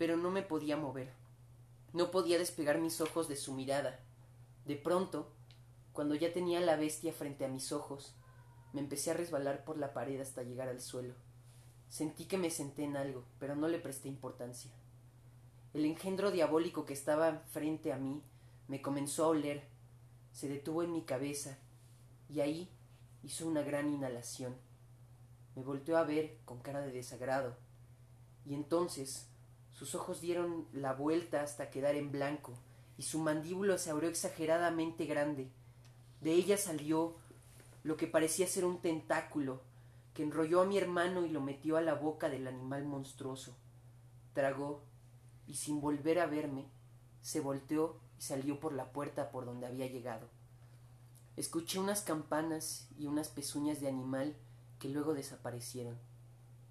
Pero 0.00 0.16
no 0.16 0.30
me 0.30 0.40
podía 0.40 0.78
mover. 0.78 1.12
No 1.92 2.10
podía 2.10 2.38
despegar 2.38 2.78
mis 2.78 3.02
ojos 3.02 3.28
de 3.28 3.36
su 3.36 3.52
mirada. 3.52 4.00
De 4.64 4.76
pronto, 4.76 5.30
cuando 5.92 6.14
ya 6.14 6.32
tenía 6.32 6.58
la 6.60 6.76
bestia 6.76 7.12
frente 7.12 7.44
a 7.44 7.48
mis 7.48 7.70
ojos, 7.70 8.14
me 8.72 8.80
empecé 8.80 9.10
a 9.10 9.14
resbalar 9.14 9.62
por 9.62 9.76
la 9.76 9.92
pared 9.92 10.18
hasta 10.18 10.42
llegar 10.42 10.70
al 10.70 10.80
suelo. 10.80 11.12
Sentí 11.90 12.24
que 12.24 12.38
me 12.38 12.48
senté 12.48 12.84
en 12.84 12.96
algo, 12.96 13.26
pero 13.38 13.54
no 13.56 13.68
le 13.68 13.78
presté 13.78 14.08
importancia. 14.08 14.70
El 15.74 15.84
engendro 15.84 16.30
diabólico 16.30 16.86
que 16.86 16.94
estaba 16.94 17.42
frente 17.52 17.92
a 17.92 17.98
mí 17.98 18.22
me 18.68 18.80
comenzó 18.80 19.26
a 19.26 19.28
oler, 19.28 19.68
se 20.32 20.48
detuvo 20.48 20.82
en 20.82 20.92
mi 20.92 21.02
cabeza 21.02 21.58
y 22.30 22.40
ahí 22.40 22.70
hizo 23.22 23.46
una 23.46 23.60
gran 23.60 23.92
inhalación. 23.92 24.56
Me 25.54 25.62
volteó 25.62 25.98
a 25.98 26.04
ver 26.04 26.38
con 26.46 26.60
cara 26.60 26.80
de 26.80 26.90
desagrado 26.90 27.54
y 28.46 28.54
entonces 28.54 29.29
sus 29.80 29.94
ojos 29.94 30.20
dieron 30.20 30.66
la 30.74 30.92
vuelta 30.92 31.40
hasta 31.40 31.70
quedar 31.70 31.94
en 31.94 32.12
blanco 32.12 32.52
y 32.98 33.02
su 33.04 33.18
mandíbula 33.18 33.78
se 33.78 33.88
abrió 33.88 34.10
exageradamente 34.10 35.06
grande. 35.06 35.48
De 36.20 36.34
ella 36.34 36.58
salió 36.58 37.16
lo 37.82 37.96
que 37.96 38.06
parecía 38.06 38.46
ser 38.46 38.66
un 38.66 38.82
tentáculo 38.82 39.62
que 40.12 40.22
enrolló 40.22 40.60
a 40.60 40.66
mi 40.66 40.76
hermano 40.76 41.24
y 41.24 41.30
lo 41.30 41.40
metió 41.40 41.78
a 41.78 41.80
la 41.80 41.94
boca 41.94 42.28
del 42.28 42.46
animal 42.46 42.84
monstruoso. 42.84 43.56
Tragó 44.34 44.82
y 45.46 45.54
sin 45.54 45.80
volver 45.80 46.18
a 46.18 46.26
verme, 46.26 46.66
se 47.22 47.40
volteó 47.40 47.96
y 48.18 48.22
salió 48.22 48.60
por 48.60 48.74
la 48.74 48.92
puerta 48.92 49.30
por 49.30 49.46
donde 49.46 49.66
había 49.66 49.86
llegado. 49.86 50.28
Escuché 51.38 51.78
unas 51.78 52.02
campanas 52.02 52.86
y 52.98 53.06
unas 53.06 53.28
pezuñas 53.28 53.80
de 53.80 53.88
animal 53.88 54.36
que 54.78 54.90
luego 54.90 55.14
desaparecieron. 55.14 55.96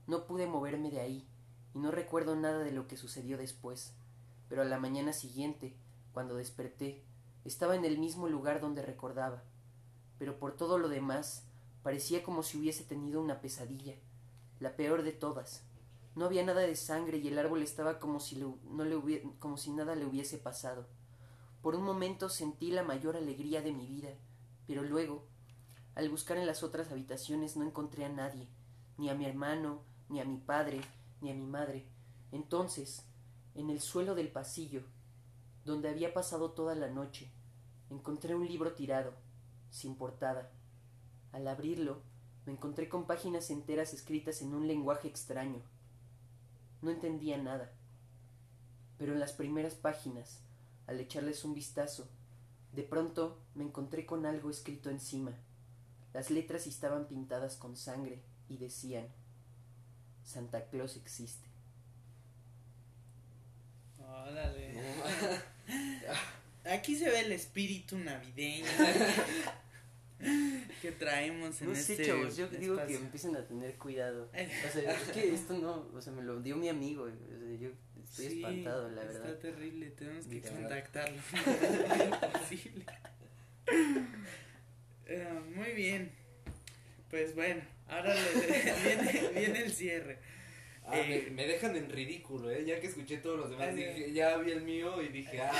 No 0.06 0.28
pude 0.28 0.46
moverme 0.46 0.92
de 0.92 1.00
ahí 1.00 1.28
y 1.74 1.80
no 1.80 1.92
recuerdo 1.92 2.36
nada 2.36 2.60
de 2.60 2.72
lo 2.72 2.88
que 2.88 2.98
sucedió 2.98 3.38
después, 3.38 3.94
pero 4.48 4.62
a 4.62 4.66
la 4.66 4.80
mañana 4.80 5.14
siguiente, 5.14 5.76
cuando 6.14 6.36
desperté, 6.36 7.04
estaba 7.46 7.76
en 7.76 7.86
el 7.86 7.98
mismo 7.98 8.28
lugar 8.28 8.62
donde 8.62 8.82
recordaba, 8.82 9.44
pero 10.18 10.38
por 10.40 10.56
todo 10.56 10.78
lo 10.78 10.90
demás 10.90 11.46
parecía 11.84 12.24
como 12.24 12.44
si 12.44 12.58
hubiese 12.58 12.84
tenido 12.84 13.22
una 13.22 13.42
pesadilla, 13.42 13.96
la 14.60 14.76
peor 14.76 15.04
de 15.04 15.12
todas, 15.12 15.64
no 16.16 16.26
había 16.26 16.44
nada 16.44 16.62
de 16.62 16.76
sangre 16.76 17.20
y 17.20 17.28
el 17.28 17.40
árbol 17.40 17.64
estaba 17.64 18.00
como 18.00 18.20
si, 18.20 18.36
no 18.36 18.84
le 18.84 19.22
como 19.40 19.58
si 19.58 19.72
nada 19.72 19.96
le 19.96 20.06
hubiese 20.06 20.38
pasado. 20.38 20.86
Por 21.62 21.76
un 21.76 21.84
momento 21.84 22.30
sentí 22.30 22.72
la 22.72 22.84
mayor 22.84 23.16
alegría 23.16 23.62
de 23.62 23.72
mi 23.72 23.86
vida, 23.86 24.10
pero 24.68 24.84
luego, 24.84 25.24
al 25.96 26.10
buscar 26.10 26.38
en 26.38 26.46
las 26.46 26.64
otras 26.64 26.92
habitaciones, 26.92 27.56
no 27.56 27.66
encontré 27.66 28.06
a 28.06 28.10
nadie, 28.10 28.48
ni 28.98 29.10
a 29.10 29.16
mi 29.16 29.26
hermano, 29.26 29.82
ni 30.10 30.20
a 30.20 30.26
mi 30.26 30.38
padre, 30.38 30.82
ni 31.22 31.32
a 31.32 31.34
mi 31.34 31.46
madre. 31.46 31.86
Entonces, 32.32 33.06
en 33.56 33.70
el 33.70 33.80
suelo 33.80 34.16
del 34.16 34.32
pasillo, 34.32 34.84
donde 35.66 35.90
había 35.90 36.14
pasado 36.14 36.52
toda 36.52 36.76
la 36.76 36.90
noche, 36.90 37.32
encontré 37.90 38.36
un 38.36 38.48
libro 38.48 38.74
tirado, 38.74 39.14
sin 39.70 39.96
portada. 39.96 40.52
Al 41.32 41.48
abrirlo, 41.48 42.02
me 42.46 42.54
encontré 42.54 42.90
con 42.90 43.06
páginas 43.06 43.50
enteras 43.50 43.94
escritas 43.94 44.42
en 44.42 44.54
un 44.54 44.68
lenguaje 44.68 45.08
extraño. 45.08 45.62
No 46.82 46.90
entendía 46.90 47.38
nada. 47.38 47.72
Pero 48.98 49.14
en 49.14 49.20
las 49.20 49.34
primeras 49.34 49.76
páginas, 49.76 50.42
al 50.88 51.00
echarles 51.00 51.46
un 51.46 51.54
vistazo, 51.54 52.08
de 52.74 52.84
pronto 52.84 53.40
me 53.56 53.64
encontré 53.64 54.06
con 54.06 54.26
algo 54.26 54.50
escrito 54.50 54.90
encima. 54.90 55.34
Las 56.14 56.32
letras 56.32 56.66
estaban 56.66 57.08
pintadas 57.08 57.56
con 57.56 57.76
sangre 57.76 58.24
y 58.48 58.58
decían, 58.58 59.08
Santa 60.30 60.64
Claus 60.66 60.96
existe. 60.96 61.48
Órale. 64.00 64.76
Aquí 66.66 66.96
se 66.96 67.10
ve 67.10 67.22
el 67.22 67.32
espíritu 67.32 67.98
navideño. 67.98 68.66
que 70.82 70.92
traemos 70.92 71.60
en 71.62 71.70
no 71.70 71.76
sé, 71.76 71.94
este 71.94 72.06
chavos, 72.06 72.38
yo 72.38 72.48
digo 72.48 72.78
que 72.86 72.96
empiecen 72.96 73.36
a 73.36 73.44
tener 73.48 73.76
cuidado. 73.78 74.30
O 74.68 74.72
sea, 74.72 74.94
es 74.94 75.10
que 75.10 75.34
esto 75.34 75.58
no, 75.58 75.88
o 75.96 76.02
sea, 76.02 76.14
me 76.14 76.22
lo 76.22 76.40
dio 76.42 76.56
mi 76.58 76.70
amigo, 76.70 77.04
o 77.04 77.10
sea, 77.10 77.58
yo 77.60 77.70
estoy 78.04 78.26
espantado, 78.28 78.90
la 78.92 79.04
verdad. 79.04 79.30
Está 79.32 79.40
terrible, 79.40 79.90
tenemos 79.92 80.28
que 80.28 80.36
Literal. 80.36 80.60
contactarlo. 80.62 81.22
Imposible. 82.06 82.86
Eh, 85.12 85.28
muy 85.56 85.72
bien. 85.74 86.12
Pues 87.10 87.34
bueno, 87.34 87.64
ahora 87.90 88.14
le- 88.14 88.74
viene, 88.84 89.28
viene 89.40 89.60
el 89.64 89.72
cierre. 89.72 90.20
Ah, 90.86 90.98
Eh, 91.00 91.26
me, 91.30 91.36
me 91.36 91.48
dejan 91.48 91.76
en 91.76 91.90
ridículo, 91.90 92.50
¿eh? 92.50 92.64
Ya 92.66 92.80
que 92.80 92.88
escuché 92.88 93.18
todos 93.18 93.38
los 93.40 93.50
demás, 93.52 93.76
dije, 93.76 94.12
ya 94.12 94.38
vi 94.38 94.52
el 94.52 94.62
mío 94.62 95.02
y 95.02 95.10
dije, 95.10 95.42
ah, 95.42 95.52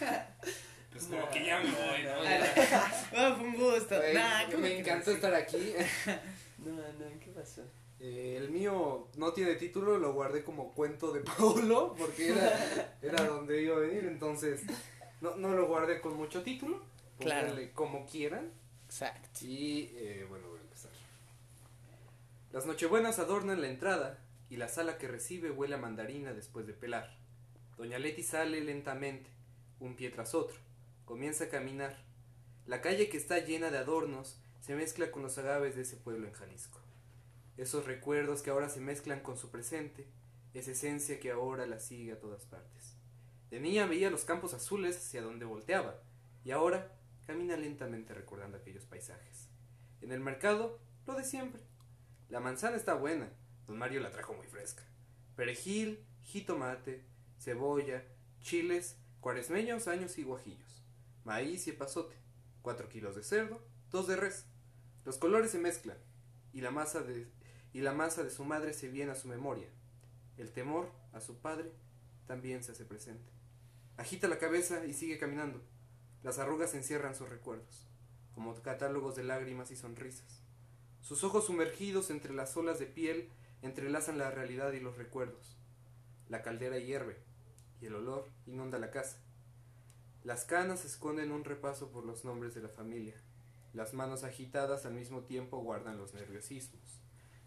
bueno. 0.00 0.20
Pues 0.92 1.06
como 1.06 1.18
No, 1.22 1.30
que 1.30 1.44
ya 1.44 1.58
me 1.58 1.70
voy, 1.72 2.02
¿no? 2.04 2.18
Bueno, 2.18 3.36
fue 3.36 3.46
un 3.48 3.54
gusto. 3.56 3.96
Güey, 3.96 4.14
Nah, 4.14 4.44
¿cómo 4.46 4.58
me 4.58 4.78
encantó 4.78 5.10
estar 5.10 5.34
aquí. 5.34 5.72
No, 6.58 6.70
no, 6.70 7.18
¿qué 7.18 7.30
pasó? 7.34 7.62
Eh, 7.98 8.36
el 8.38 8.50
mío 8.50 9.08
no 9.16 9.32
tiene 9.32 9.56
título, 9.56 9.98
lo 9.98 10.12
guardé 10.12 10.44
como 10.44 10.72
cuento 10.72 11.10
de 11.12 11.20
Paulo, 11.22 11.96
porque 11.98 12.28
era, 12.28 12.96
era 13.02 13.24
donde 13.24 13.60
iba 13.62 13.76
a 13.76 13.80
venir, 13.80 14.04
entonces 14.04 14.60
no, 15.20 15.34
no 15.34 15.48
lo 15.54 15.66
guardé 15.66 16.00
con 16.00 16.16
mucho 16.16 16.42
título. 16.44 16.80
Claro. 17.18 17.56
Como 17.72 18.06
quieran. 18.06 18.52
Exacto. 18.86 19.28
Y 19.44 19.90
eh, 19.96 20.24
bueno. 20.28 20.53
Las 22.54 22.66
nochebuenas 22.66 23.18
adornan 23.18 23.60
la 23.60 23.66
entrada 23.66 24.20
y 24.48 24.58
la 24.58 24.68
sala 24.68 24.96
que 24.96 25.08
recibe 25.08 25.50
huele 25.50 25.74
a 25.74 25.78
mandarina 25.78 26.32
después 26.32 26.68
de 26.68 26.72
pelar. 26.72 27.18
Doña 27.76 27.98
Leti 27.98 28.22
sale 28.22 28.60
lentamente, 28.60 29.28
un 29.80 29.96
pie 29.96 30.10
tras 30.10 30.36
otro. 30.36 30.56
Comienza 31.04 31.46
a 31.46 31.48
caminar. 31.48 31.96
La 32.64 32.80
calle 32.80 33.08
que 33.08 33.16
está 33.16 33.40
llena 33.40 33.72
de 33.72 33.78
adornos 33.78 34.38
se 34.60 34.76
mezcla 34.76 35.10
con 35.10 35.24
los 35.24 35.36
agaves 35.36 35.74
de 35.74 35.82
ese 35.82 35.96
pueblo 35.96 36.28
en 36.28 36.32
Jalisco. 36.32 36.78
Esos 37.56 37.86
recuerdos 37.86 38.40
que 38.40 38.50
ahora 38.50 38.68
se 38.68 38.80
mezclan 38.80 39.18
con 39.18 39.36
su 39.36 39.50
presente, 39.50 40.06
esa 40.54 40.70
esencia 40.70 41.18
que 41.18 41.32
ahora 41.32 41.66
la 41.66 41.80
sigue 41.80 42.12
a 42.12 42.20
todas 42.20 42.46
partes. 42.46 42.94
De 43.50 43.58
niña 43.58 43.86
veía 43.86 44.10
los 44.10 44.24
campos 44.24 44.54
azules 44.54 44.96
hacia 44.96 45.22
donde 45.22 45.44
volteaba, 45.44 45.96
y 46.44 46.52
ahora 46.52 46.92
camina 47.26 47.56
lentamente 47.56 48.14
recordando 48.14 48.58
aquellos 48.58 48.84
paisajes. 48.84 49.48
En 50.02 50.12
el 50.12 50.20
mercado, 50.20 50.78
lo 51.04 51.14
de 51.16 51.24
siempre. 51.24 51.73
La 52.28 52.40
manzana 52.40 52.76
está 52.76 52.94
buena, 52.94 53.30
don 53.66 53.78
Mario 53.78 54.00
la 54.00 54.10
trajo 54.10 54.34
muy 54.34 54.46
fresca. 54.46 54.82
Perejil, 55.36 56.04
jitomate, 56.22 57.04
cebolla, 57.38 58.04
chiles, 58.40 58.96
cuaresmeños, 59.20 59.88
años 59.88 60.18
y 60.18 60.22
guajillos, 60.22 60.84
maíz 61.24 61.66
y 61.66 61.70
epazote, 61.70 62.16
cuatro 62.62 62.88
kilos 62.88 63.16
de 63.16 63.22
cerdo, 63.22 63.60
dos 63.90 64.06
de 64.06 64.16
res. 64.16 64.46
Los 65.04 65.18
colores 65.18 65.50
se 65.50 65.58
mezclan, 65.58 65.98
y 66.52 66.60
la 66.60 66.70
masa 66.70 67.02
de, 67.02 67.30
y 67.72 67.80
la 67.80 67.92
masa 67.92 68.22
de 68.22 68.30
su 68.30 68.44
madre 68.44 68.72
se 68.72 68.88
viene 68.88 69.12
a 69.12 69.16
su 69.16 69.28
memoria. 69.28 69.68
El 70.36 70.52
temor 70.52 70.90
a 71.12 71.20
su 71.20 71.40
padre 71.40 71.72
también 72.26 72.62
se 72.62 72.72
hace 72.72 72.84
presente. 72.84 73.32
Agita 73.96 74.28
la 74.28 74.38
cabeza 74.38 74.84
y 74.86 74.94
sigue 74.94 75.18
caminando. 75.18 75.62
Las 76.22 76.38
arrugas 76.38 76.74
encierran 76.74 77.14
sus 77.14 77.28
recuerdos, 77.28 77.86
como 78.32 78.54
catálogos 78.62 79.14
de 79.14 79.24
lágrimas 79.24 79.70
y 79.70 79.76
sonrisas. 79.76 80.43
Sus 81.04 81.22
ojos 81.22 81.44
sumergidos 81.44 82.08
entre 82.08 82.32
las 82.32 82.56
olas 82.56 82.78
de 82.78 82.86
piel 82.86 83.28
entrelazan 83.60 84.16
la 84.16 84.30
realidad 84.30 84.72
y 84.72 84.80
los 84.80 84.96
recuerdos. 84.96 85.58
La 86.30 86.40
caldera 86.40 86.78
hierve 86.78 87.18
y 87.82 87.86
el 87.86 87.94
olor 87.94 88.30
inunda 88.46 88.78
la 88.78 88.90
casa. 88.90 89.18
Las 90.22 90.46
canas 90.46 90.86
esconden 90.86 91.30
un 91.30 91.44
repaso 91.44 91.90
por 91.90 92.06
los 92.06 92.24
nombres 92.24 92.54
de 92.54 92.62
la 92.62 92.70
familia. 92.70 93.14
Las 93.74 93.92
manos 93.92 94.24
agitadas 94.24 94.86
al 94.86 94.94
mismo 94.94 95.24
tiempo 95.24 95.58
guardan 95.58 95.98
los 95.98 96.14
nerviosismos 96.14 97.02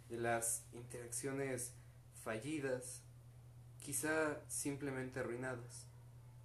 de 0.08 0.18
las 0.18 0.64
interacciones 0.74 1.74
fallidas, 2.24 3.02
quizá 3.80 4.40
simplemente 4.48 5.20
arruinadas. 5.20 5.88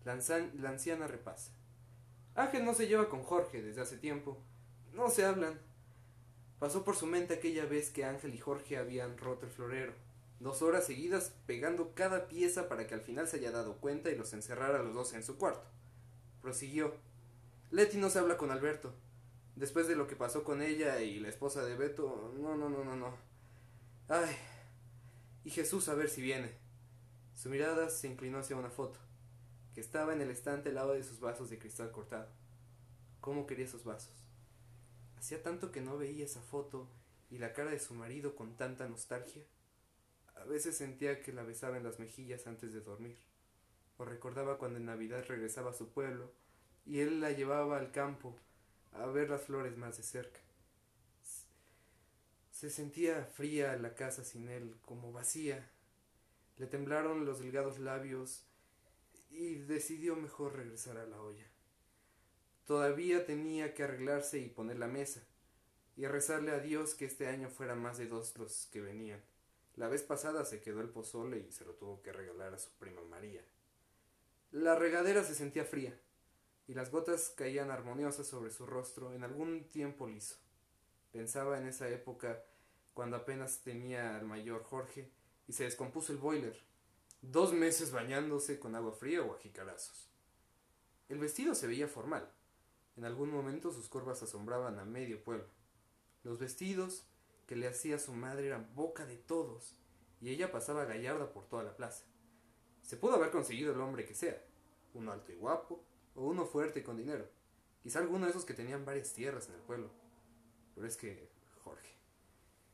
La, 0.06 0.14
anciana 0.14 1.08
repasa. 1.08 1.52
Ángel 2.34 2.64
no 2.64 2.72
se 2.72 2.88
lleva 2.88 3.10
con 3.10 3.22
Jorge 3.22 3.60
desde 3.60 3.82
hace 3.82 3.98
tiempo. 3.98 4.42
No 4.94 5.10
se 5.10 5.26
hablan. 5.26 5.60
Pasó 6.62 6.84
por 6.84 6.94
su 6.94 7.06
mente 7.06 7.34
aquella 7.34 7.66
vez 7.66 7.90
que 7.90 8.04
Ángel 8.04 8.36
y 8.36 8.38
Jorge 8.38 8.76
habían 8.76 9.18
roto 9.18 9.46
el 9.46 9.50
florero. 9.50 9.94
Dos 10.38 10.62
horas 10.62 10.86
seguidas 10.86 11.32
pegando 11.44 11.92
cada 11.92 12.28
pieza 12.28 12.68
para 12.68 12.86
que 12.86 12.94
al 12.94 13.00
final 13.00 13.26
se 13.26 13.38
haya 13.38 13.50
dado 13.50 13.78
cuenta 13.78 14.10
y 14.10 14.16
los 14.16 14.32
encerrara 14.32 14.78
a 14.78 14.82
los 14.84 14.94
dos 14.94 15.12
en 15.12 15.24
su 15.24 15.38
cuarto. 15.38 15.66
Prosiguió. 16.40 16.94
Leti 17.72 17.96
no 17.98 18.10
se 18.10 18.20
habla 18.20 18.36
con 18.36 18.52
Alberto. 18.52 18.94
Después 19.56 19.88
de 19.88 19.96
lo 19.96 20.06
que 20.06 20.14
pasó 20.14 20.44
con 20.44 20.62
ella 20.62 21.00
y 21.00 21.18
la 21.18 21.30
esposa 21.30 21.64
de 21.64 21.74
Beto, 21.74 22.32
no, 22.38 22.54
no, 22.54 22.68
no, 22.68 22.84
no, 22.84 22.94
no. 22.94 23.16
Ay. 24.06 24.36
Y 25.42 25.50
Jesús 25.50 25.88
a 25.88 25.94
ver 25.94 26.08
si 26.08 26.22
viene. 26.22 26.52
Su 27.34 27.48
mirada 27.48 27.90
se 27.90 28.06
inclinó 28.06 28.38
hacia 28.38 28.54
una 28.54 28.70
foto, 28.70 29.00
que 29.74 29.80
estaba 29.80 30.12
en 30.12 30.20
el 30.20 30.30
estante 30.30 30.68
al 30.68 30.76
lado 30.76 30.92
de 30.92 31.02
sus 31.02 31.18
vasos 31.18 31.50
de 31.50 31.58
cristal 31.58 31.90
cortado. 31.90 32.28
¿Cómo 33.20 33.48
quería 33.48 33.64
esos 33.64 33.82
vasos? 33.82 34.21
Hacía 35.22 35.40
tanto 35.40 35.70
que 35.70 35.80
no 35.80 35.96
veía 35.96 36.24
esa 36.24 36.42
foto 36.42 36.88
y 37.30 37.38
la 37.38 37.52
cara 37.52 37.70
de 37.70 37.78
su 37.78 37.94
marido 37.94 38.34
con 38.34 38.56
tanta 38.56 38.88
nostalgia. 38.88 39.44
A 40.34 40.42
veces 40.42 40.76
sentía 40.76 41.22
que 41.22 41.32
la 41.32 41.44
besaba 41.44 41.76
en 41.76 41.84
las 41.84 42.00
mejillas 42.00 42.48
antes 42.48 42.72
de 42.72 42.80
dormir, 42.80 43.16
o 43.98 44.04
recordaba 44.04 44.58
cuando 44.58 44.80
en 44.80 44.86
Navidad 44.86 45.24
regresaba 45.28 45.70
a 45.70 45.74
su 45.74 45.90
pueblo 45.90 46.32
y 46.84 46.98
él 46.98 47.20
la 47.20 47.30
llevaba 47.30 47.78
al 47.78 47.92
campo 47.92 48.36
a 48.94 49.06
ver 49.06 49.30
las 49.30 49.42
flores 49.42 49.76
más 49.76 49.96
de 49.96 50.02
cerca. 50.02 50.40
Se 52.50 52.68
sentía 52.68 53.24
fría 53.24 53.76
la 53.76 53.94
casa 53.94 54.24
sin 54.24 54.48
él, 54.48 54.74
como 54.84 55.12
vacía. 55.12 55.70
Le 56.56 56.66
temblaron 56.66 57.26
los 57.26 57.38
delgados 57.38 57.78
labios 57.78 58.44
y 59.30 59.54
decidió 59.54 60.16
mejor 60.16 60.56
regresar 60.56 60.96
a 60.96 61.06
la 61.06 61.22
olla. 61.22 61.51
Todavía 62.66 63.26
tenía 63.26 63.74
que 63.74 63.82
arreglarse 63.82 64.38
y 64.38 64.48
poner 64.48 64.78
la 64.78 64.86
mesa, 64.86 65.22
y 65.96 66.06
rezarle 66.06 66.52
a 66.52 66.60
Dios 66.60 66.94
que 66.94 67.04
este 67.04 67.26
año 67.26 67.48
fuera 67.50 67.74
más 67.74 67.98
de 67.98 68.06
dos 68.06 68.36
los 68.38 68.68
que 68.72 68.80
venían. 68.80 69.20
La 69.74 69.88
vez 69.88 70.02
pasada 70.02 70.44
se 70.44 70.60
quedó 70.60 70.80
el 70.80 70.88
pozole 70.88 71.38
y 71.38 71.52
se 71.52 71.64
lo 71.64 71.74
tuvo 71.74 72.02
que 72.02 72.12
regalar 72.12 72.54
a 72.54 72.58
su 72.58 72.70
prima 72.78 73.02
María. 73.02 73.42
La 74.50 74.74
regadera 74.74 75.24
se 75.24 75.34
sentía 75.34 75.64
fría, 75.64 75.98
y 76.68 76.74
las 76.74 76.90
gotas 76.90 77.30
caían 77.36 77.70
armoniosas 77.70 78.26
sobre 78.26 78.50
su 78.50 78.66
rostro 78.66 79.12
en 79.12 79.24
algún 79.24 79.64
tiempo 79.68 80.06
liso. 80.06 80.36
Pensaba 81.10 81.58
en 81.58 81.66
esa 81.66 81.88
época 81.88 82.42
cuando 82.94 83.16
apenas 83.16 83.62
tenía 83.62 84.16
al 84.16 84.24
mayor 84.24 84.62
Jorge 84.62 85.10
y 85.48 85.52
se 85.52 85.64
descompuso 85.64 86.12
el 86.12 86.18
boiler. 86.18 86.58
Dos 87.20 87.52
meses 87.52 87.92
bañándose 87.92 88.58
con 88.58 88.74
agua 88.74 88.92
fría 88.92 89.22
o 89.22 89.34
a 89.34 89.38
jicarazos. 89.38 90.08
El 91.08 91.18
vestido 91.18 91.54
se 91.54 91.66
veía 91.66 91.88
formal. 91.88 92.30
En 92.96 93.04
algún 93.04 93.30
momento 93.30 93.72
sus 93.72 93.88
curvas 93.88 94.22
asombraban 94.22 94.78
a 94.78 94.84
medio 94.84 95.22
pueblo. 95.22 95.46
Los 96.24 96.38
vestidos 96.38 97.04
que 97.46 97.56
le 97.56 97.66
hacía 97.66 97.98
su 97.98 98.12
madre 98.12 98.46
eran 98.46 98.74
boca 98.74 99.06
de 99.06 99.16
todos, 99.16 99.74
y 100.20 100.30
ella 100.30 100.52
pasaba 100.52 100.84
gallarda 100.84 101.32
por 101.32 101.48
toda 101.48 101.64
la 101.64 101.76
plaza. 101.76 102.04
Se 102.82 102.96
pudo 102.96 103.14
haber 103.14 103.30
conseguido 103.30 103.72
el 103.72 103.80
hombre 103.80 104.04
que 104.04 104.14
sea, 104.14 104.42
uno 104.94 105.12
alto 105.12 105.32
y 105.32 105.36
guapo, 105.36 105.84
o 106.14 106.26
uno 106.26 106.44
fuerte 106.44 106.80
y 106.80 106.82
con 106.82 106.96
dinero. 106.96 107.26
Quizá 107.82 107.98
alguno 107.98 108.26
de 108.26 108.30
esos 108.30 108.44
que 108.44 108.54
tenían 108.54 108.84
varias 108.84 109.12
tierras 109.12 109.48
en 109.48 109.54
el 109.54 109.60
pueblo. 109.62 109.90
Pero 110.74 110.86
es 110.86 110.96
que, 110.96 111.28
Jorge, 111.64 111.96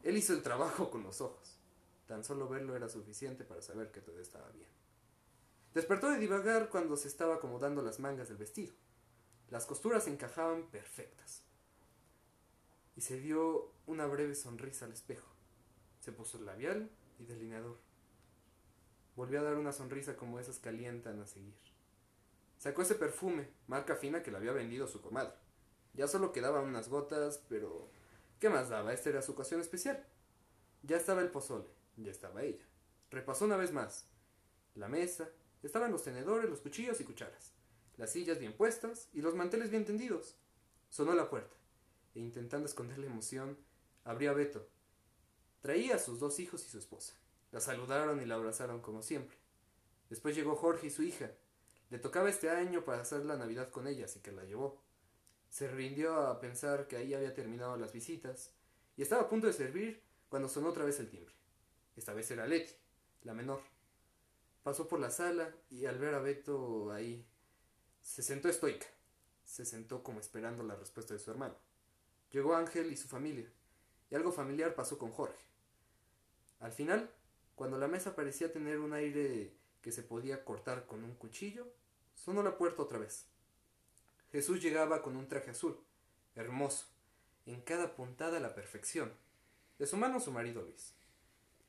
él 0.03 0.17
hizo 0.17 0.33
el 0.33 0.43
trabajo 0.43 0.91
con 0.91 1.03
los 1.03 1.21
ojos. 1.21 1.59
Tan 2.07 2.25
solo 2.25 2.49
verlo 2.49 2.75
era 2.77 2.89
suficiente 2.89 3.45
para 3.45 3.63
saber 3.63 3.91
que 3.91 4.01
todo 4.01 4.19
estaba 4.19 4.51
bien. 4.51 4.69
Despertó 5.75 6.11
de 6.11 6.19
divagar 6.19 6.71
cuando 6.71 6.97
se 6.97 7.09
estaba 7.09 7.37
acomodando 7.37 7.83
las 7.83 8.01
mangas 8.01 8.29
del 8.29 8.39
vestido. 8.39 8.73
Las 9.51 9.65
costuras 9.65 10.07
encajaban 10.07 10.67
perfectas. 10.71 11.43
Y 12.97 13.01
se 13.01 13.19
dio 13.19 13.73
una 13.87 14.07
breve 14.07 14.35
sonrisa 14.35 14.85
al 14.85 14.93
espejo. 14.93 15.29
Se 16.01 16.13
puso 16.13 16.39
el 16.39 16.47
labial 16.47 16.91
y 17.19 17.25
delineador. 17.25 17.79
Volvió 19.17 19.41
a 19.41 19.45
dar 19.45 19.57
una 19.57 19.73
sonrisa 19.73 20.17
como 20.17 20.39
esas 20.39 20.59
que 20.59 20.69
alientan 20.69 21.21
a 21.21 21.27
seguir. 21.27 21.55
Sacó 22.59 22.83
ese 22.83 22.95
perfume, 22.95 23.49
marca 23.69 23.97
fina 23.97 24.23
que 24.23 24.31
le 24.31 24.37
había 24.37 24.53
vendido 24.53 24.87
su 24.87 25.01
comadre. 25.01 25.35
Ya 25.95 26.09
solo 26.09 26.33
quedaban 26.33 26.67
unas 26.67 26.89
gotas, 26.89 27.43
pero 27.49 27.89
¿qué 28.41 28.51
más 28.51 28.69
daba? 28.69 28.93
Esta 28.93 29.11
era 29.11 29.23
su 29.23 29.33
ocasión 29.33 29.61
especial. 29.61 30.05
Ya 30.83 30.97
estaba 30.97 31.23
el 31.23 31.31
pozole, 31.31 31.69
ya 31.97 32.11
estaba 32.11 32.43
ella. 32.43 32.65
Repasó 33.11 33.47
una 33.47 33.57
vez 33.57 33.73
más. 33.73 34.07
La 34.75 34.89
mesa, 34.89 35.31
estaban 35.63 35.91
los 35.91 36.05
tenedores, 36.05 36.51
los 36.51 36.61
cuchillos 36.61 37.01
y 37.01 37.05
cucharas, 37.05 37.53
las 37.99 38.13
sillas 38.13 38.39
bien 38.39 38.55
puestas 38.55 39.09
y 39.13 39.21
los 39.21 39.35
manteles 39.35 39.71
bien 39.71 39.85
tendidos. 39.85 40.37
Sonó 40.89 41.15
la 41.15 41.29
puerta, 41.29 41.55
e 42.15 42.21
intentando 42.21 42.67
esconder 42.67 42.99
la 42.99 43.07
emoción, 43.07 43.59
abrió 44.05 44.31
a 44.31 44.35
Beto. 44.35 44.67
Traía 45.61 45.97
a 45.97 45.99
sus 45.99 46.21
dos 46.21 46.39
hijos 46.39 46.65
y 46.65 46.71
su 46.71 46.79
esposa. 46.79 47.15
La 47.51 47.61
saludaron 47.61 48.23
y 48.23 48.25
la 48.25 48.37
abrazaron 48.37 48.81
como 48.81 49.03
siempre. 49.03 49.37
Después 50.09 50.35
llegó 50.35 50.55
Jorge 50.55 50.87
y 50.87 50.91
su 50.91 51.03
hija. 51.03 51.33
Le 51.91 51.99
tocaba 51.99 52.31
este 52.31 52.51
año 52.51 52.85
para 52.85 53.03
hacer 53.03 53.27
la 53.27 53.37
Navidad 53.37 53.71
con 53.71 53.87
ella, 53.87 54.05
así 54.05 54.21
que 54.21 54.33
la 54.33 54.45
llevó. 54.45 54.81
Se 55.49 55.69
rindió 55.69 56.15
a 56.21 56.41
pensar 56.41 56.87
que 56.87 56.97
ahí 56.97 57.15
había 57.15 57.35
terminado 57.35 57.77
las 57.77 57.93
visitas 57.93 58.53
y 58.97 59.03
estaba 59.03 59.23
a 59.23 59.29
punto 59.29 59.47
de 59.47 59.53
servir 59.53 60.03
cuando 60.29 60.49
sonó 60.49 60.69
otra 60.69 60.85
vez 60.85 61.01
el 61.01 61.11
timbre. 61.11 61.35
Esta 61.97 62.13
vez 62.13 62.31
era 62.31 62.47
Leti, 62.47 62.73
la 63.23 63.35
menor. 63.35 63.61
Pasó 64.63 64.87
por 64.87 65.01
la 65.01 65.11
sala 65.11 65.53
y 65.71 65.87
al 65.87 65.99
ver 65.99 66.15
a 66.15 66.21
Beto 66.21 66.93
ahí, 66.93 67.27
se 68.09 68.23
sentó 68.23 68.49
estoica. 68.49 68.87
Se 69.45 69.67
sentó 69.67 70.03
como 70.03 70.19
esperando 70.19 70.63
la 70.63 70.75
respuesta 70.75 71.13
de 71.13 71.21
su 71.21 71.31
hermano. 71.31 71.55
Llegó 72.31 72.57
Ángel 72.57 72.91
y 72.91 72.97
su 72.97 73.07
familia. 73.07 73.53
y 74.11 74.15
algo 74.15 74.33
familiar 74.33 74.75
pasó 74.75 74.97
con 74.97 75.13
Jorge. 75.13 75.39
Al 76.59 76.73
final, 76.73 77.11
cuando 77.55 77.77
la 77.77 77.87
mesa 77.87 78.17
parecía 78.17 78.51
tener 78.51 78.79
un 78.79 78.95
aire 78.95 79.53
que 79.83 79.93
se 79.93 80.03
podía 80.03 80.43
cortar 80.47 80.87
con 80.87 81.05
un 81.05 81.15
cuchillo, 81.17 81.67
sonó 82.15 82.43
la 82.43 82.57
puerta 82.57 82.83
otra 82.83 82.99
vez. 82.99 83.27
Jesús 84.33 84.63
llegaba 84.63 85.03
con 85.03 85.15
un 85.15 85.29
traje 85.29 85.51
azul, 85.51 85.79
hermoso, 86.35 86.87
en 87.45 87.61
cada 87.61 87.95
puntada 87.95 88.41
la 88.41 88.55
perfección. 88.55 89.13
De 89.79 89.87
su 89.87 89.99
mano 89.99 90.19
su 90.19 90.33
marido 90.33 90.63
Luis. 90.63 90.95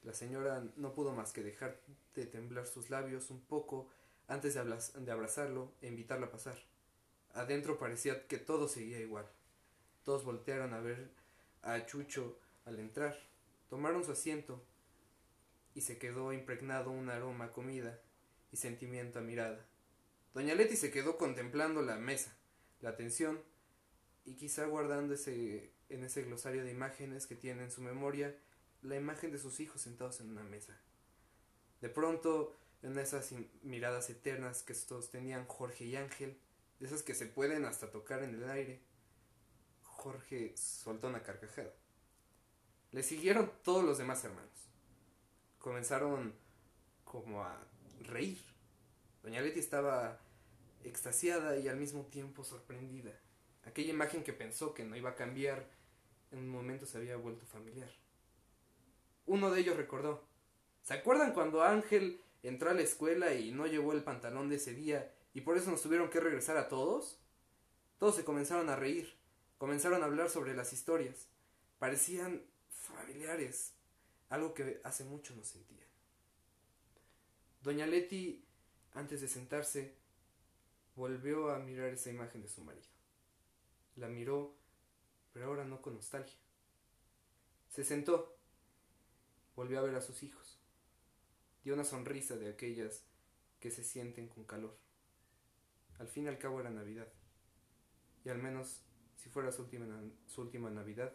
La 0.04 0.14
señora 0.14 0.64
no 0.78 0.94
pudo 0.94 1.12
más 1.12 1.34
que 1.34 1.44
dejar 1.44 1.82
de 2.16 2.26
temblar 2.26 2.66
sus 2.66 2.90
labios 2.90 3.30
un 3.30 3.42
poco 3.42 3.90
antes 4.30 4.54
de, 4.54 5.12
abrazarlo 5.12 5.74
e 5.82 5.88
invitarlo 5.88 6.28
a 6.28 6.32
pasar. 6.32 6.58
Adentro 7.34 7.80
parecía 7.80 8.28
que 8.28 8.38
todo 8.38 8.68
seguía 8.68 9.00
igual. 9.00 9.26
Todos 10.04 10.24
voltearon 10.24 10.74
a 10.74 10.80
ver 10.80 11.10
a 11.64 11.86
Chucho 11.86 12.40
al 12.66 12.80
entrar, 12.80 13.18
tomaron 13.70 14.06
su 14.06 14.12
asiento 14.12 14.64
y 15.74 15.82
se 15.82 15.98
quedó 15.98 16.32
impregnado 16.32 16.92
un 16.92 17.10
aroma 17.10 17.52
comida 17.52 18.00
y 18.52 18.58
sentimiento 18.58 19.20
a 19.20 19.24
mirada. 19.24 19.66
Doña 20.34 20.54
Leti 20.54 20.78
se 20.78 20.92
quedó 20.92 21.18
contemplando 21.18 21.82
la 21.82 21.98
mesa, 21.98 22.38
la 22.82 22.92
atención 22.92 23.42
y 24.26 24.36
quizá 24.36 24.66
guardando 24.66 25.16
ese, 25.16 25.72
en 25.90 26.04
ese 26.04 26.24
glosario 26.24 26.64
de 26.64 26.72
imágenes 26.72 27.26
que 27.26 27.36
tiene 27.36 27.64
en 27.64 27.72
su 27.72 27.82
memoria 27.82 28.38
la 28.84 28.96
imagen 28.96 29.32
de 29.32 29.40
sus 29.40 29.60
hijos 29.60 29.82
sentados 29.82 30.22
en 30.22 30.30
una 30.30 30.44
mesa. 30.44 30.80
De 31.82 31.90
pronto, 31.90 32.56
en 32.82 32.98
esas 32.98 33.34
miradas 33.62 34.10
eternas 34.10 34.64
que 34.64 34.74
sostenían 34.74 35.46
Jorge 35.46 35.86
y 35.86 35.96
Ángel, 35.96 36.38
de 36.80 36.88
esas 36.88 37.04
que 37.04 37.14
se 37.14 37.26
pueden 37.26 37.66
hasta 37.66 37.92
tocar 37.92 38.24
en 38.24 38.36
el 38.36 38.50
aire, 38.50 38.82
Jorge 39.84 40.56
soltó 40.56 41.08
una 41.08 41.24
carcajada. 41.24 41.74
Le 42.92 43.04
siguieron 43.04 43.52
todos 43.64 43.84
los 43.84 43.98
demás 43.98 44.24
hermanos. 44.24 44.70
Comenzaron 45.60 46.34
como 47.04 47.44
a 47.44 47.58
reír. 48.02 48.40
Doña 49.22 49.42
Leti 49.42 49.60
estaba 49.60 50.20
extasiada 50.84 51.58
y 51.58 51.68
al 51.68 51.78
mismo 51.78 52.06
tiempo 52.06 52.44
sorprendida. 52.44 53.12
Aquella 53.66 53.92
imagen 53.92 54.24
que 54.24 54.34
pensó 54.34 54.74
que 54.74 54.86
no 54.86 54.96
iba 54.96 55.12
a 55.12 55.16
cambiar, 55.16 55.70
en 56.32 56.40
un 56.40 56.50
momento 56.50 56.86
se 56.86 56.98
había 56.98 57.18
vuelto 57.18 57.46
familiar. 57.46 57.92
Uno 59.26 59.52
de 59.52 59.60
ellos 59.60 59.76
recordó. 59.76 60.24
¿Se 60.82 60.94
acuerdan 60.94 61.34
cuando 61.34 61.62
Ángel 61.62 62.22
entró 62.44 62.70
a 62.70 62.74
la 62.74 62.82
escuela 62.82 63.34
y 63.34 63.52
no 63.52 63.68
llevó 63.68 63.94
el 63.94 64.04
pantalón 64.04 64.50
de 64.50 64.56
ese 64.56 64.74
día 64.74 65.14
y 65.34 65.42
por 65.42 65.58
eso 65.58 65.72
nos 65.72 65.82
tuvieron 65.82 66.10
que 66.10 66.20
regresar 66.20 66.58
a 66.58 66.68
todos? 66.68 67.20
Todos 67.98 68.16
se 68.16 68.24
comenzaron 68.24 68.70
a 68.70 68.76
reír, 68.76 69.14
comenzaron 69.58 70.02
a 70.02 70.06
hablar 70.06 70.30
sobre 70.30 70.56
las 70.56 70.74
historias. 70.74 71.28
Parecían 71.80 72.44
familiares, 72.70 73.74
algo 74.30 74.54
que 74.54 74.82
hace 74.84 75.04
mucho 75.04 75.36
no 75.36 75.44
sentían. 75.44 75.88
Doña 77.62 77.86
Leti, 77.86 78.46
antes 78.94 79.22
de 79.22 79.28
sentarse, 79.28 79.96
volvió 80.96 81.52
a 81.52 81.60
mirar 81.60 81.90
esa 81.90 82.10
imagen 82.10 82.42
de 82.42 82.50
su 82.50 82.64
marido. 82.64 82.88
La 83.96 84.08
miró, 84.08 84.56
pero 85.34 85.48
ahora 85.48 85.66
no 85.66 85.82
con 85.82 85.96
nostalgia. 85.96 86.40
Se 87.70 87.84
sentó, 87.84 88.38
volvió 89.56 89.80
a 89.80 89.84
ver 89.84 89.96
a 89.96 90.02
sus 90.02 90.24
hijos. 90.24 90.59
Una 91.72 91.84
sonrisa 91.84 92.36
de 92.36 92.50
aquellas 92.50 93.04
que 93.60 93.70
se 93.70 93.84
sienten 93.84 94.28
con 94.28 94.44
calor. 94.44 94.76
Al 96.00 96.08
fin 96.08 96.26
y 96.26 96.28
al 96.28 96.40
cabo 96.40 96.60
era 96.60 96.72
Navidad. 96.72 97.08
Y 98.26 98.30
al 98.30 98.40
menos, 98.40 98.82
si 99.18 99.30
fuera 99.30 99.52
su 99.52 99.62
última, 99.62 99.86
su 100.28 100.42
última 100.42 100.72
Navidad, 100.72 101.14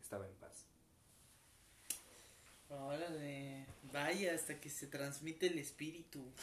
estaba 0.00 0.26
en 0.26 0.34
paz. 0.34 0.66
Órale, 2.68 3.66
vaya, 3.92 4.34
hasta 4.34 4.58
que 4.60 4.70
se 4.70 4.88
transmite 4.88 5.46
el 5.46 5.58
espíritu. 5.58 6.24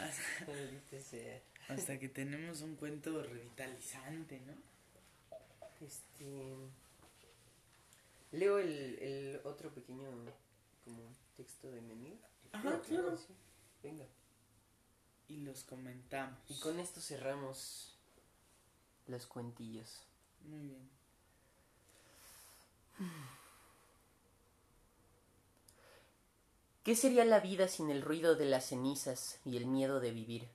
hasta, 0.00 1.12
hasta 1.68 1.98
que 1.98 2.08
tenemos 2.08 2.62
un 2.62 2.74
cuento 2.76 3.22
revitalizante, 3.22 4.40
¿no? 4.40 4.54
Este. 5.86 6.56
Leo 8.32 8.58
el, 8.58 8.98
el 9.00 9.40
otro 9.44 9.72
pequeño 9.72 10.08
como 10.84 11.21
texto 11.36 11.70
de 11.70 11.80
menú. 11.80 12.18
Ajá, 12.52 12.80
claro. 12.80 13.18
Venga. 13.82 14.04
Y 15.28 15.38
los 15.38 15.64
comentamos. 15.64 16.38
Y 16.48 16.58
con 16.60 16.78
esto 16.78 17.00
cerramos 17.00 17.96
los 19.06 19.26
cuentillos. 19.26 20.02
Muy 20.44 20.60
bien. 20.60 20.90
¿Qué 26.82 26.96
sería 26.96 27.24
la 27.24 27.40
vida 27.40 27.68
sin 27.68 27.90
el 27.90 28.02
ruido 28.02 28.34
de 28.34 28.44
las 28.44 28.66
cenizas 28.66 29.38
y 29.44 29.56
el 29.56 29.66
miedo 29.66 30.00
de 30.00 30.10
vivir? 30.10 30.48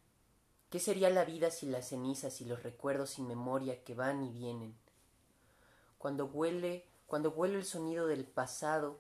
¿Qué 0.69 0.79
sería 0.79 1.09
la 1.09 1.23
vida 1.23 1.51
sin 1.51 1.71
las 1.71 1.87
cenizas 1.87 2.41
y 2.41 2.45
los 2.45 2.63
recuerdos 2.63 3.11
sin 3.11 3.27
memoria 3.27 3.81
que 3.85 3.95
van 3.95 4.23
y 4.25 4.31
vienen? 4.31 4.75
Cuando 5.97 6.25
huele, 6.25 6.85
cuando 7.05 7.29
huele 7.31 7.55
el 7.55 7.65
sonido 7.65 8.07
del 8.07 8.25
pasado 8.25 8.99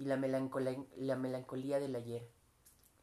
y 0.00 0.06
la 0.06 0.16
melancolía, 0.16 0.82
la 0.96 1.14
melancolía 1.14 1.78
del 1.78 1.94
ayer, 1.94 2.26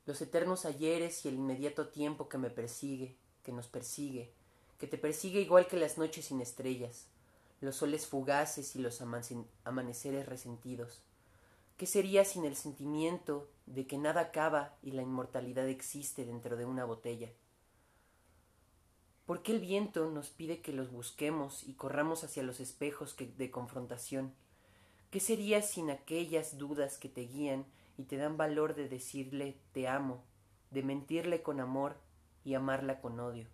los 0.06 0.22
eternos 0.22 0.66
ayeres 0.66 1.24
y 1.24 1.30
el 1.30 1.36
inmediato 1.36 1.89
tiempo 1.89 2.28
que 2.28 2.38
me 2.38 2.50
persigue, 2.50 3.16
que 3.43 3.54
nos 3.54 3.68
persigue, 3.68 4.34
que 4.80 4.88
te 4.88 4.98
persigue 4.98 5.39
igual 5.39 5.68
que 5.68 5.78
las 5.78 5.98
noches 5.98 6.26
sin 6.26 6.41
estrellas, 6.41 7.08
los 7.62 7.76
soles 7.76 8.08
fugaces 8.08 8.76
y 8.76 8.80
los 8.80 9.02
amaneceres 9.64 10.26
resentidos, 10.26 11.04
¿Qué 11.78 11.86
sería 11.86 12.26
sin 12.26 12.43
el 12.43 12.56
sentimiento 12.56 13.52
de 13.68 13.86
que 13.86 14.00
nada 14.00 14.22
acaba 14.22 14.74
y 14.82 14.93
la 14.93 15.04
inmortalidad 15.04 15.68
existe 15.68 16.26
dentro 16.26 16.58
de 16.58 16.66
una 16.66 16.86
botella? 16.86 17.30
¿Por 19.28 19.43
qué 19.43 19.52
el 19.52 19.60
viento 19.60 20.10
nos 20.10 20.30
pide 20.32 20.62
que 20.62 20.74
los 20.74 20.91
busquemos 20.91 21.64
y 21.68 21.76
corramos 21.76 22.24
hacia 22.24 22.41
los 22.41 22.60
espejos 22.60 23.16
de 23.16 23.52
confrontación? 23.52 24.34
¿Qué 25.10 25.20
sería 25.20 25.62
sin 25.62 25.89
aquellas 25.89 26.58
dudas 26.58 26.97
que 26.97 27.10
te 27.10 27.22
guían 27.22 27.66
y 27.97 28.03
te 28.03 28.18
dan 28.18 28.38
valor 28.38 28.76
de 28.76 28.89
decirle 28.89 29.58
te 29.72 29.88
amo, 29.88 30.24
de 30.72 30.84
mentirle 30.84 31.41
con 31.41 31.60
amor 31.60 31.97
y 32.43 32.53
amarla 32.53 33.01
con 33.01 33.20
odio? 33.20 33.47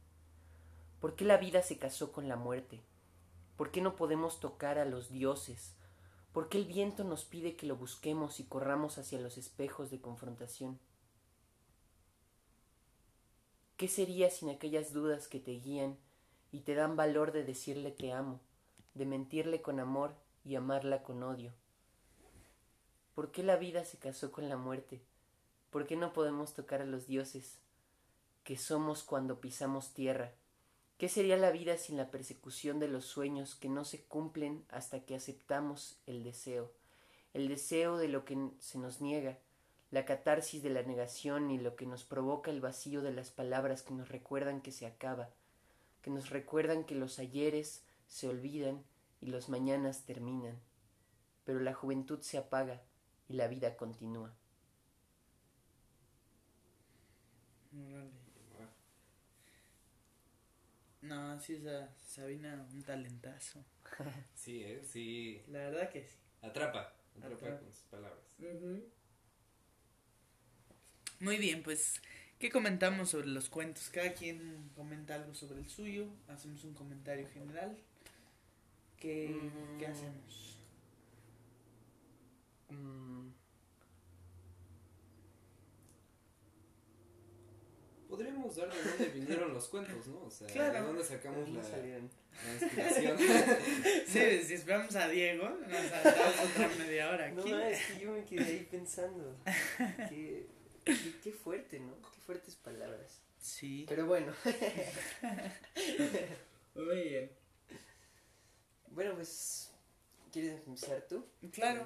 ¿Por 1.00 1.16
qué 1.16 1.26
la 1.26 1.38
vida 1.38 1.62
se 1.62 1.78
casó 1.78 2.12
con 2.12 2.28
la 2.28 2.36
muerte? 2.36 2.82
¿Por 3.58 3.72
qué 3.72 3.82
no 3.82 3.96
podemos 3.96 4.40
tocar 4.40 4.80
a 4.80 4.86
los 4.86 5.12
dioses, 5.12 5.76
¿Por 6.34 6.50
qué 6.50 6.58
el 6.58 6.66
viento 6.66 7.04
nos 7.04 7.26
pide 7.26 7.56
que 7.56 7.68
lo 7.68 7.76
busquemos 7.76 8.40
y 8.40 8.44
corramos 8.44 8.98
hacia 8.98 9.20
los 9.20 9.38
espejos 9.38 9.92
de 9.92 10.02
confrontación? 10.02 10.80
¿Qué 13.78 13.88
sería 13.88 14.32
sin 14.32 14.50
aquellas 14.50 14.94
dudas 14.94 15.28
que 15.28 15.40
te 15.40 15.52
guían 15.52 15.96
y 16.52 16.62
te 16.62 16.74
dan 16.74 16.96
valor 16.96 17.34
de 17.34 17.44
decirle 17.44 17.92
te 17.92 18.12
amo, 18.12 18.40
de 18.96 19.06
mentirle 19.06 19.62
con 19.62 19.80
amor 19.80 20.16
y 20.44 20.56
amarla 20.56 21.04
con 21.04 21.24
odio? 21.24 21.54
¿Por 23.14 23.32
qué 23.32 23.44
la 23.44 23.58
vida 23.58 23.86
se 23.86 23.98
casó 23.98 24.32
con 24.32 24.50
la 24.50 24.58
muerte? 24.58 25.02
¿Por 25.70 25.86
qué 25.86 25.96
no 25.96 26.14
podemos 26.14 26.54
tocar 26.54 26.82
a 26.82 26.86
los 26.86 27.08
dioses 27.08 27.60
que 28.44 28.58
somos 28.58 29.04
cuando 29.04 29.40
pisamos 29.40 29.94
tierra? 29.94 30.34
¿Qué 30.98 31.10
sería 31.10 31.38
la 31.38 31.52
vida 31.52 31.78
sin 31.78 31.98
la 31.98 32.12
persecución 32.12 32.80
de 32.80 32.88
los 32.88 33.06
sueños 33.06 33.56
que 33.56 33.70
no 33.70 33.86
se 33.86 34.04
cumplen 34.04 34.66
hasta 34.70 35.06
que 35.06 35.16
aceptamos 35.16 35.98
el 36.06 36.24
deseo? 36.24 36.72
El 37.34 37.48
deseo 37.48 37.98
de 37.98 38.08
lo 38.08 38.26
que 38.26 38.38
se 38.60 38.78
nos 38.78 39.02
niega, 39.02 39.40
la 39.92 40.06
catarsis 40.06 40.64
de 40.64 40.70
la 40.70 40.84
negación 40.84 41.52
y 41.52 41.58
lo 41.58 41.76
que 41.76 41.86
nos 41.86 42.04
provoca 42.04 42.52
el 42.52 42.62
vacío 42.62 43.02
de 43.02 43.12
las 43.12 43.32
palabras 43.32 43.84
que 43.84 43.94
nos 43.94 44.10
recuerdan 44.10 44.62
que 44.62 44.72
se 44.72 44.86
acaba, 44.86 45.30
que 46.02 46.10
nos 46.10 46.30
recuerdan 46.30 46.84
que 46.84 46.96
los 46.96 47.20
ayeres 47.20 47.84
se 48.08 48.28
olvidan 48.28 48.84
y 49.24 49.28
los 49.28 49.48
mañanas 49.48 50.04
terminan, 50.04 50.60
pero 51.46 51.62
la 51.62 51.74
juventud 51.74 52.20
se 52.22 52.38
apaga 52.38 52.82
y 53.30 53.34
la 53.36 53.48
vida 53.48 53.78
continúa. 53.78 54.36
No, 61.02 61.40
sí, 61.40 61.56
esa 61.56 61.90
Sabina, 61.98 62.68
un 62.74 62.84
talentazo. 62.84 63.64
sí, 64.36 64.62
¿eh? 64.62 64.84
Sí. 64.84 65.42
La 65.48 65.60
verdad 65.60 65.90
que 65.90 66.04
sí. 66.04 66.18
Atrapa, 66.42 66.94
atrapa, 67.18 67.60
con 67.60 67.72
sus 67.72 67.84
palabras. 67.84 68.36
Muy 71.20 71.38
bien, 71.38 71.64
pues, 71.64 72.02
¿qué 72.40 72.50
comentamos 72.50 73.12
sobre 73.12 73.28
los 73.28 73.50
cuentos? 73.50 73.90
Cada 73.90 74.14
quien 74.14 74.70
comenta 74.76 75.16
algo 75.16 75.34
sobre 75.34 75.60
el 75.60 75.70
suyo, 75.70 76.08
hacemos 76.28 76.66
un 76.66 76.74
comentario 76.74 77.30
general. 77.30 77.78
¿Qué, 79.04 79.36
¿qué 79.78 79.86
hacemos? 79.86 80.58
Mm. 82.70 83.28
podríamos 88.08 88.56
dar 88.56 88.72
de 88.72 88.82
dónde 88.82 89.06
vinieron 89.10 89.54
los 89.54 89.68
cuentos, 89.68 90.08
¿no? 90.08 90.22
O 90.22 90.32
sea, 90.32 90.48
Claro. 90.48 90.74
de 90.74 90.80
dónde 90.88 91.04
sacamos 91.04 91.50
la, 91.50 91.62
la 91.64 92.00
inspiración. 92.54 93.18
Sí, 94.08 94.44
si 94.46 94.54
esperamos 94.54 94.96
a 94.96 95.10
Diego, 95.10 95.50
nos 95.50 95.92
aventamos 95.92 96.36
otra 96.50 96.70
media 96.78 97.10
hora 97.10 97.26
aquí. 97.26 97.52
No, 97.52 97.60
es 97.60 97.86
que 97.88 98.00
yo 98.00 98.12
me 98.12 98.24
quedé 98.24 98.46
ahí 98.46 98.68
pensando. 98.72 99.36
Qué, 100.08 100.48
qué, 100.86 100.96
qué 101.22 101.32
fuerte, 101.34 101.82
¿no? 101.82 101.94
Qué 102.14 102.22
fuertes 102.22 102.56
palabras. 102.56 103.20
Sí. 103.38 103.84
Pero 103.90 104.06
bueno. 104.06 104.32
Muy 106.76 107.04
bien. 107.10 107.43
Bueno, 108.94 109.16
pues. 109.16 109.72
¿Quieres 110.32 110.62
empezar 110.66 111.06
tú? 111.08 111.26
Claro. 111.52 111.86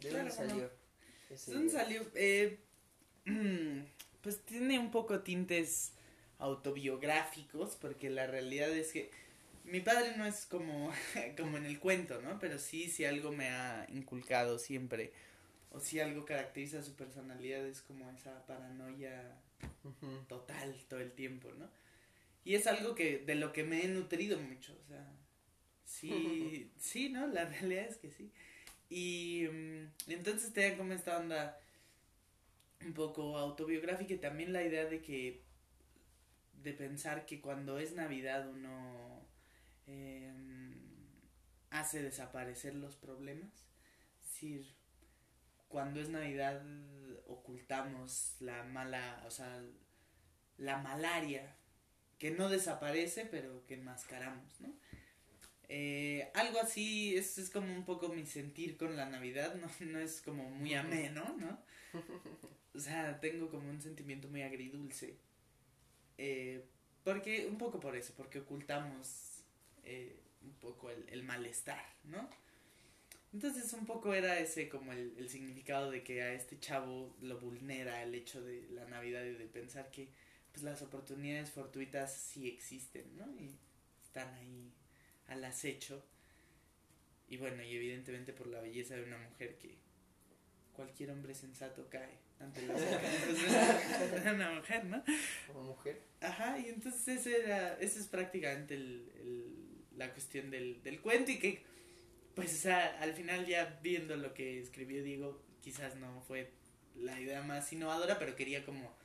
¿De 0.00 0.08
Claro, 0.08 0.28
dónde 0.28 0.30
salió? 0.32 0.70
¿De 1.28 1.52
dónde 1.52 1.72
salió? 1.72 2.02
Eh, 2.14 2.58
pues 4.22 4.40
tiene 4.44 4.78
un 4.78 4.90
poco 4.90 5.20
tintes 5.20 5.92
autobiográficos, 6.38 7.76
porque 7.76 8.10
la 8.10 8.26
realidad 8.26 8.70
es 8.70 8.92
que 8.92 9.10
mi 9.64 9.80
padre 9.80 10.16
no 10.16 10.26
es 10.26 10.46
como, 10.46 10.92
como 11.36 11.56
en 11.58 11.66
el 11.66 11.78
cuento, 11.78 12.20
¿no? 12.22 12.38
Pero 12.38 12.58
sí, 12.58 12.88
si 12.88 13.04
algo 13.04 13.32
me 13.32 13.48
ha 13.50 13.86
inculcado 13.92 14.58
siempre, 14.58 15.12
o 15.70 15.80
si 15.80 16.00
algo 16.00 16.24
caracteriza 16.24 16.82
su 16.82 16.94
personalidad, 16.94 17.66
es 17.66 17.82
como 17.82 18.10
esa 18.10 18.44
paranoia 18.46 19.36
total 20.28 20.74
todo 20.88 21.00
el 21.00 21.12
tiempo, 21.12 21.50
¿no? 21.58 21.68
Y 22.44 22.54
es 22.56 22.66
algo 22.66 22.94
que 22.94 23.18
de 23.18 23.34
lo 23.36 23.52
que 23.52 23.64
me 23.64 23.84
he 23.84 23.88
nutrido 23.88 24.38
mucho, 24.38 24.76
o 24.84 24.88
sea, 24.88 25.06
sí, 25.92 26.70
sí, 26.78 27.08
¿no? 27.08 27.26
La 27.26 27.44
realidad 27.44 27.86
es 27.86 27.96
que 27.98 28.10
sí. 28.10 28.30
Y 28.88 29.46
mm, 29.50 30.10
entonces 30.10 30.52
tenía 30.52 30.76
como 30.76 30.92
esta 30.92 31.18
onda 31.18 31.58
un 32.84 32.92
poco 32.94 33.38
autobiográfica 33.38 34.14
y 34.14 34.18
también 34.18 34.52
la 34.52 34.62
idea 34.62 34.84
de 34.86 35.00
que, 35.00 35.42
de 36.62 36.72
pensar 36.72 37.26
que 37.26 37.40
cuando 37.40 37.78
es 37.78 37.94
Navidad 37.94 38.48
uno 38.48 39.24
em, 39.86 40.74
hace 41.70 42.02
desaparecer 42.02 42.74
los 42.74 42.96
problemas. 42.96 43.52
Es 44.22 44.28
decir, 44.30 44.74
cuando 45.68 46.00
es 46.00 46.08
Navidad 46.08 46.62
ocultamos 47.26 48.36
la 48.40 48.64
mala, 48.64 49.22
o 49.26 49.30
sea, 49.30 49.62
la 50.58 50.78
malaria, 50.78 51.56
que 52.18 52.30
no 52.30 52.48
desaparece, 52.48 53.26
pero 53.26 53.64
que 53.66 53.74
enmascaramos, 53.74 54.60
¿no? 54.60 54.72
Eh, 55.68 56.30
algo 56.34 56.60
así 56.60 57.16
es, 57.16 57.38
es 57.38 57.50
como 57.50 57.74
un 57.74 57.84
poco 57.84 58.08
mi 58.08 58.26
sentir 58.26 58.76
con 58.76 58.96
la 58.96 59.08
Navidad, 59.08 59.54
no, 59.54 59.68
no 59.86 59.98
es 59.98 60.20
como 60.20 60.50
muy 60.50 60.74
ameno, 60.74 61.36
¿no? 61.38 61.58
O 62.74 62.80
sea, 62.80 63.20
tengo 63.20 63.50
como 63.50 63.68
un 63.68 63.82
sentimiento 63.82 64.28
muy 64.28 64.40
agridulce. 64.40 65.14
Eh, 66.16 66.64
porque, 67.04 67.46
un 67.46 67.58
poco 67.58 67.78
por 67.80 67.96
eso, 67.96 68.14
porque 68.16 68.38
ocultamos 68.38 69.42
eh, 69.84 70.16
un 70.42 70.54
poco 70.54 70.90
el, 70.90 71.04
el 71.10 71.22
malestar, 71.22 71.84
¿no? 72.04 72.30
Entonces 73.32 73.72
un 73.72 73.86
poco 73.86 74.12
era 74.12 74.38
ese 74.38 74.68
como 74.68 74.92
el, 74.92 75.14
el 75.18 75.28
significado 75.28 75.90
de 75.90 76.02
que 76.02 76.22
a 76.22 76.32
este 76.34 76.58
chavo 76.60 77.14
lo 77.22 77.38
vulnera 77.38 78.02
el 78.02 78.14
hecho 78.14 78.42
de 78.42 78.68
la 78.70 78.86
Navidad 78.86 79.24
y 79.24 79.32
de 79.32 79.46
pensar 79.46 79.90
que 79.90 80.08
pues 80.52 80.62
las 80.62 80.82
oportunidades 80.82 81.50
fortuitas 81.50 82.12
sí 82.12 82.46
existen, 82.48 83.16
¿no? 83.16 83.26
Y 83.40 83.56
están 84.02 84.32
ahí 84.34 84.70
al 85.28 85.44
acecho. 85.44 86.04
Y 87.28 87.36
bueno, 87.38 87.62
y 87.62 87.74
evidentemente 87.76 88.32
por 88.32 88.46
la 88.46 88.60
belleza 88.60 88.94
de 88.96 89.04
una 89.04 89.18
mujer 89.18 89.56
que 89.58 89.76
cualquier 90.74 91.10
hombre 91.10 91.34
sensato 91.34 91.88
cae 91.88 92.18
ante 92.40 92.62
los 92.66 92.80
encantos 92.80 94.24
de 94.24 94.30
una 94.32 94.52
mujer, 94.52 94.84
¿no? 94.84 95.02
Como 95.46 95.62
mujer. 95.64 96.02
Ajá, 96.20 96.58
y 96.58 96.68
entonces 96.68 97.06
ese 97.18 97.44
era, 97.44 97.78
ese 97.78 98.00
es 98.00 98.06
prácticamente 98.08 98.74
el, 98.74 99.10
el- 99.16 99.72
la 99.96 100.10
cuestión 100.12 100.50
del, 100.50 100.82
del 100.82 101.00
cuento 101.02 101.30
y 101.30 101.38
que, 101.38 101.62
pues, 102.34 102.52
o 102.54 102.56
sea, 102.56 102.98
al 103.00 103.12
final 103.12 103.46
ya 103.46 103.78
viendo 103.82 104.16
lo 104.16 104.32
que 104.32 104.58
escribió 104.60 105.02
Diego, 105.02 105.42
quizás 105.60 105.96
no 105.96 106.22
fue 106.22 106.50
la 106.96 107.20
idea 107.20 107.42
más 107.42 107.70
innovadora, 107.74 108.18
pero 108.18 108.34
quería 108.34 108.64
como, 108.64 108.96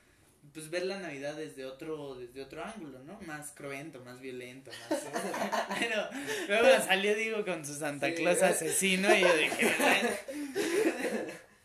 pues, 0.54 0.70
ver 0.70 0.86
la 0.86 1.00
Navidad 1.00 1.36
desde 1.36 1.66
otro, 1.66 2.16
desde 2.16 2.42
otro 2.42 2.64
ángulo, 2.64 3.04
¿no? 3.04 3.20
Más 3.22 3.52
cruento, 3.52 4.04
más 4.04 4.20
violento, 4.20 4.72
más... 4.90 5.02
pero 5.80 6.08
luego 6.48 6.84
salió 6.86 7.16
Diego 7.16 7.46
con 7.46 7.66
su 7.66 7.74
Santa 7.76 8.08
Sí. 8.08 8.16
Claus 8.16 8.42
asesino 8.42 9.14
y 9.16 9.22
yo 9.22 9.38
dije, 9.38 9.66
¿verdad? 9.66 10.20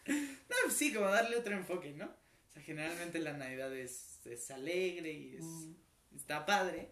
no, 0.09 0.57
pues 0.65 0.75
sí, 0.75 0.93
como 0.93 1.07
darle 1.09 1.37
otro 1.37 1.55
enfoque, 1.55 1.93
¿no? 1.93 2.07
O 2.07 2.53
sea, 2.53 2.63
generalmente 2.63 3.19
la 3.19 3.33
Navidad 3.33 3.75
es, 3.77 4.21
es 4.27 4.51
alegre 4.51 5.13
y 5.13 5.37
es, 5.37 5.45
Mm. 5.45 5.75
está 6.17 6.45
padre, 6.47 6.91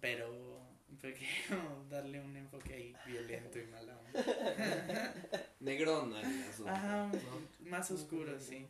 pero 0.00 0.60
pero 1.00 1.14
quiero 1.16 1.84
darle 1.90 2.20
un 2.20 2.36
enfoque 2.36 2.74
ahí 2.74 2.96
violento 3.06 3.58
y. 3.58 3.64
Negrón 5.60 6.14
al 6.14 6.24
asunto. 6.50 6.70
Ajá, 6.70 7.06
¿no? 7.12 7.68
más 7.70 7.90
oscuro, 7.90 8.38
sí. 8.38 8.66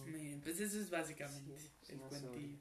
Muy 0.00 0.10
bien, 0.12 0.40
pues 0.40 0.58
eso 0.60 0.80
es 0.80 0.88
básicamente 0.90 1.54
Sí, 1.58 1.92
el 1.92 1.98
cuentillo. 2.00 2.58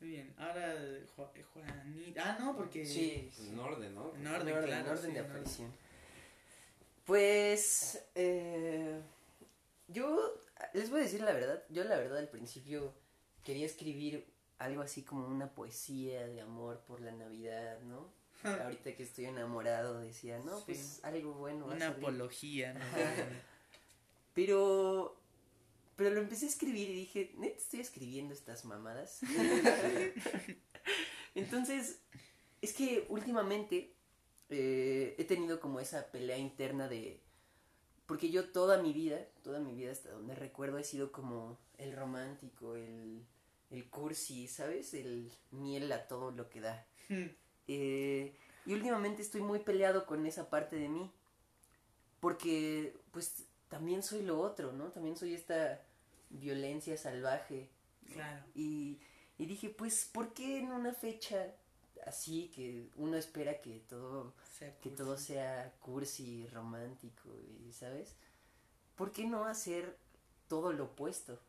Muy 0.00 0.10
bien, 0.10 0.34
ahora 0.38 0.74
Ju- 1.16 1.44
Juanita. 1.52 2.22
Ah, 2.24 2.36
no, 2.40 2.56
porque. 2.56 2.84
Sí, 2.84 3.30
En 3.48 3.58
orden, 3.58 3.94
¿no? 3.94 4.14
En 4.14 4.20
En 4.20 4.26
orden, 4.28 4.54
orden, 4.54 4.66
claro, 4.68 4.84
en 4.86 4.90
orden 4.92 5.06
sí, 5.10 5.12
de 5.12 5.20
aparición. 5.20 5.72
Pues, 7.06 8.04
eh, 8.14 9.00
yo 9.88 10.34
les 10.74 10.90
voy 10.90 11.00
a 11.00 11.02
decir 11.04 11.20
la 11.22 11.32
verdad. 11.32 11.62
Yo 11.70 11.84
la 11.84 11.96
verdad 11.96 12.18
al 12.18 12.28
principio 12.28 12.92
quería 13.44 13.66
escribir 13.66 14.26
algo 14.58 14.82
así 14.82 15.02
como 15.02 15.26
una 15.26 15.48
poesía 15.54 16.26
de 16.26 16.40
amor 16.40 16.80
por 16.86 17.00
la 17.00 17.12
Navidad, 17.12 17.80
¿no? 17.82 18.12
Ahorita 18.44 18.94
que 18.94 19.02
estoy 19.02 19.24
enamorado 19.26 20.00
decía, 20.00 20.38
no, 20.44 20.58
Sí. 20.58 20.64
pues 20.66 21.00
algo 21.02 21.32
bueno. 21.34 21.66
Una 21.66 21.78
salir". 21.78 21.96
apología, 21.98 22.74
¿no? 22.74 22.80
Pero, 24.34 25.17
pero 25.98 26.14
lo 26.14 26.20
empecé 26.20 26.46
a 26.46 26.48
escribir 26.48 26.88
y 26.90 26.94
dije, 26.94 27.34
¿neta 27.38 27.56
estoy 27.56 27.80
escribiendo 27.80 28.32
estas 28.32 28.64
mamadas? 28.64 29.18
Entonces, 31.34 31.98
es 32.62 32.72
que 32.72 33.04
últimamente 33.08 33.96
eh, 34.48 35.16
he 35.18 35.24
tenido 35.24 35.58
como 35.58 35.80
esa 35.80 36.12
pelea 36.12 36.38
interna 36.38 36.86
de... 36.86 37.20
Porque 38.06 38.30
yo 38.30 38.50
toda 38.50 38.80
mi 38.80 38.92
vida, 38.92 39.26
toda 39.42 39.58
mi 39.58 39.74
vida 39.74 39.90
hasta 39.90 40.12
donde 40.12 40.36
recuerdo 40.36 40.78
he 40.78 40.84
sido 40.84 41.10
como 41.10 41.58
el 41.78 41.96
romántico, 41.96 42.76
el, 42.76 43.26
el 43.70 43.90
cursi, 43.90 44.46
¿sabes? 44.46 44.94
El 44.94 45.32
miel 45.50 45.90
a 45.90 46.06
todo 46.06 46.30
lo 46.30 46.48
que 46.48 46.60
da. 46.60 46.86
Eh, 47.66 48.36
y 48.64 48.72
últimamente 48.72 49.20
estoy 49.20 49.40
muy 49.40 49.58
peleado 49.58 50.06
con 50.06 50.26
esa 50.26 50.48
parte 50.48 50.76
de 50.76 50.88
mí. 50.88 51.10
Porque, 52.20 52.96
pues, 53.10 53.48
también 53.68 54.04
soy 54.04 54.22
lo 54.22 54.40
otro, 54.40 54.72
¿no? 54.72 54.92
También 54.92 55.16
soy 55.16 55.34
esta 55.34 55.84
violencia 56.30 56.96
salvaje. 56.96 57.68
Claro. 58.12 58.44
Y, 58.54 59.00
y 59.38 59.46
dije, 59.46 59.70
pues, 59.70 60.08
¿por 60.12 60.32
qué 60.34 60.58
en 60.58 60.72
una 60.72 60.92
fecha 60.92 61.54
así 62.06 62.50
que 62.54 62.88
uno 62.96 63.16
espera 63.16 63.60
que 63.60 63.80
todo, 63.88 64.34
sea 64.58 64.74
que 64.78 64.90
todo 64.90 65.16
sea 65.16 65.74
cursi, 65.80 66.46
romántico, 66.48 67.28
y, 67.66 67.72
¿sabes? 67.72 68.14
¿Por 68.96 69.12
qué 69.12 69.26
no 69.26 69.44
hacer 69.44 69.96
todo 70.48 70.72
lo 70.72 70.84
opuesto? 70.84 71.40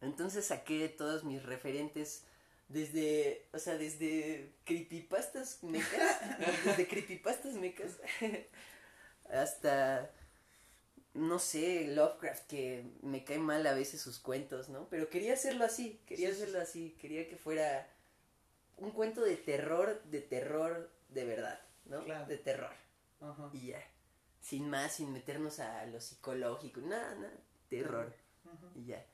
Entonces 0.00 0.46
saqué 0.46 0.88
todos 0.88 1.24
mis 1.24 1.42
referentes 1.42 2.24
desde, 2.68 3.48
o 3.52 3.58
sea, 3.58 3.76
desde 3.76 4.52
creepypastas 4.64 5.62
mecas, 5.62 6.20
desde 6.64 6.88
creepypastas 6.88 7.54
mecas, 7.54 7.98
hasta, 9.30 10.10
no 11.16 11.38
sé, 11.38 11.88
Lovecraft, 11.88 12.46
que 12.46 12.84
me 13.02 13.24
cae 13.24 13.38
mal 13.38 13.66
a 13.66 13.74
veces 13.74 14.00
sus 14.00 14.18
cuentos, 14.18 14.68
¿no? 14.68 14.88
Pero 14.88 15.08
quería 15.08 15.32
hacerlo 15.34 15.64
así, 15.64 16.00
quería 16.06 16.28
Sí, 16.28 16.34
hacerlo 16.34 16.60
así, 16.60 16.96
quería 17.00 17.28
que 17.28 17.36
fuera 17.36 17.88
un 18.76 18.90
cuento 18.90 19.22
de 19.22 19.36
terror, 19.36 20.02
de 20.04 20.20
terror 20.20 20.90
de 21.08 21.24
verdad, 21.24 21.60
¿no? 21.86 22.04
Claro. 22.04 22.26
De 22.26 22.38
terror. 22.38 22.74
Ajá. 23.20 23.50
Y 23.52 23.68
ya, 23.68 23.82
sin 24.40 24.68
más, 24.68 24.92
sin 24.94 25.12
meternos 25.12 25.58
a 25.58 25.86
lo 25.86 26.00
psicológico, 26.00 26.80
nada, 26.80 27.14
nada, 27.14 27.38
terror. 27.68 28.14
Ajá. 28.44 28.70
Y 28.74 28.86
ya. 28.86 29.04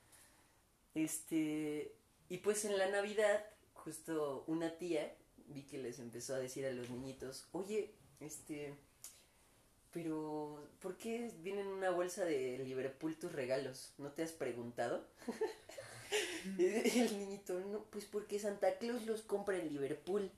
Este, 0.93 1.95
y 2.29 2.37
pues 2.39 2.65
en 2.65 2.77
la 2.77 2.89
Navidad, 2.89 3.45
justo 3.73 4.43
una 4.47 4.77
tía 4.77 5.15
vi 5.47 5.63
que 5.63 5.77
les 5.77 5.99
empezó 5.99 6.35
a 6.35 6.39
decir 6.39 6.65
a 6.65 6.71
los 6.71 6.89
niñitos, 6.89 7.47
oye, 7.51 7.95
este, 8.19 8.77
pero 9.93 10.59
¿por 10.81 10.97
qué 10.97 11.31
vienen 11.41 11.67
en 11.67 11.73
una 11.73 11.91
bolsa 11.91 12.25
de 12.25 12.57
Liverpool 12.59 13.15
tus 13.17 13.31
regalos? 13.31 13.93
¿No 13.97 14.11
te 14.11 14.23
has 14.23 14.31
preguntado? 14.31 15.05
y 16.57 16.65
el 16.99 17.19
niñito, 17.19 17.59
no, 17.59 17.83
pues 17.85 18.05
porque 18.05 18.39
Santa 18.39 18.77
Claus 18.77 19.05
los 19.05 19.21
compra 19.21 19.57
en 19.57 19.69
Liverpool. 19.69 20.31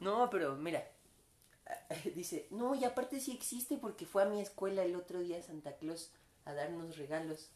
No, 0.00 0.20
no 0.24 0.30
pero 0.30 0.56
mira, 0.56 0.86
dice, 2.14 2.46
no, 2.50 2.74
y 2.74 2.84
aparte 2.84 3.20
sí 3.20 3.32
existe 3.32 3.78
porque 3.78 4.06
fue 4.06 4.22
a 4.22 4.26
mi 4.26 4.40
escuela 4.40 4.82
el 4.82 4.96
otro 4.96 5.20
día 5.20 5.42
Santa 5.42 5.76
Claus 5.76 6.12
a 6.44 6.52
darnos 6.52 6.96
regalos. 6.98 7.50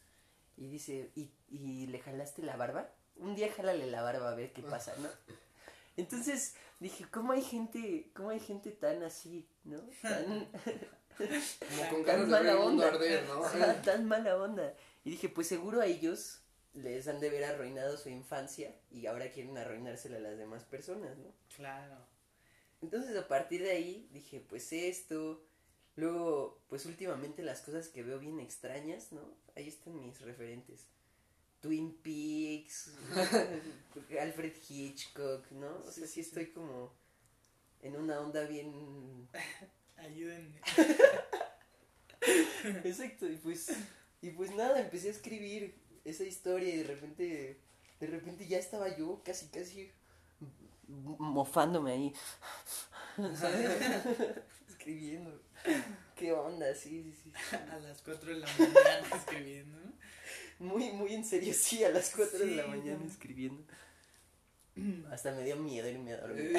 Y 0.57 0.67
dice, 0.67 1.11
¿y, 1.15 1.31
¿y 1.49 1.87
le 1.87 1.99
jalaste 1.99 2.41
la 2.41 2.57
barba? 2.57 2.89
Un 3.15 3.35
día 3.35 3.51
jálale 3.51 3.87
la 3.87 4.01
barba 4.01 4.31
a 4.31 4.35
ver 4.35 4.51
qué 4.51 4.61
pasa, 4.61 4.93
¿no? 4.97 5.09
Entonces 5.97 6.55
dije, 6.79 7.05
¿cómo 7.11 7.33
hay 7.33 7.41
gente, 7.41 8.09
cómo 8.13 8.29
hay 8.29 8.39
gente 8.39 8.71
tan 8.71 9.03
así, 9.03 9.47
¿no? 9.69 9.81
Tan, 10.01 10.47
Como 11.69 11.89
con 11.89 12.05
tan 12.05 12.05
ganas 12.05 12.29
de 12.29 12.39
ver 12.39 12.45
mala 12.45 12.51
el 12.51 12.57
mundo 12.59 12.83
onda. 12.83 12.87
arder, 12.87 13.25
¿no? 13.27 13.43
Ajá, 13.45 13.81
tan 13.81 14.05
mala 14.05 14.37
onda. 14.37 14.73
Y 15.03 15.11
dije, 15.11 15.29
pues 15.29 15.47
seguro 15.47 15.81
a 15.81 15.85
ellos 15.85 16.41
les 16.73 17.07
han 17.07 17.19
de 17.19 17.27
haber 17.29 17.43
arruinado 17.45 17.97
su 17.97 18.09
infancia 18.09 18.75
y 18.91 19.05
ahora 19.07 19.31
quieren 19.31 19.57
arruinársela 19.57 20.17
a 20.17 20.21
las 20.21 20.37
demás 20.37 20.63
personas, 20.63 21.17
¿no? 21.17 21.33
Claro. 21.55 21.97
Entonces 22.81 23.15
a 23.17 23.27
partir 23.27 23.61
de 23.63 23.71
ahí 23.71 24.09
dije, 24.11 24.39
pues 24.47 24.71
esto. 24.73 25.43
Luego, 25.95 26.61
pues 26.69 26.85
últimamente 26.85 27.43
las 27.43 27.61
cosas 27.61 27.89
que 27.89 28.03
veo 28.03 28.19
bien 28.19 28.39
extrañas, 28.39 29.11
¿no? 29.11 29.35
Ahí 29.57 29.67
están 29.67 29.99
mis 29.99 30.21
referentes. 30.21 30.85
Twin 31.61 31.93
Peaks, 32.01 32.91
Alfred 34.21 34.53
Hitchcock, 34.69 35.51
¿no? 35.51 35.75
O 35.85 35.91
sea, 35.91 36.07
sí 36.07 36.21
estoy 36.21 36.51
como 36.51 36.93
en 37.81 37.95
una 37.95 38.19
onda 38.19 38.43
bien... 38.45 39.27
Ayúdenme. 39.97 40.61
Exacto, 42.83 43.27
y 43.27 43.35
pues, 43.35 43.71
y 44.21 44.29
pues 44.31 44.51
nada, 44.55 44.79
empecé 44.79 45.09
a 45.09 45.11
escribir 45.11 45.75
esa 46.05 46.23
historia 46.23 46.73
y 46.73 46.77
de 46.77 46.83
repente, 46.83 47.59
de 47.99 48.07
repente 48.07 48.47
ya 48.47 48.57
estaba 48.57 48.95
yo 48.95 49.21
casi, 49.23 49.47
casi 49.47 49.91
mofándome 50.87 51.91
ahí, 51.91 52.13
¿sabes? 53.35 53.69
Escribiendo. 54.69 55.41
¿Qué 56.15 56.31
onda? 56.31 56.73
Sí, 56.73 57.03
sí, 57.03 57.13
sí. 57.23 57.33
A 57.71 57.79
las 57.79 58.01
4 58.01 58.29
de 58.29 58.39
la 58.39 58.47
mañana 58.47 59.15
escribiendo. 59.15 59.77
Muy, 60.59 60.91
muy 60.91 61.13
en 61.13 61.25
serio, 61.25 61.53
sí, 61.53 61.83
a 61.83 61.89
las 61.89 62.13
4 62.15 62.39
de 62.39 62.55
la 62.55 62.67
mañana 62.67 63.05
escribiendo. 63.05 63.63
Hasta 65.11 65.31
me 65.33 65.43
dio 65.43 65.57
miedo 65.57 65.89
irme 65.89 66.13
a 66.13 66.21
dormir. 66.21 66.57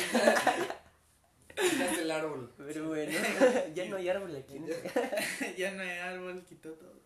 Quitaste 1.60 2.02
el 2.02 2.10
árbol. 2.10 2.52
Pero 2.56 2.88
bueno, 2.88 3.12
ya 3.74 3.84
no 3.86 3.96
hay 3.96 4.08
árbol 4.08 4.36
aquí. 4.36 4.58
¿no? 4.58 4.66
ya 5.58 5.72
no 5.72 5.82
hay 5.82 5.98
árbol, 5.98 6.44
quitó 6.48 6.72
todo. 6.72 7.00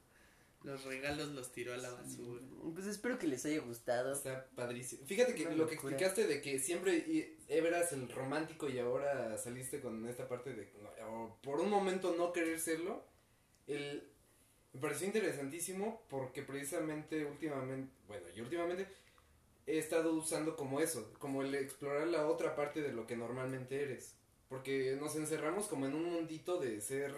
Los 0.63 0.85
regalos 0.85 1.29
los 1.29 1.53
tiró 1.53 1.75
a 1.75 1.77
la 1.77 1.91
basura. 1.91 2.41
Pues 2.73 2.87
espero 2.87 3.19
que 3.19 3.27
les 3.27 3.45
haya 3.45 3.61
gustado. 3.61 4.15
Está 4.15 4.47
padrísimo. 4.55 5.05
Fíjate 5.05 5.35
que 5.35 5.47
Una 5.47 5.57
lo 5.57 5.67
que 5.67 5.75
explicaste 5.75 6.27
de 6.27 6.41
que 6.41 6.59
siempre 6.59 7.37
eras 7.49 7.93
el 7.93 8.09
romántico 8.09 8.71
y 8.71 8.79
ahora 8.79 9.37
saliste 9.37 9.81
con 9.81 10.09
esta 10.09 10.27
parte 10.27 10.55
de 10.55 10.71
por 11.43 11.61
un 11.61 11.71
momento 11.71 12.15
no 12.17 12.33
querer 12.33 12.59
serlo, 12.59 13.05
el, 13.67 14.09
me 14.73 14.81
pareció 14.81 15.07
interesantísimo 15.07 16.03
porque 16.09 16.43
precisamente 16.43 17.25
últimamente, 17.25 17.93
bueno, 18.09 18.27
y 18.35 18.41
últimamente 18.41 18.87
he 19.67 19.79
estado 19.79 20.13
usando 20.15 20.57
como 20.57 20.81
eso, 20.81 21.13
como 21.19 21.43
el 21.43 21.55
explorar 21.55 22.07
la 22.09 22.27
otra 22.27 22.55
parte 22.57 22.83
de 22.83 22.93
lo 22.93 23.07
que 23.07 23.17
normalmente 23.17 23.83
eres. 23.83 24.17
Porque 24.49 24.97
nos 25.01 25.17
encerramos 25.17 25.67
como 25.67 25.87
en 25.87 25.95
un 25.95 26.05
mundito 26.05 26.61
de 26.61 26.81
ser 26.81 27.15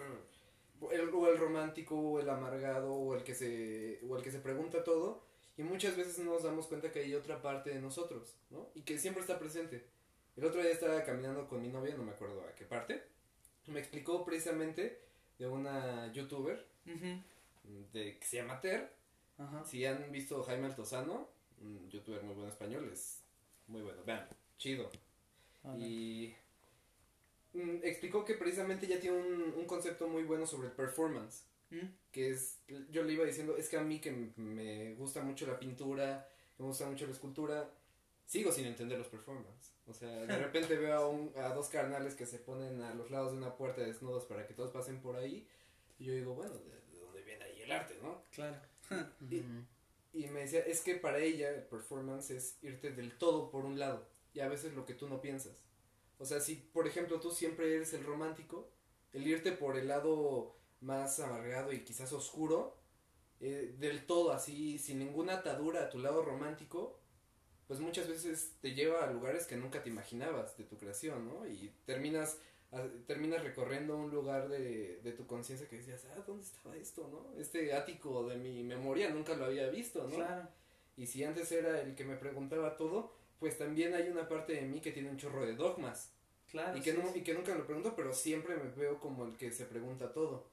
el, 0.91 1.09
o 1.13 1.27
el 1.27 1.37
romántico 1.37 1.95
o 1.99 2.19
el 2.19 2.29
amargado 2.29 2.93
o 2.93 3.15
el 3.15 3.23
que 3.23 3.35
se 3.35 3.99
o 4.07 4.17
el 4.17 4.23
que 4.23 4.31
se 4.31 4.39
pregunta 4.39 4.83
todo 4.83 5.23
y 5.57 5.63
muchas 5.63 5.97
veces 5.97 6.19
no 6.19 6.33
nos 6.33 6.43
damos 6.43 6.67
cuenta 6.67 6.91
que 6.91 6.99
hay 6.99 7.15
otra 7.15 7.41
parte 7.41 7.71
de 7.71 7.81
nosotros, 7.81 8.35
¿no? 8.51 8.69
Y 8.75 8.81
que 8.83 8.99
siempre 8.99 9.21
está 9.21 9.39
presente. 9.39 9.85
El 10.35 10.45
otro 10.45 10.61
día 10.61 10.71
estaba 10.71 11.03
caminando 11.03 11.47
con 11.47 11.61
mi 11.61 11.69
novia, 11.69 11.95
no 11.95 12.03
me 12.03 12.11
acuerdo 12.11 12.41
a 12.41 12.53
qué 12.53 12.63
parte, 12.65 13.03
me 13.65 13.79
explicó 13.79 14.23
precisamente 14.23 15.01
de 15.39 15.47
una 15.47 16.11
youtuber 16.13 16.63
Ujú. 16.85 17.21
de 17.91 18.19
que 18.19 18.25
se 18.25 18.37
llama 18.37 18.61
Ter. 18.61 18.95
Si 19.65 19.83
han 19.85 20.11
visto 20.11 20.43
Jaime 20.43 20.67
Altozano, 20.67 21.27
un 21.59 21.89
youtuber 21.89 22.21
muy 22.23 22.35
bueno 22.35 22.51
español, 22.51 22.89
es 22.91 23.23
muy 23.67 23.81
bueno. 23.81 24.03
Vean, 24.05 24.27
chido. 24.57 24.89
Y 25.79 26.33
mm, 27.53 27.77
explicó 27.83 28.25
que 28.25 28.35
precisamente 28.35 28.87
ya 28.87 28.99
tiene 28.99 29.17
un, 29.17 29.53
un 29.57 29.65
concepto 29.65 30.07
muy 30.07 30.23
bueno 30.23 30.45
sobre 30.47 30.67
el 30.67 30.73
performance. 30.73 31.43
¿Mm? 31.69 31.85
Que 32.11 32.29
es, 32.31 32.59
yo 32.89 33.03
le 33.03 33.13
iba 33.13 33.25
diciendo, 33.25 33.57
es 33.57 33.67
que 33.69 33.77
a 33.77 33.81
mí 33.81 33.99
que 33.99 34.11
me 34.37 34.93
gusta 34.95 35.21
mucho 35.21 35.45
la 35.45 35.59
pintura, 35.59 36.27
me 36.57 36.65
gusta 36.65 36.85
mucho 36.87 37.05
la 37.05 37.11
escultura, 37.11 37.69
sigo 38.25 38.51
sin 38.51 38.65
entender 38.65 38.97
los 38.97 39.07
performance. 39.07 39.73
O 39.85 39.93
sea, 39.93 40.09
de 40.25 40.37
repente 40.37 40.77
veo 40.77 40.93
a, 40.93 41.09
un- 41.09 41.31
a 41.37 41.49
dos 41.53 41.67
carnales 41.69 42.15
que 42.15 42.25
se 42.25 42.39
ponen 42.39 42.81
a 42.81 42.93
los 42.93 43.11
lados 43.11 43.31
de 43.33 43.37
una 43.37 43.55
puerta 43.55 43.81
desnudos 43.81 44.25
para 44.25 44.47
que 44.47 44.53
todos 44.53 44.71
pasen 44.71 45.01
por 45.01 45.15
ahí. 45.17 45.47
Y 45.99 46.05
yo 46.05 46.13
digo, 46.13 46.35
bueno, 46.35 46.53
¿de, 46.53 46.71
de 46.93 46.99
dónde 46.99 47.21
viene 47.23 47.43
ahí 47.43 47.61
el 47.61 47.71
arte, 47.71 47.97
no? 48.01 48.23
Claro. 48.31 48.57
Y-. 49.29 49.43
Y 50.13 50.27
me 50.27 50.39
decía, 50.41 50.61
es 50.61 50.81
que 50.81 50.95
para 50.95 51.19
ella 51.19 51.49
el 51.51 51.63
performance 51.63 52.31
es 52.31 52.57
irte 52.63 52.91
del 52.91 53.17
todo 53.17 53.51
por 53.51 53.65
un 53.65 53.77
lado 53.77 54.07
y 54.33 54.39
a 54.39 54.47
veces 54.47 54.73
lo 54.73 54.85
que 54.85 54.93
tú 54.93 55.07
no 55.09 55.19
piensas. 55.21 55.57
O 56.19 56.25
sea, 56.25 56.39
si 56.39 56.55
por 56.55 56.87
ejemplo 56.87 57.19
tú 57.19 57.31
siempre 57.31 57.75
eres 57.75 57.93
el 57.93 58.03
romántico, 58.03 58.69
el 59.13 59.27
irte 59.27 59.51
por 59.51 59.77
el 59.77 59.87
lado 59.87 60.55
más 60.81 61.19
amargado 61.19 61.73
y 61.73 61.83
quizás 61.83 62.11
oscuro, 62.13 62.75
eh, 63.39 63.75
del 63.79 64.05
todo 64.05 64.31
así, 64.31 64.79
sin 64.79 64.99
ninguna 64.99 65.35
atadura 65.35 65.83
a 65.83 65.89
tu 65.89 65.99
lado 65.99 66.23
romántico, 66.23 66.99
pues 67.67 67.79
muchas 67.79 68.07
veces 68.07 68.53
te 68.61 68.73
lleva 68.73 69.03
a 69.03 69.11
lugares 69.11 69.45
que 69.45 69.57
nunca 69.57 69.83
te 69.83 69.89
imaginabas 69.89 70.57
de 70.57 70.63
tu 70.63 70.77
creación, 70.77 71.27
¿no? 71.27 71.47
Y 71.47 71.73
terminas 71.85 72.37
a- 72.71 72.87
terminas 73.07 73.43
recorriendo 73.43 73.95
un 73.97 74.11
lugar 74.11 74.49
de, 74.49 74.99
de 75.03 75.11
tu 75.13 75.25
conciencia 75.27 75.67
que 75.69 75.77
decías, 75.77 76.05
ah, 76.15 76.23
¿dónde 76.25 76.43
estaba 76.43 76.75
esto, 76.75 77.07
no? 77.11 77.39
Este 77.39 77.73
ático 77.73 78.27
de 78.27 78.37
mi 78.37 78.63
memoria 78.63 79.09
nunca 79.09 79.35
lo 79.35 79.45
había 79.45 79.69
visto, 79.69 80.03
¿no? 80.03 80.15
Claro. 80.15 80.49
Y 80.97 81.07
si 81.07 81.23
antes 81.23 81.51
era 81.51 81.81
el 81.81 81.95
que 81.95 82.05
me 82.05 82.15
preguntaba 82.17 82.75
todo, 82.77 83.13
pues 83.39 83.57
también 83.57 83.93
hay 83.93 84.09
una 84.09 84.27
parte 84.27 84.53
de 84.53 84.61
mí 84.61 84.79
que 84.81 84.91
tiene 84.91 85.09
un 85.09 85.17
chorro 85.17 85.45
de 85.45 85.55
dogmas. 85.55 86.11
Claro. 86.49 86.77
y, 86.77 86.81
que 86.81 86.93
sí, 86.93 86.97
no, 86.97 87.11
sí. 87.11 87.19
y 87.19 87.21
que 87.23 87.33
nunca 87.33 87.53
lo 87.53 87.65
pregunto, 87.65 87.93
pero 87.93 88.13
siempre 88.13 88.55
me 88.55 88.69
veo 88.69 88.99
como 88.99 89.25
el 89.25 89.35
que 89.35 89.51
se 89.51 89.65
pregunta 89.65 90.13
todo. 90.13 90.49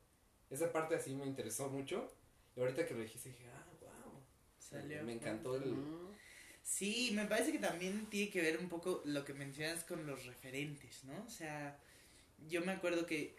Esa 0.50 0.72
parte 0.72 0.96
así 0.96 1.14
me 1.14 1.24
interesó 1.24 1.68
mucho. 1.68 2.12
Y 2.56 2.60
ahorita 2.60 2.86
que 2.86 2.94
lo 2.94 3.00
dijiste 3.00 3.28
dije, 3.30 3.46
ah, 3.54 3.66
wow. 3.80 4.20
Salió. 4.58 5.02
Me 5.04 5.12
encantó 5.12 5.56
el... 5.56 5.74
Sí, 6.62 7.10
me 7.14 7.26
parece 7.26 7.52
que 7.52 7.58
también 7.58 8.06
tiene 8.06 8.30
que 8.30 8.40
ver 8.40 8.58
un 8.58 8.68
poco 8.68 9.02
lo 9.04 9.24
que 9.24 9.34
mencionas 9.34 9.84
con 9.84 10.06
los 10.06 10.24
referentes, 10.24 11.04
¿no? 11.04 11.22
O 11.24 11.30
sea, 11.30 11.78
yo 12.48 12.62
me 12.62 12.72
acuerdo 12.72 13.04
que, 13.04 13.36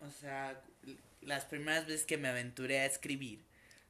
o 0.00 0.10
sea, 0.10 0.62
las 1.22 1.46
primeras 1.46 1.86
veces 1.86 2.04
que 2.04 2.18
me 2.18 2.28
aventuré 2.28 2.80
a 2.80 2.86
escribir, 2.86 3.40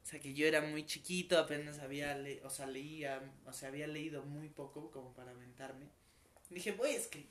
o 0.08 0.10
sea, 0.10 0.20
que 0.20 0.32
yo 0.32 0.46
era 0.46 0.62
muy 0.62 0.86
chiquito, 0.86 1.36
apenas 1.38 1.80
había, 1.80 2.16
le 2.16 2.42
o 2.42 2.48
sea, 2.48 2.66
leía, 2.66 3.20
o 3.44 3.52
sea, 3.52 3.68
había 3.68 3.86
leído 3.86 4.22
muy 4.22 4.48
poco 4.48 4.90
como 4.90 5.12
para 5.12 5.32
aventarme. 5.32 5.84
Dije, 6.48 6.72
voy 6.72 6.90
a 6.90 6.96
escribir. 6.96 7.28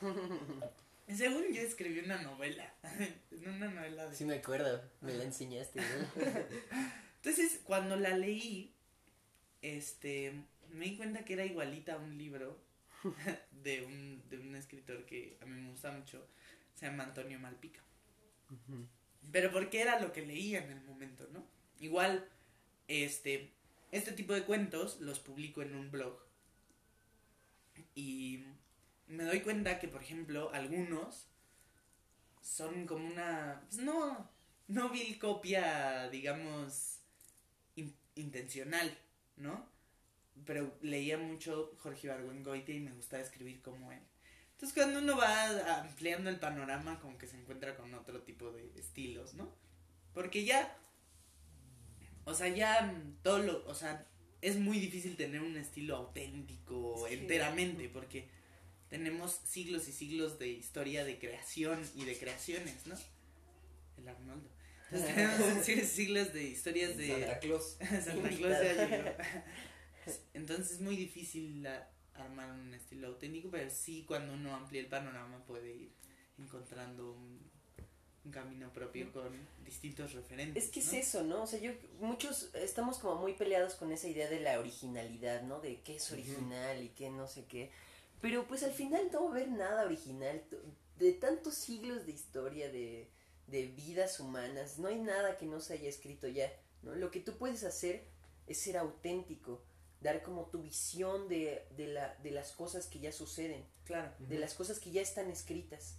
Y 1.08 1.16
según 1.16 1.52
yo 1.52 1.60
escribí 1.60 1.98
una 1.98 2.22
novela, 2.22 2.72
una 3.32 3.68
novela 3.68 4.06
de... 4.06 4.14
Sí 4.14 4.24
me 4.24 4.36
acuerdo, 4.36 4.80
me 5.00 5.12
la 5.12 5.24
enseñaste, 5.24 5.80
¿no? 5.80 6.22
Entonces, 7.16 7.60
cuando 7.64 7.96
la 7.96 8.16
leí, 8.16 8.72
este, 9.60 10.44
me 10.70 10.84
di 10.84 10.96
cuenta 10.96 11.24
que 11.24 11.32
era 11.32 11.44
igualita 11.44 11.94
a 11.94 11.98
un 11.98 12.16
libro 12.16 12.56
de 13.50 13.82
un, 13.84 14.22
de 14.30 14.38
un 14.38 14.54
escritor 14.54 15.04
que 15.06 15.38
a 15.40 15.44
mí 15.44 15.60
me 15.60 15.70
gusta 15.70 15.90
mucho, 15.90 16.24
se 16.72 16.86
llama 16.86 17.02
Antonio 17.02 17.40
Malpica. 17.40 17.80
Pero 19.32 19.50
porque 19.50 19.80
era 19.80 19.98
lo 19.98 20.12
que 20.12 20.24
leía 20.24 20.64
en 20.64 20.70
el 20.70 20.82
momento, 20.82 21.28
¿no? 21.32 21.44
Igual, 21.82 22.26
este, 22.88 23.52
este 23.92 24.12
tipo 24.12 24.32
de 24.34 24.44
cuentos 24.44 25.00
los 25.02 25.20
publico 25.20 25.62
en 25.62 25.74
un 25.76 25.90
blog. 25.90 26.18
Y 27.94 28.44
me 29.06 29.24
doy 29.24 29.40
cuenta 29.40 29.78
que, 29.78 29.88
por 29.88 30.02
ejemplo, 30.02 30.50
algunos 30.52 31.28
son 32.40 32.86
como 32.86 33.06
una, 33.06 33.62
pues 33.68 33.78
no, 33.82 34.28
no 34.68 34.88
vil 34.90 35.18
copia, 35.18 36.08
digamos, 36.10 36.98
in- 37.76 37.96
intencional, 38.16 38.96
¿no? 39.36 39.66
Pero 40.46 40.74
leía 40.82 41.18
mucho 41.18 41.76
Jorge 41.80 42.08
Ibargüengoitia 42.08 42.74
y 42.74 42.80
me 42.80 42.92
gustaba 42.92 43.22
escribir 43.22 43.62
como 43.62 43.92
él. 43.92 44.00
Entonces 44.52 44.74
cuando 44.74 45.00
uno 45.00 45.16
va 45.18 45.80
ampliando 45.82 46.30
el 46.30 46.38
panorama 46.40 47.00
como 47.00 47.18
que 47.18 47.26
se 47.28 47.38
encuentra 47.40 47.76
con 47.76 47.94
otro 47.94 48.22
tipo 48.22 48.52
de 48.52 48.72
estilos, 48.78 49.34
¿no? 49.34 49.54
Porque 50.14 50.44
ya, 50.44 50.76
o 52.24 52.34
sea, 52.34 52.48
ya 52.48 52.94
todo 53.22 53.38
lo, 53.38 53.66
o 53.66 53.74
sea, 53.74 54.06
es 54.40 54.56
muy 54.56 54.78
difícil 54.78 55.16
tener 55.16 55.40
un 55.40 55.56
estilo 55.56 55.96
auténtico 55.96 57.06
Sí. 57.08 57.14
enteramente 57.14 57.88
porque 57.88 58.28
tenemos 58.88 59.40
siglos 59.44 59.88
y 59.88 59.92
siglos 59.92 60.38
de 60.38 60.48
historia 60.48 61.04
de 61.04 61.18
creación 61.18 61.80
y 61.94 62.04
de 62.04 62.18
creaciones, 62.18 62.86
¿no? 62.86 62.94
El 63.96 64.08
Arnoldo. 64.08 64.50
Entonces 64.90 65.14
tenemos 65.14 65.64
siglos 65.64 65.84
y 65.84 65.86
siglos 65.86 66.32
de 66.32 66.42
historias 66.44 66.96
de... 66.96 67.08
Santa 67.08 67.38
Claus. 67.38 67.76
Santa 68.04 68.28
Claus 68.28 68.62
ya 68.62 68.86
llegó. 68.86 69.10
Entonces 70.34 70.72
es 70.72 70.80
muy 70.80 70.96
difícil 70.96 71.66
armar 72.14 72.50
un 72.50 72.74
estilo 72.74 73.08
auténtico, 73.08 73.50
pero 73.50 73.70
sí 73.70 74.04
cuando 74.06 74.34
uno 74.34 74.54
amplía 74.54 74.80
el 74.80 74.88
panorama 74.88 75.44
puede 75.46 75.72
ir 75.74 75.92
encontrando 76.38 77.12
un, 77.12 77.51
un 78.24 78.30
camino 78.30 78.72
propio 78.72 79.12
con 79.12 79.32
distintos 79.64 80.12
referentes. 80.12 80.64
Es 80.64 80.70
que 80.70 80.80
es 80.80 80.92
eso, 80.92 81.22
¿no? 81.24 81.42
O 81.42 81.46
sea, 81.46 81.58
yo, 81.58 81.72
muchos 82.00 82.50
estamos 82.54 82.98
como 82.98 83.16
muy 83.16 83.34
peleados 83.34 83.74
con 83.74 83.90
esa 83.92 84.08
idea 84.08 84.28
de 84.30 84.40
la 84.40 84.58
originalidad, 84.60 85.42
¿no? 85.42 85.60
De 85.60 85.80
qué 85.82 85.96
es 85.96 86.12
original 86.12 86.82
y 86.82 86.90
qué 86.90 87.10
no 87.10 87.26
sé 87.26 87.44
qué. 87.46 87.70
Pero 88.20 88.46
pues 88.46 88.62
al 88.62 88.72
final 88.72 89.08
no 89.12 89.24
va 89.24 89.28
a 89.28 89.32
haber 89.32 89.48
nada 89.48 89.84
original. 89.84 90.40
De 90.98 91.12
tantos 91.12 91.54
siglos 91.54 92.06
de 92.06 92.12
historia, 92.12 92.70
de, 92.70 93.08
de 93.48 93.66
vidas 93.66 94.20
humanas, 94.20 94.78
no 94.78 94.86
hay 94.86 95.00
nada 95.00 95.36
que 95.36 95.46
no 95.46 95.58
se 95.60 95.72
haya 95.74 95.88
escrito 95.88 96.28
ya, 96.28 96.52
¿no? 96.82 96.94
Lo 96.94 97.10
que 97.10 97.18
tú 97.18 97.36
puedes 97.36 97.64
hacer 97.64 98.04
es 98.46 98.58
ser 98.58 98.76
auténtico, 98.76 99.60
dar 100.00 100.22
como 100.22 100.46
tu 100.46 100.62
visión 100.62 101.28
de, 101.28 101.66
de, 101.76 101.88
la, 101.88 102.14
de 102.22 102.30
las 102.30 102.52
cosas 102.52 102.86
que 102.86 103.00
ya 103.00 103.10
suceden 103.10 103.64
Claro. 103.84 104.12
de 104.20 104.38
las 104.38 104.54
cosas 104.54 104.78
que 104.78 104.92
ya 104.92 105.02
están 105.02 105.28
escritas. 105.30 105.96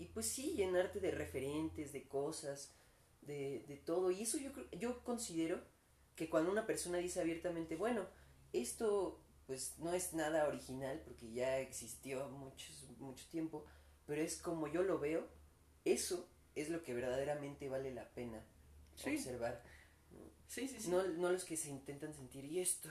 Y 0.00 0.06
pues 0.06 0.26
sí, 0.26 0.54
llenarte 0.56 0.98
de 0.98 1.10
referentes, 1.10 1.92
de 1.92 2.08
cosas, 2.08 2.72
de, 3.22 3.64
de 3.68 3.76
todo. 3.76 4.10
Y 4.10 4.22
eso 4.22 4.38
yo, 4.38 4.50
yo 4.72 5.04
considero 5.04 5.60
que 6.16 6.28
cuando 6.30 6.50
una 6.50 6.66
persona 6.66 6.98
dice 6.98 7.20
abiertamente, 7.20 7.76
bueno, 7.76 8.06
esto 8.52 9.20
pues 9.46 9.74
no 9.78 9.92
es 9.92 10.12
nada 10.14 10.46
original 10.46 11.02
porque 11.04 11.30
ya 11.32 11.58
existió 11.58 12.28
muchos, 12.28 12.88
mucho 12.98 13.26
tiempo, 13.28 13.66
pero 14.06 14.22
es 14.22 14.36
como 14.36 14.68
yo 14.68 14.82
lo 14.84 14.98
veo, 15.00 15.26
eso 15.84 16.28
es 16.54 16.68
lo 16.70 16.82
que 16.82 16.94
verdaderamente 16.94 17.68
vale 17.68 17.92
la 17.92 18.08
pena 18.10 18.44
Sí. 18.94 19.16
observar. 19.16 19.62
Sí, 20.46 20.68
sí, 20.68 20.80
sí. 20.80 20.88
No, 20.90 21.02
no 21.06 21.30
los 21.32 21.44
que 21.44 21.56
se 21.56 21.68
intentan 21.68 22.14
sentir, 22.14 22.44
y 22.44 22.60
esto 22.60 22.88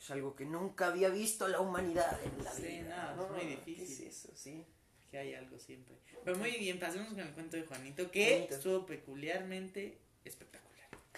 es 0.00 0.10
algo 0.10 0.34
que 0.36 0.44
nunca 0.44 0.86
había 0.88 1.08
visto 1.10 1.46
la 1.48 1.60
humanidad 1.60 2.18
en 2.24 2.44
la 2.44 2.52
Sí, 2.52 2.62
vida. 2.62 3.14
no, 3.16 3.24
es 3.24 3.30
muy 3.30 3.40
¿qué 3.56 3.70
difícil. 3.72 4.06
es 4.08 4.24
eso? 4.24 4.36
Sí. 4.36 4.64
Que 5.10 5.18
hay 5.18 5.34
algo 5.34 5.58
siempre. 5.58 5.94
Pero 6.24 6.36
muy 6.36 6.50
bien, 6.52 6.78
pasemos 6.78 7.08
con 7.08 7.20
el 7.20 7.30
cuento 7.32 7.56
de 7.56 7.62
Juanito, 7.62 8.10
que 8.10 8.30
Juanito. 8.30 8.54
estuvo 8.54 8.86
peculiarmente 8.86 9.96
espectacular. 10.24 10.68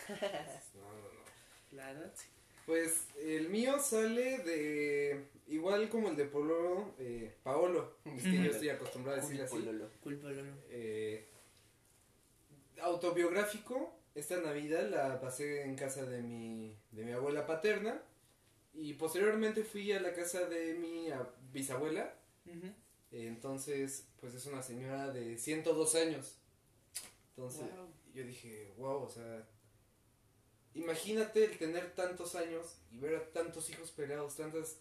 No, 0.74 0.82
no, 0.82 0.96
no. 0.96 1.76
La 1.76 1.92
verdad, 1.92 2.12
sí. 2.16 2.26
Pues 2.66 3.08
el 3.18 3.48
mío 3.48 3.78
sale 3.80 4.38
de. 4.38 5.24
Igual 5.48 5.88
como 5.88 6.08
el 6.08 6.16
de 6.16 6.24
Polo, 6.24 6.94
eh, 6.98 7.34
Paolo. 7.42 7.96
Es 8.16 8.22
que 8.22 8.44
yo 8.44 8.50
estoy 8.50 8.68
acostumbrado 8.68 9.18
a 9.18 9.22
decirle 9.22 9.42
así. 9.42 9.56
Pololo. 9.56 9.90
Eh, 10.70 11.26
autobiográfico. 12.80 13.96
Esta 14.14 14.40
Navidad 14.40 14.88
la 14.88 15.20
pasé 15.20 15.62
en 15.62 15.76
casa 15.76 16.04
de 16.04 16.22
mi, 16.22 16.76
de 16.92 17.04
mi 17.04 17.12
abuela 17.12 17.46
paterna. 17.46 18.00
Y 18.72 18.94
posteriormente 18.94 19.64
fui 19.64 19.90
a 19.92 20.00
la 20.00 20.12
casa 20.12 20.46
de 20.46 20.74
mi 20.74 21.08
bisabuela. 21.52 22.14
Eh, 22.46 22.72
Entonces, 23.12 24.06
pues 24.20 24.34
es 24.34 24.46
una 24.46 24.62
señora 24.62 25.12
de 25.12 25.36
102 25.38 25.94
años. 25.96 26.36
Entonces, 27.36 27.62
Wow. 27.62 27.88
yo 28.14 28.24
dije, 28.24 28.72
wow, 28.76 29.02
o 29.02 29.08
sea, 29.10 29.46
imagínate 30.74 31.44
el 31.44 31.58
tener 31.58 31.94
tantos 31.94 32.34
años 32.34 32.76
y 32.92 32.98
ver 32.98 33.16
a 33.16 33.32
tantos 33.32 33.68
hijos 33.70 33.90
peleados, 33.90 34.36
tantas, 34.36 34.76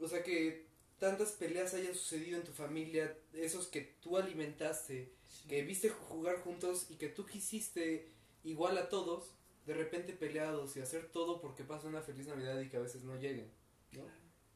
o 0.00 0.08
sea, 0.08 0.22
que 0.22 0.66
tantas 0.98 1.32
peleas 1.32 1.72
hayan 1.74 1.94
sucedido 1.94 2.38
en 2.38 2.44
tu 2.44 2.52
familia, 2.52 3.16
esos 3.32 3.66
que 3.68 3.80
tú 4.02 4.16
alimentaste, 4.18 5.12
Sí. 5.30 5.48
que 5.48 5.62
viste 5.62 5.88
jugar 5.88 6.38
juntos 6.40 6.86
y 6.90 6.96
que 6.96 7.08
tú 7.08 7.24
quisiste 7.24 8.10
igual 8.44 8.76
a 8.76 8.88
todos, 8.88 9.30
de 9.64 9.74
repente 9.74 10.12
peleados 10.12 10.76
y 10.76 10.80
hacer 10.80 11.10
todo 11.12 11.40
porque 11.40 11.62
pasa 11.64 11.86
una 11.86 12.02
feliz 12.02 12.26
Navidad 12.26 12.60
y 12.60 12.68
que 12.68 12.76
a 12.76 12.80
veces 12.80 13.04
no 13.04 13.16
lleguen, 13.16 13.50
¿no? 13.92 14.04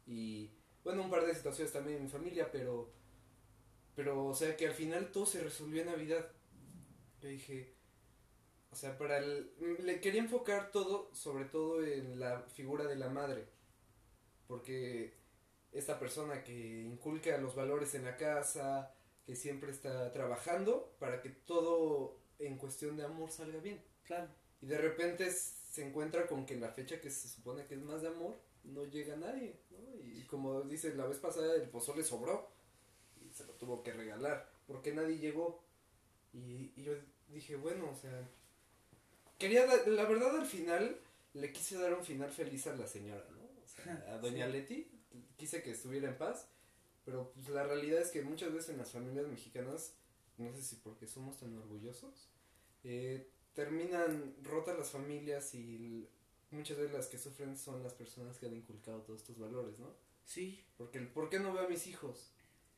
Y 0.06 0.50
bueno, 0.84 1.02
un 1.02 1.10
par 1.10 1.26
de 1.26 1.34
situaciones 1.34 1.72
también 1.72 1.96
en 1.96 2.04
mi 2.04 2.10
familia, 2.10 2.50
pero, 2.52 2.92
pero, 3.96 4.26
o 4.26 4.34
sea, 4.34 4.56
que 4.56 4.66
al 4.66 4.74
final 4.74 5.10
todo 5.10 5.26
se 5.26 5.42
resolvió 5.42 5.80
en 5.80 5.88
Navidad. 5.88 6.30
Yo 7.22 7.28
dije, 7.28 7.74
o 8.70 8.76
sea, 8.76 8.98
para 8.98 9.18
el, 9.18 9.50
le 9.80 10.00
quería 10.00 10.20
enfocar 10.20 10.70
todo, 10.70 11.10
sobre 11.14 11.46
todo 11.46 11.82
en 11.82 12.20
la 12.20 12.42
figura 12.54 12.84
de 12.84 12.96
la 12.96 13.08
madre, 13.08 13.46
porque 14.46 15.14
esta 15.72 15.98
persona 15.98 16.44
que 16.44 16.82
inculca 16.82 17.38
los 17.38 17.54
valores 17.54 17.94
en 17.94 18.04
la 18.04 18.16
casa, 18.16 18.94
que 19.24 19.34
siempre 19.34 19.70
está 19.70 20.12
trabajando 20.12 20.94
para 20.98 21.22
que 21.22 21.30
todo 21.30 22.18
en 22.38 22.58
cuestión 22.58 22.96
de 22.96 23.04
amor 23.04 23.30
salga 23.30 23.58
bien. 23.58 23.82
Claro. 24.04 24.28
Y 24.60 24.66
de 24.66 24.78
repente 24.78 25.30
se 25.30 25.86
encuentra 25.86 26.26
con 26.26 26.44
que 26.44 26.54
en 26.54 26.60
la 26.60 26.70
fecha 26.70 27.00
que 27.00 27.10
se 27.10 27.28
supone 27.28 27.66
que 27.66 27.74
es 27.74 27.82
más 27.82 28.02
de 28.02 28.08
amor, 28.08 28.36
no 28.64 28.84
llega 28.84 29.16
nadie, 29.16 29.56
¿no? 29.70 29.78
Y 30.00 30.22
como 30.24 30.62
dice 30.62 30.94
la 30.94 31.06
vez 31.06 31.18
pasada, 31.18 31.54
el 31.54 31.68
pozole 31.68 32.02
sobró 32.04 32.48
y 33.24 33.30
se 33.32 33.44
lo 33.46 33.52
tuvo 33.54 33.82
que 33.82 33.92
regalar, 33.92 34.50
porque 34.66 34.92
nadie 34.94 35.18
llegó. 35.18 35.62
Y, 36.32 36.72
y 36.76 36.82
yo 36.84 36.94
dije, 37.28 37.56
bueno, 37.56 37.90
o 37.90 37.96
sea, 37.96 38.28
quería, 39.38 39.66
dar- 39.66 39.86
la 39.88 40.04
verdad 40.04 40.36
al 40.36 40.46
final, 40.46 40.98
le 41.34 41.52
quise 41.52 41.76
dar 41.78 41.94
un 41.94 42.04
final 42.04 42.30
feliz 42.30 42.66
a 42.66 42.76
la 42.76 42.86
señora, 42.86 43.24
¿no? 43.30 43.42
O 43.42 43.68
sea, 43.68 44.04
a 44.14 44.18
doña 44.18 44.46
Sí. 44.46 44.52
Leti, 44.52 44.88
quise 45.36 45.62
que 45.62 45.72
estuviera 45.72 46.08
en 46.08 46.18
paz, 46.18 46.46
pero 47.04 47.30
pues 47.34 47.48
la 47.48 47.64
realidad 47.64 48.00
es 48.00 48.10
que 48.10 48.22
muchas 48.22 48.52
veces 48.52 48.70
en 48.70 48.78
las 48.78 48.90
familias 48.90 49.26
mexicanas, 49.26 49.92
no 50.38 50.52
sé 50.52 50.62
si 50.62 50.76
porque 50.76 51.06
somos 51.06 51.36
tan 51.38 51.56
orgullosos, 51.58 52.28
eh, 52.84 53.28
terminan 53.54 54.34
rotas 54.42 54.76
las 54.78 54.90
familias 54.90 55.54
y 55.54 56.08
muchas 56.54 56.76
veces 56.78 56.92
las 56.92 57.06
que 57.06 57.18
sufren 57.18 57.56
son 57.56 57.82
las 57.82 57.94
personas 57.94 58.38
que 58.38 58.46
han 58.46 58.54
inculcado 58.54 59.02
todos 59.02 59.20
estos 59.20 59.38
valores, 59.38 59.78
¿no? 59.78 59.94
Sí. 60.24 60.64
Porque 60.76 60.98
el 60.98 61.08
por 61.08 61.28
qué 61.28 61.38
no 61.38 61.52
veo 61.52 61.66
a 61.66 61.68
mis 61.68 61.86
hijos. 61.86 62.30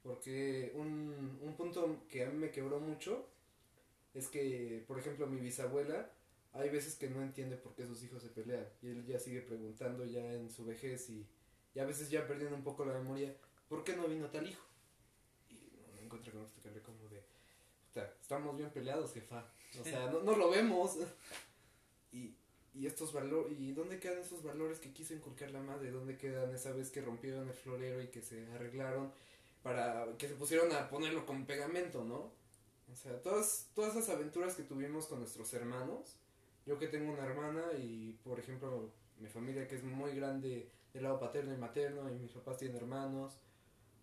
Porque 0.03 0.73
un, 0.75 1.39
un 1.43 1.57
punto 1.57 2.05
que 2.09 2.25
a 2.25 2.31
mí 2.31 2.37
me 2.37 2.51
quebró 2.51 2.79
mucho 2.81 3.27
es 4.15 4.29
que, 4.29 4.85
por 4.87 4.99
ejemplo, 4.99 5.27
mi 5.27 5.41
bisabuela, 5.41 6.11
hay 6.53 6.71
veces 6.71 6.95
que 6.95 7.11
no 7.11 7.23
entiende 7.23 7.57
por 7.57 7.75
qué 7.75 7.87
sus 7.87 8.03
hijos 8.03 8.23
se 8.23 8.29
pelean. 8.29 8.67
Y 8.83 8.89
él 8.89 9.07
ya 9.07 9.19
sigue 9.19 9.43
preguntando 9.43 10.05
ya 10.07 10.33
en 10.33 10.51
su 10.51 10.65
vejez 10.65 11.11
y, 11.11 11.27
y 11.75 11.79
a 11.81 11.85
veces 11.85 12.09
ya 12.11 12.27
perdiendo 12.27 12.57
un 12.57 12.65
poco 12.65 12.85
la 12.85 12.95
memoria, 12.95 13.35
¿por 13.69 13.85
qué 13.85 13.95
no 13.97 14.07
vino 14.09 14.31
tal 14.31 14.49
hijo? 14.49 14.65
Y 15.51 15.55
no, 15.77 15.95
no 15.95 16.01
encuentra 16.03 16.33
con 16.33 16.43
explicarle 16.43 16.81
como 16.83 17.09
de, 17.09 17.23
"Puta, 17.89 18.15
estamos 18.21 18.57
bien 18.57 18.71
peleados, 18.71 19.13
jefa. 19.13 19.53
O 19.81 19.85
sea, 19.85 20.11
no, 20.11 20.23
no 20.23 20.37
lo 20.37 20.51
vemos. 20.51 20.97
Y, 22.13 22.35
y 22.79 22.87
estos 22.87 23.13
valores, 23.13 23.59
¿y 23.59 23.73
dónde 23.73 23.99
quedan 23.99 24.19
esos 24.19 24.43
valores 24.43 24.79
que 24.79 24.93
quiso 24.93 25.15
inculcar 25.15 25.51
la 25.51 25.63
madre? 25.63 25.91
¿Dónde 25.91 26.19
quedan 26.19 26.55
esa 26.55 26.73
vez 26.73 26.91
que 26.91 27.01
rompieron 27.01 27.49
el 27.49 27.55
florero 27.55 28.03
y 28.03 28.09
que 28.09 28.21
se 28.21 28.47
arreglaron 28.53 29.13
para 29.63 30.07
que 30.19 30.29
se 30.29 30.35
pusieron 30.35 30.71
a 30.73 30.89
ponerlo 30.89 31.25
con 31.25 31.47
pegamento, 31.47 32.05
¿no? 32.05 32.31
O 32.93 32.95
sea, 32.95 33.21
todas, 33.23 33.69
todas 33.75 33.97
esas 33.97 34.11
aventuras 34.11 34.55
que 34.55 34.63
tuvimos 34.63 35.07
con 35.07 35.21
nuestros 35.21 35.53
hermanos, 35.55 36.17
yo 36.67 36.79
que 36.79 36.89
tengo 36.89 37.13
una 37.13 37.25
hermana 37.25 37.73
y, 37.79 38.19
por 38.23 38.39
ejemplo, 38.39 38.91
mi 39.19 39.29
familia 39.29 39.67
que 39.67 39.77
es 39.77 39.83
muy 39.83 40.15
grande 40.15 40.71
del 40.93 41.03
lado 41.03 41.19
paterno 41.19 41.55
y 41.55 41.57
materno 41.57 42.11
y 42.11 42.19
mis 42.19 42.33
papás 42.33 42.59
tienen 42.59 42.77
hermanos, 42.77 43.39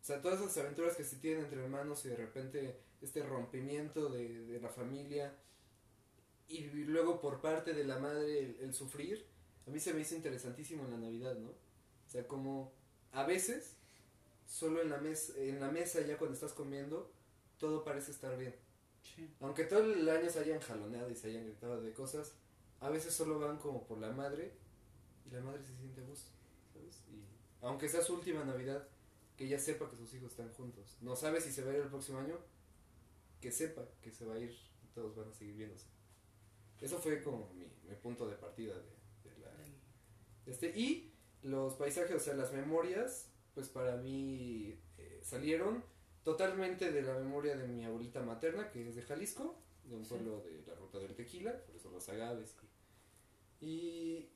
o 0.01 0.05
sea, 0.05 0.21
todas 0.21 0.41
esas 0.41 0.57
aventuras 0.57 0.97
que 0.97 1.03
se 1.03 1.15
tienen 1.17 1.45
entre 1.45 1.63
hermanos 1.63 2.03
y 2.05 2.09
de 2.09 2.17
repente 2.17 2.76
este 3.01 3.24
rompimiento 3.24 4.09
de, 4.09 4.45
de 4.47 4.59
la 4.59 4.69
familia 4.69 5.34
y 6.48 6.62
luego 6.68 7.20
por 7.20 7.41
parte 7.41 7.74
de 7.74 7.84
la 7.84 8.00
madre 8.00 8.39
el, 8.39 8.58
el 8.62 8.74
sufrir, 8.74 9.26
a 9.68 9.70
mí 9.70 9.80
se 9.80 9.94
me 9.94 10.02
hizo 10.02 10.16
interesantísimo 10.16 10.86
en 10.86 10.91
la 10.91 10.98
Navidad, 10.98 11.36
¿no? 11.38 11.50
O 11.50 12.10
sea, 12.10 12.28
como 12.28 12.74
a 13.12 13.26
veces, 13.26 13.76
solo 14.46 14.82
en 14.82 14.89
la, 14.89 14.98
mes, 14.98 15.34
en 15.38 15.60
la 15.60 15.72
mesa 15.72 16.02
ya 16.02 16.18
cuando 16.18 16.34
estás 16.34 16.54
comiendo, 16.54 17.12
todo 17.58 17.84
parece 17.84 18.12
estar 18.12 18.38
bien. 18.38 18.56
Sí. 19.04 19.30
Aunque 19.39 19.66
todo 19.66 19.94
el 19.94 20.10
año 20.10 20.30
se 20.30 20.39
hayan 20.39 20.60
jaloneado 20.60 21.10
y 21.10 21.16
se 21.16 21.28
hayan 21.28 21.46
gritado 21.46 21.82
de 21.82 21.94
cosas, 21.94 22.34
a 22.80 22.89
veces 22.89 23.14
solo 23.14 23.39
van 23.39 23.58
como 23.58 23.86
por 23.86 24.00
la 24.00 24.12
madre 24.12 24.54
y 25.26 25.30
la 25.34 25.41
madre 25.41 25.64
se 25.64 25.76
siente 25.76 26.02
a 26.02 26.06
gusto, 26.06 26.32
¿sabes? 26.74 27.02
Y 27.12 27.24
aunque 27.62 27.88
sea 27.88 28.02
su 28.02 28.16
última 28.16 28.44
Navidad, 28.44 28.88
que 29.38 29.46
ella 29.46 29.60
sepa 29.60 29.89
que 29.89 29.96
sus 29.96 30.14
hijos 30.14 30.32
están 30.32 30.52
juntos. 30.54 30.98
No 31.02 31.16
sabe 31.16 31.39
si 31.39 31.52
se 31.52 31.64
va 31.64 31.72
a 31.72 31.76
ir 31.76 31.82
el 31.82 31.89
próximo 31.89 32.20
año, 32.20 32.38
que 33.39 33.52
sepa 33.52 33.86
que 34.02 34.12
se 34.12 34.26
va 34.26 34.36
a 34.36 34.39
ir 34.39 34.52
y 34.52 34.88
todos 34.94 35.16
van 35.16 35.30
a 35.30 35.34
seguir 35.34 35.56
viéndose. 35.56 35.86
Eso 36.84 37.00
fue 37.00 37.22
como 37.24 37.50
mi, 37.54 37.66
mi 37.90 37.96
punto 37.96 38.28
de 38.28 38.36
partida 38.36 38.74
de, 38.76 39.30
de 39.30 39.38
la, 39.40 39.52
este, 40.46 40.68
y 40.78 41.14
los 41.42 41.76
paisajes, 41.76 42.16
o 42.16 42.20
sea, 42.20 42.34
las 42.36 42.52
memorias, 42.54 43.30
pues 43.54 43.70
para 43.70 43.96
mí 43.98 44.80
eh, 44.98 45.22
salieron 45.24 45.84
totalmente 46.24 46.92
de 46.92 47.02
la 47.02 47.16
memoria 47.20 47.56
de 47.56 47.68
mi 47.68 47.84
abuelita 47.86 48.22
materna, 48.22 48.70
que 48.72 48.88
es 48.90 48.96
de 48.96 49.02
Jalisco, 49.02 49.56
de 49.86 49.96
un 49.96 50.04
Sí. 50.06 50.12
pueblo 50.12 50.42
de 50.42 50.64
la 50.68 50.76
ruta 50.76 51.00
del 51.00 51.16
tequila, 51.16 51.58
por 51.66 51.76
eso 51.76 51.90
los 51.90 52.08
agaves. 52.10 52.56
Y, 53.62 54.30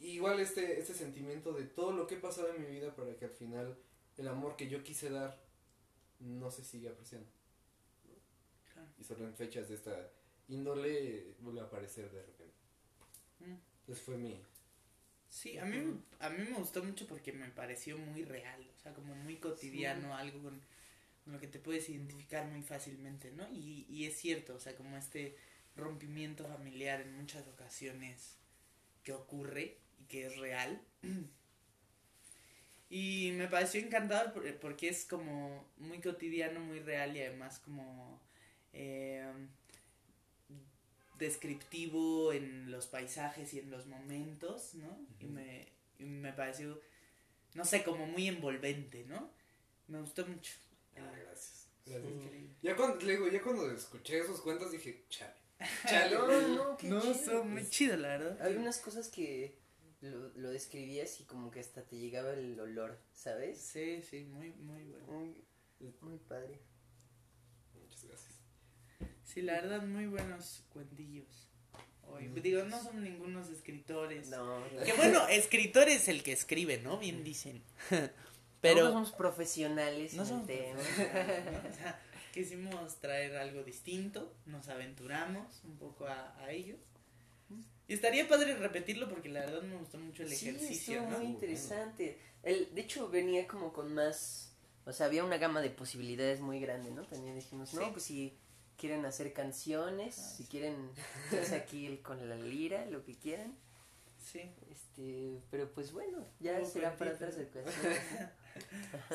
igual 0.00 0.40
este, 0.40 0.78
este 0.80 0.94
sentimiento 0.94 1.52
de 1.52 1.64
todo 1.64 1.92
lo 1.92 2.06
que 2.06 2.16
he 2.16 2.20
pasado 2.20 2.48
en 2.54 2.60
mi 2.60 2.66
vida 2.68 2.94
para 2.94 3.16
que 3.16 3.24
al 3.26 3.30
final 3.32 3.76
el 4.16 4.28
amor 4.28 4.56
que 4.56 4.68
yo 4.68 4.82
quise 4.82 5.10
dar 5.10 5.38
no 6.20 6.50
se 6.50 6.64
siga 6.64 6.90
apreciando. 6.90 7.28
Claro. 8.72 8.88
Y 8.98 9.04
solo 9.04 9.24
en 9.26 9.34
fechas 9.34 9.68
de 9.68 9.74
esta 9.76 10.10
índole 10.48 11.34
vuelve 11.40 11.60
a 11.60 11.64
aparecer 11.64 12.10
de 12.10 12.22
repente. 12.22 12.56
Mm. 13.42 13.58
Entonces 13.80 14.04
fue 14.04 14.16
mi... 14.16 14.40
Sí, 15.28 15.58
a 15.58 15.64
mí, 15.64 15.78
a 16.20 16.30
mí 16.30 16.38
me 16.50 16.56
gustó 16.58 16.82
mucho 16.82 17.06
porque 17.06 17.32
me 17.32 17.48
pareció 17.50 17.98
muy 17.98 18.24
real, 18.24 18.60
o 18.76 18.78
sea, 18.82 18.94
como 18.94 19.14
muy 19.14 19.36
cotidiano, 19.36 20.14
algo 20.16 20.42
con 20.42 20.60
con 21.24 21.34
lo 21.34 21.40
que 21.40 21.48
te 21.48 21.58
puedes 21.60 21.88
identificar 21.90 22.46
muy 22.46 22.62
fácilmente, 22.62 23.32
¿no? 23.32 23.48
Y, 23.52 23.86
y 23.90 24.06
es 24.06 24.16
cierto, 24.18 24.54
o 24.56 24.60
sea, 24.60 24.76
como 24.76 24.96
este 24.98 25.36
rompimiento 25.76 26.46
familiar 26.48 27.00
en 27.02 27.16
muchas 27.16 27.46
ocasiones 27.48 28.36
que 29.04 29.12
ocurre 29.14 29.78
y 30.00 30.04
que 30.06 30.26
es 30.26 30.36
real. 30.38 30.80
Y 32.90 33.32
me 33.34 33.48
pareció 33.48 33.80
encantador 33.80 34.32
por- 34.32 34.58
porque 34.60 34.88
es 34.88 35.04
como 35.04 35.68
muy 35.76 36.00
cotidiano, 36.00 36.60
muy 36.60 36.80
real 36.80 37.16
y 37.16 37.20
además 37.22 37.58
como 37.58 38.20
eh, 38.72 39.30
descriptivo 41.18 42.32
en 42.32 42.70
los 42.70 42.86
paisajes 42.86 43.52
y 43.54 43.58
en 43.60 43.70
los 43.70 43.86
momentos, 43.86 44.74
¿no? 44.74 44.98
Y 45.20 45.26
me, 45.26 45.68
y 45.98 46.04
me 46.04 46.32
pareció, 46.32 46.80
no 47.54 47.64
sé, 47.64 47.82
como 47.82 48.06
muy 48.06 48.28
envolvente, 48.28 49.04
¿no? 49.04 49.30
Me 49.88 50.00
gustó 50.00 50.26
mucho. 50.26 50.52
Ah, 50.96 51.12
gracias. 51.24 51.68
Es 51.86 51.92
Gracias. 52.02 52.22
Ya 52.62 52.76
cuando, 52.76 53.00
le 53.04 53.12
digo, 53.12 53.28
ya 53.28 53.42
cuando 53.42 53.70
escuché 53.70 54.18
esos 54.20 54.40
cuentos 54.40 54.70
dije, 54.72 55.04
chale. 55.08 55.34
Chale. 55.88 56.14
No, 56.14 56.48
no, 56.48 56.76
qué 56.76 56.88
No, 56.88 57.00
chido. 57.00 57.14
son 57.14 57.50
muy 57.50 57.68
chido, 57.68 57.96
la 57.96 58.08
verdad. 58.08 58.40
Hay 58.42 58.54
unas 58.56 58.78
cosas 58.78 59.08
que 59.08 59.58
lo, 60.00 60.28
lo 60.36 60.50
describías 60.50 61.20
y 61.20 61.24
como 61.24 61.50
que 61.50 61.58
hasta 61.60 61.82
te 61.82 61.96
llegaba 61.96 62.32
el 62.32 62.58
olor, 62.60 62.96
¿sabes? 63.12 63.58
Sí, 63.60 64.00
sí, 64.08 64.20
muy, 64.24 64.50
muy 64.52 64.84
bueno. 64.84 65.06
Muy, 65.06 65.34
muy 66.00 66.18
padre. 66.18 66.60
Sí, 69.38 69.42
la 69.44 69.52
verdad, 69.52 69.82
muy 69.86 70.06
buenos 70.06 70.64
cuentillos. 70.72 71.46
Hoy, 72.08 72.26
digo, 72.42 72.64
no 72.64 72.82
son 72.82 73.04
ningunos 73.04 73.48
escritores. 73.50 74.26
No, 74.30 74.58
no. 74.58 74.82
Que 74.84 74.92
bueno, 74.94 75.28
escritor 75.28 75.88
es 75.88 76.08
el 76.08 76.24
que 76.24 76.32
escribe, 76.32 76.78
¿no? 76.78 76.98
Bien 76.98 77.22
dicen. 77.22 77.62
Pero 77.90 78.10
Pero 78.60 78.86
somos 78.88 79.12
profesionales 79.12 80.14
no 80.14 80.22
en 80.24 80.28
el 80.28 80.28
somos 80.34 80.46
tema. 80.48 80.74
profesionales, 80.74 81.44
¿no? 81.62 81.68
O 81.70 81.72
sea, 81.72 82.02
quisimos 82.34 82.96
traer 83.00 83.36
algo 83.36 83.62
distinto, 83.62 84.34
nos 84.46 84.68
aventuramos 84.68 85.62
un 85.62 85.76
poco 85.78 86.08
a, 86.08 86.36
a 86.40 86.50
ello. 86.50 86.74
Y 87.86 87.94
estaría 87.94 88.26
padre 88.26 88.56
repetirlo 88.56 89.08
porque 89.08 89.28
la 89.28 89.40
verdad 89.40 89.62
me 89.62 89.76
gustó 89.76 89.98
mucho 89.98 90.24
el 90.24 90.30
Sí, 90.30 90.48
ejercicio, 90.48 90.94
estuvo 90.98 91.12
¿no? 91.12 91.18
muy 91.18 91.26
interesante. 91.28 92.18
El, 92.42 92.74
de 92.74 92.80
hecho, 92.80 93.08
venía 93.08 93.46
como 93.46 93.72
con 93.72 93.94
más. 93.94 94.52
O 94.84 94.92
sea, 94.92 95.06
había 95.06 95.22
una 95.22 95.38
gama 95.38 95.60
de 95.60 95.70
posibilidades 95.70 96.40
muy 96.40 96.58
grande, 96.58 96.90
¿no? 96.90 97.04
También 97.06 97.36
dijimos, 97.36 97.68
Sí. 97.70 97.76
no, 97.76 97.92
pues 97.92 98.02
si 98.02 98.36
quieren 98.78 99.04
hacer 99.04 99.32
canciones, 99.34 100.18
Ah, 100.18 100.34
si 100.36 100.42
sí. 100.44 100.48
quieren 100.50 100.90
echarse 101.32 101.56
aquí 101.56 101.86
el- 101.86 102.00
con 102.00 102.26
la 102.28 102.36
lira, 102.36 102.86
lo 102.86 103.04
que 103.04 103.14
quieran. 103.16 103.54
Sí, 104.18 104.40
Este, 104.70 105.40
pero 105.50 105.70
pues 105.72 105.92
bueno, 105.92 106.26
ya 106.40 106.54
Como 106.58 106.66
será 106.70 106.96
para 106.96 107.12
otras 107.12 107.34
ocasiones. 107.38 107.74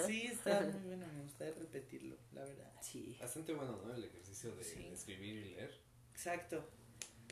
sí, 0.05 0.23
está 0.27 0.61
muy 0.61 0.81
bueno, 0.87 1.05
me 1.15 1.21
gustaría 1.23 1.53
repetirlo, 1.53 2.15
la 2.33 2.43
verdad. 2.45 2.71
Sí. 2.81 3.15
Bastante 3.19 3.53
bueno, 3.53 3.79
¿no? 3.85 3.93
El 3.93 4.03
ejercicio 4.05 4.55
de 4.55 4.63
Sí. 4.63 4.87
escribir 4.91 5.35
y 5.35 5.49
leer. 5.55 5.71
Exacto. 6.11 6.67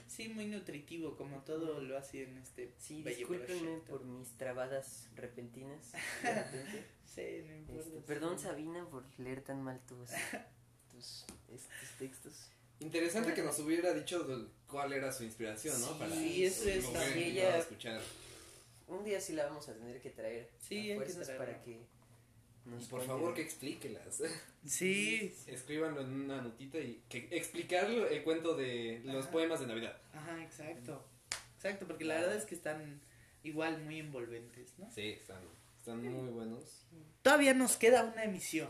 Sí, 0.08 0.28
muy 0.30 0.46
nutritivo, 0.46 1.16
como 1.16 1.40
todo 1.44 1.80
lo 1.82 1.98
hace 1.98 2.24
en 2.24 2.38
este 2.38 2.74
Sí, 2.78 3.02
bello 3.02 3.18
discúlpenme 3.20 3.62
proyecto. 3.62 3.92
por 3.92 4.04
mis 4.04 4.30
trabadas 4.38 5.08
repentinas. 5.16 5.92
de 5.94 6.34
repente. 6.36 6.86
Sí, 7.06 7.44
no 7.48 7.56
importa. 7.56 7.82
Este, 7.82 8.02
perdón, 8.02 8.38
Sabina, 8.40 8.86
por 8.90 9.04
leer 9.18 9.42
tan 9.42 9.62
mal 9.64 9.80
tus, 9.88 10.10
estos 11.54 11.98
textos. 12.00 12.34
Interesante 12.80 13.34
que 13.34 13.44
nos 13.44 13.60
hubiera 13.60 13.94
dicho 13.94 14.50
cuál 14.68 14.94
era 14.94 15.12
su 15.12 15.24
inspiración, 15.24 15.80
¿no? 15.82 15.88
Sí, 15.88 15.94
Para 16.00 16.16
eso 16.16 16.70
es 16.70 16.86
que 16.86 17.28
Ella- 17.28 17.58
escuchar. 17.58 18.02
Un 18.88 19.04
día 19.06 19.22
sí 19.22 19.34
la 19.34 19.46
vamos 19.46 19.68
a 19.70 19.74
tener 19.74 20.02
que 20.02 20.10
traer. 20.10 20.50
Sí, 20.60 20.92
a 20.92 20.94
que 20.94 20.96
fuerzas 20.96 21.26
traerla. 21.28 21.46
para 21.46 21.64
que 21.64 21.80
nos 22.66 22.84
Y 22.84 22.86
por 22.88 23.06
favor 23.06 23.34
que 23.34 23.42
explíquelas. 23.42 24.22
Sí, 24.68 25.36
Escríbanlo 25.48 26.02
en 26.02 26.12
una 26.22 26.40
notita 26.42 26.78
y 26.78 27.02
que 27.10 27.28
explicar 27.32 27.90
el 27.90 28.24
cuento 28.24 28.56
de 28.56 29.02
los 29.06 29.24
Ajá. 29.24 29.32
poemas 29.32 29.60
de 29.60 29.66
Navidad. 29.68 30.00
ajá, 30.14 30.44
exacto. 30.44 31.04
Exacto, 31.56 31.88
porque 31.88 32.06
la 32.06 32.16
verdad 32.16 32.36
es 32.36 32.46
que 32.46 32.54
están 32.56 33.02
igual 33.44 33.82
muy 33.84 34.00
envolventes, 34.00 34.74
¿no? 34.78 34.92
Sí, 34.92 35.10
están, 35.20 35.42
están 35.78 36.04
muy 36.04 36.30
buenos. 36.30 36.86
Todavía 37.24 37.54
nos 37.56 37.76
queda 37.78 38.04
una 38.04 38.24
emisión. 38.24 38.70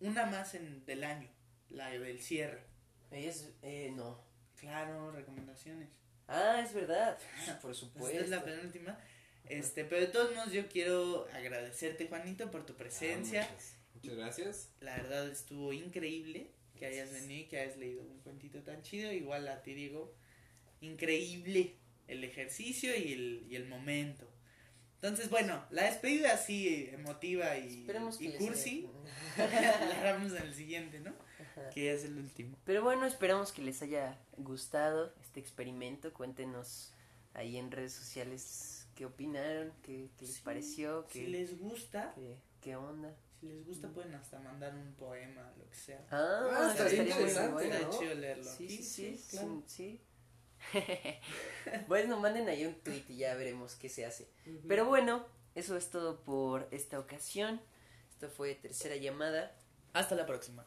Una 0.00 0.26
más 0.26 0.54
en, 0.54 0.84
del 0.86 1.04
año, 1.04 1.28
la 1.68 1.90
del 1.90 2.20
cierre. 2.20 2.62
Ella 3.10 3.30
es, 3.30 3.50
eh, 3.62 3.92
no. 3.94 4.22
Claro, 4.56 5.10
recomendaciones. 5.12 5.88
Ah, 6.28 6.62
es 6.64 6.72
verdad. 6.74 7.18
Por 7.60 7.72
Esta 7.72 7.74
supuesto. 7.74 8.20
es 8.20 8.28
la 8.28 8.44
penúltima. 8.44 8.98
Este, 9.46 9.84
pero 9.84 10.02
de 10.02 10.06
todos 10.08 10.34
modos 10.34 10.52
yo 10.52 10.68
quiero 10.68 11.26
agradecerte, 11.32 12.06
Juanito, 12.06 12.50
por 12.50 12.64
tu 12.64 12.76
presencia. 12.76 13.42
Ah, 13.42 13.48
muchas, 13.50 13.76
muchas 13.94 14.16
gracias. 14.16 14.72
La 14.80 14.96
verdad 14.96 15.28
estuvo 15.28 15.72
increíble 15.72 16.52
que 16.78 16.86
hayas 16.86 17.12
venido 17.12 17.40
y 17.40 17.44
que 17.48 17.58
hayas 17.58 17.76
leído 17.76 18.02
un 18.02 18.20
cuentito 18.20 18.62
tan 18.62 18.82
chido. 18.82 19.12
Igual 19.12 19.48
a 19.48 19.62
ti, 19.62 19.74
Diego. 19.74 20.14
Increíble 20.80 21.76
el 22.06 22.24
ejercicio 22.24 22.96
y 22.96 23.12
el, 23.12 23.46
y 23.48 23.56
el 23.56 23.66
momento. 23.66 24.29
Entonces, 25.02 25.30
bueno, 25.30 25.64
la 25.70 25.84
despedida 25.84 26.34
así 26.34 26.90
emotiva 26.92 27.56
y, 27.56 27.80
Esperemos 27.80 28.18
que 28.18 28.24
y 28.26 28.32
cursi. 28.32 28.86
la 29.38 30.16
en 30.16 30.36
el 30.36 30.54
siguiente, 30.54 31.00
¿no? 31.00 31.14
Ajá. 31.40 31.70
Que 31.70 31.94
es 31.94 32.04
el 32.04 32.18
último. 32.18 32.54
Pero 32.64 32.82
bueno, 32.82 33.06
esperamos 33.06 33.50
que 33.52 33.62
les 33.62 33.80
haya 33.80 34.18
gustado 34.36 35.14
este 35.22 35.40
experimento. 35.40 36.12
Cuéntenos 36.12 36.92
ahí 37.32 37.56
en 37.56 37.70
redes 37.70 37.92
sociales 37.94 38.88
qué 38.94 39.06
opinaron, 39.06 39.72
qué, 39.82 40.10
qué 40.18 40.26
les 40.26 40.34
Sí, 40.34 40.42
pareció, 40.44 41.06
Si 41.10 41.20
qué, 41.20 41.28
les 41.28 41.58
gusta, 41.58 42.12
qué, 42.14 42.36
qué 42.60 42.76
onda. 42.76 43.14
si 43.40 43.46
les 43.46 43.64
gusta 43.64 43.88
pueden 43.88 44.14
hasta 44.14 44.38
mandar 44.40 44.74
un 44.74 44.92
poema, 44.96 45.50
lo 45.56 45.66
que 45.70 45.76
sea. 45.76 46.04
Ah, 46.10 46.46
Ah, 46.52 46.68
estaría 46.72 47.04
estaría 47.04 47.14
muy 47.14 47.22
interesante, 47.22 47.52
bueno. 47.54 47.74
Estaría 47.74 47.88
¿no? 47.88 47.98
chido 47.98 48.14
leerlo 48.16 48.44
Sí, 48.44 48.68
sí, 48.68 48.82
sí, 48.82 49.24
claro. 49.30 49.62
sí, 49.66 49.74
sí. 49.74 50.00
bueno, 51.88 52.18
manden 52.18 52.48
ahí 52.48 52.66
un 52.66 52.74
tweet 52.74 53.04
y 53.08 53.18
ya 53.18 53.34
veremos 53.34 53.74
qué 53.74 53.88
se 53.88 54.04
hace. 54.04 54.28
Pero 54.68 54.84
bueno, 54.84 55.26
eso 55.54 55.76
es 55.76 55.90
todo 55.90 56.22
por 56.22 56.68
esta 56.70 56.98
ocasión. 56.98 57.60
Esto 58.10 58.28
fue 58.28 58.54
tercera 58.54 58.96
llamada. 58.96 59.56
Hasta 59.92 60.14
la 60.14 60.26
próxima. 60.26 60.66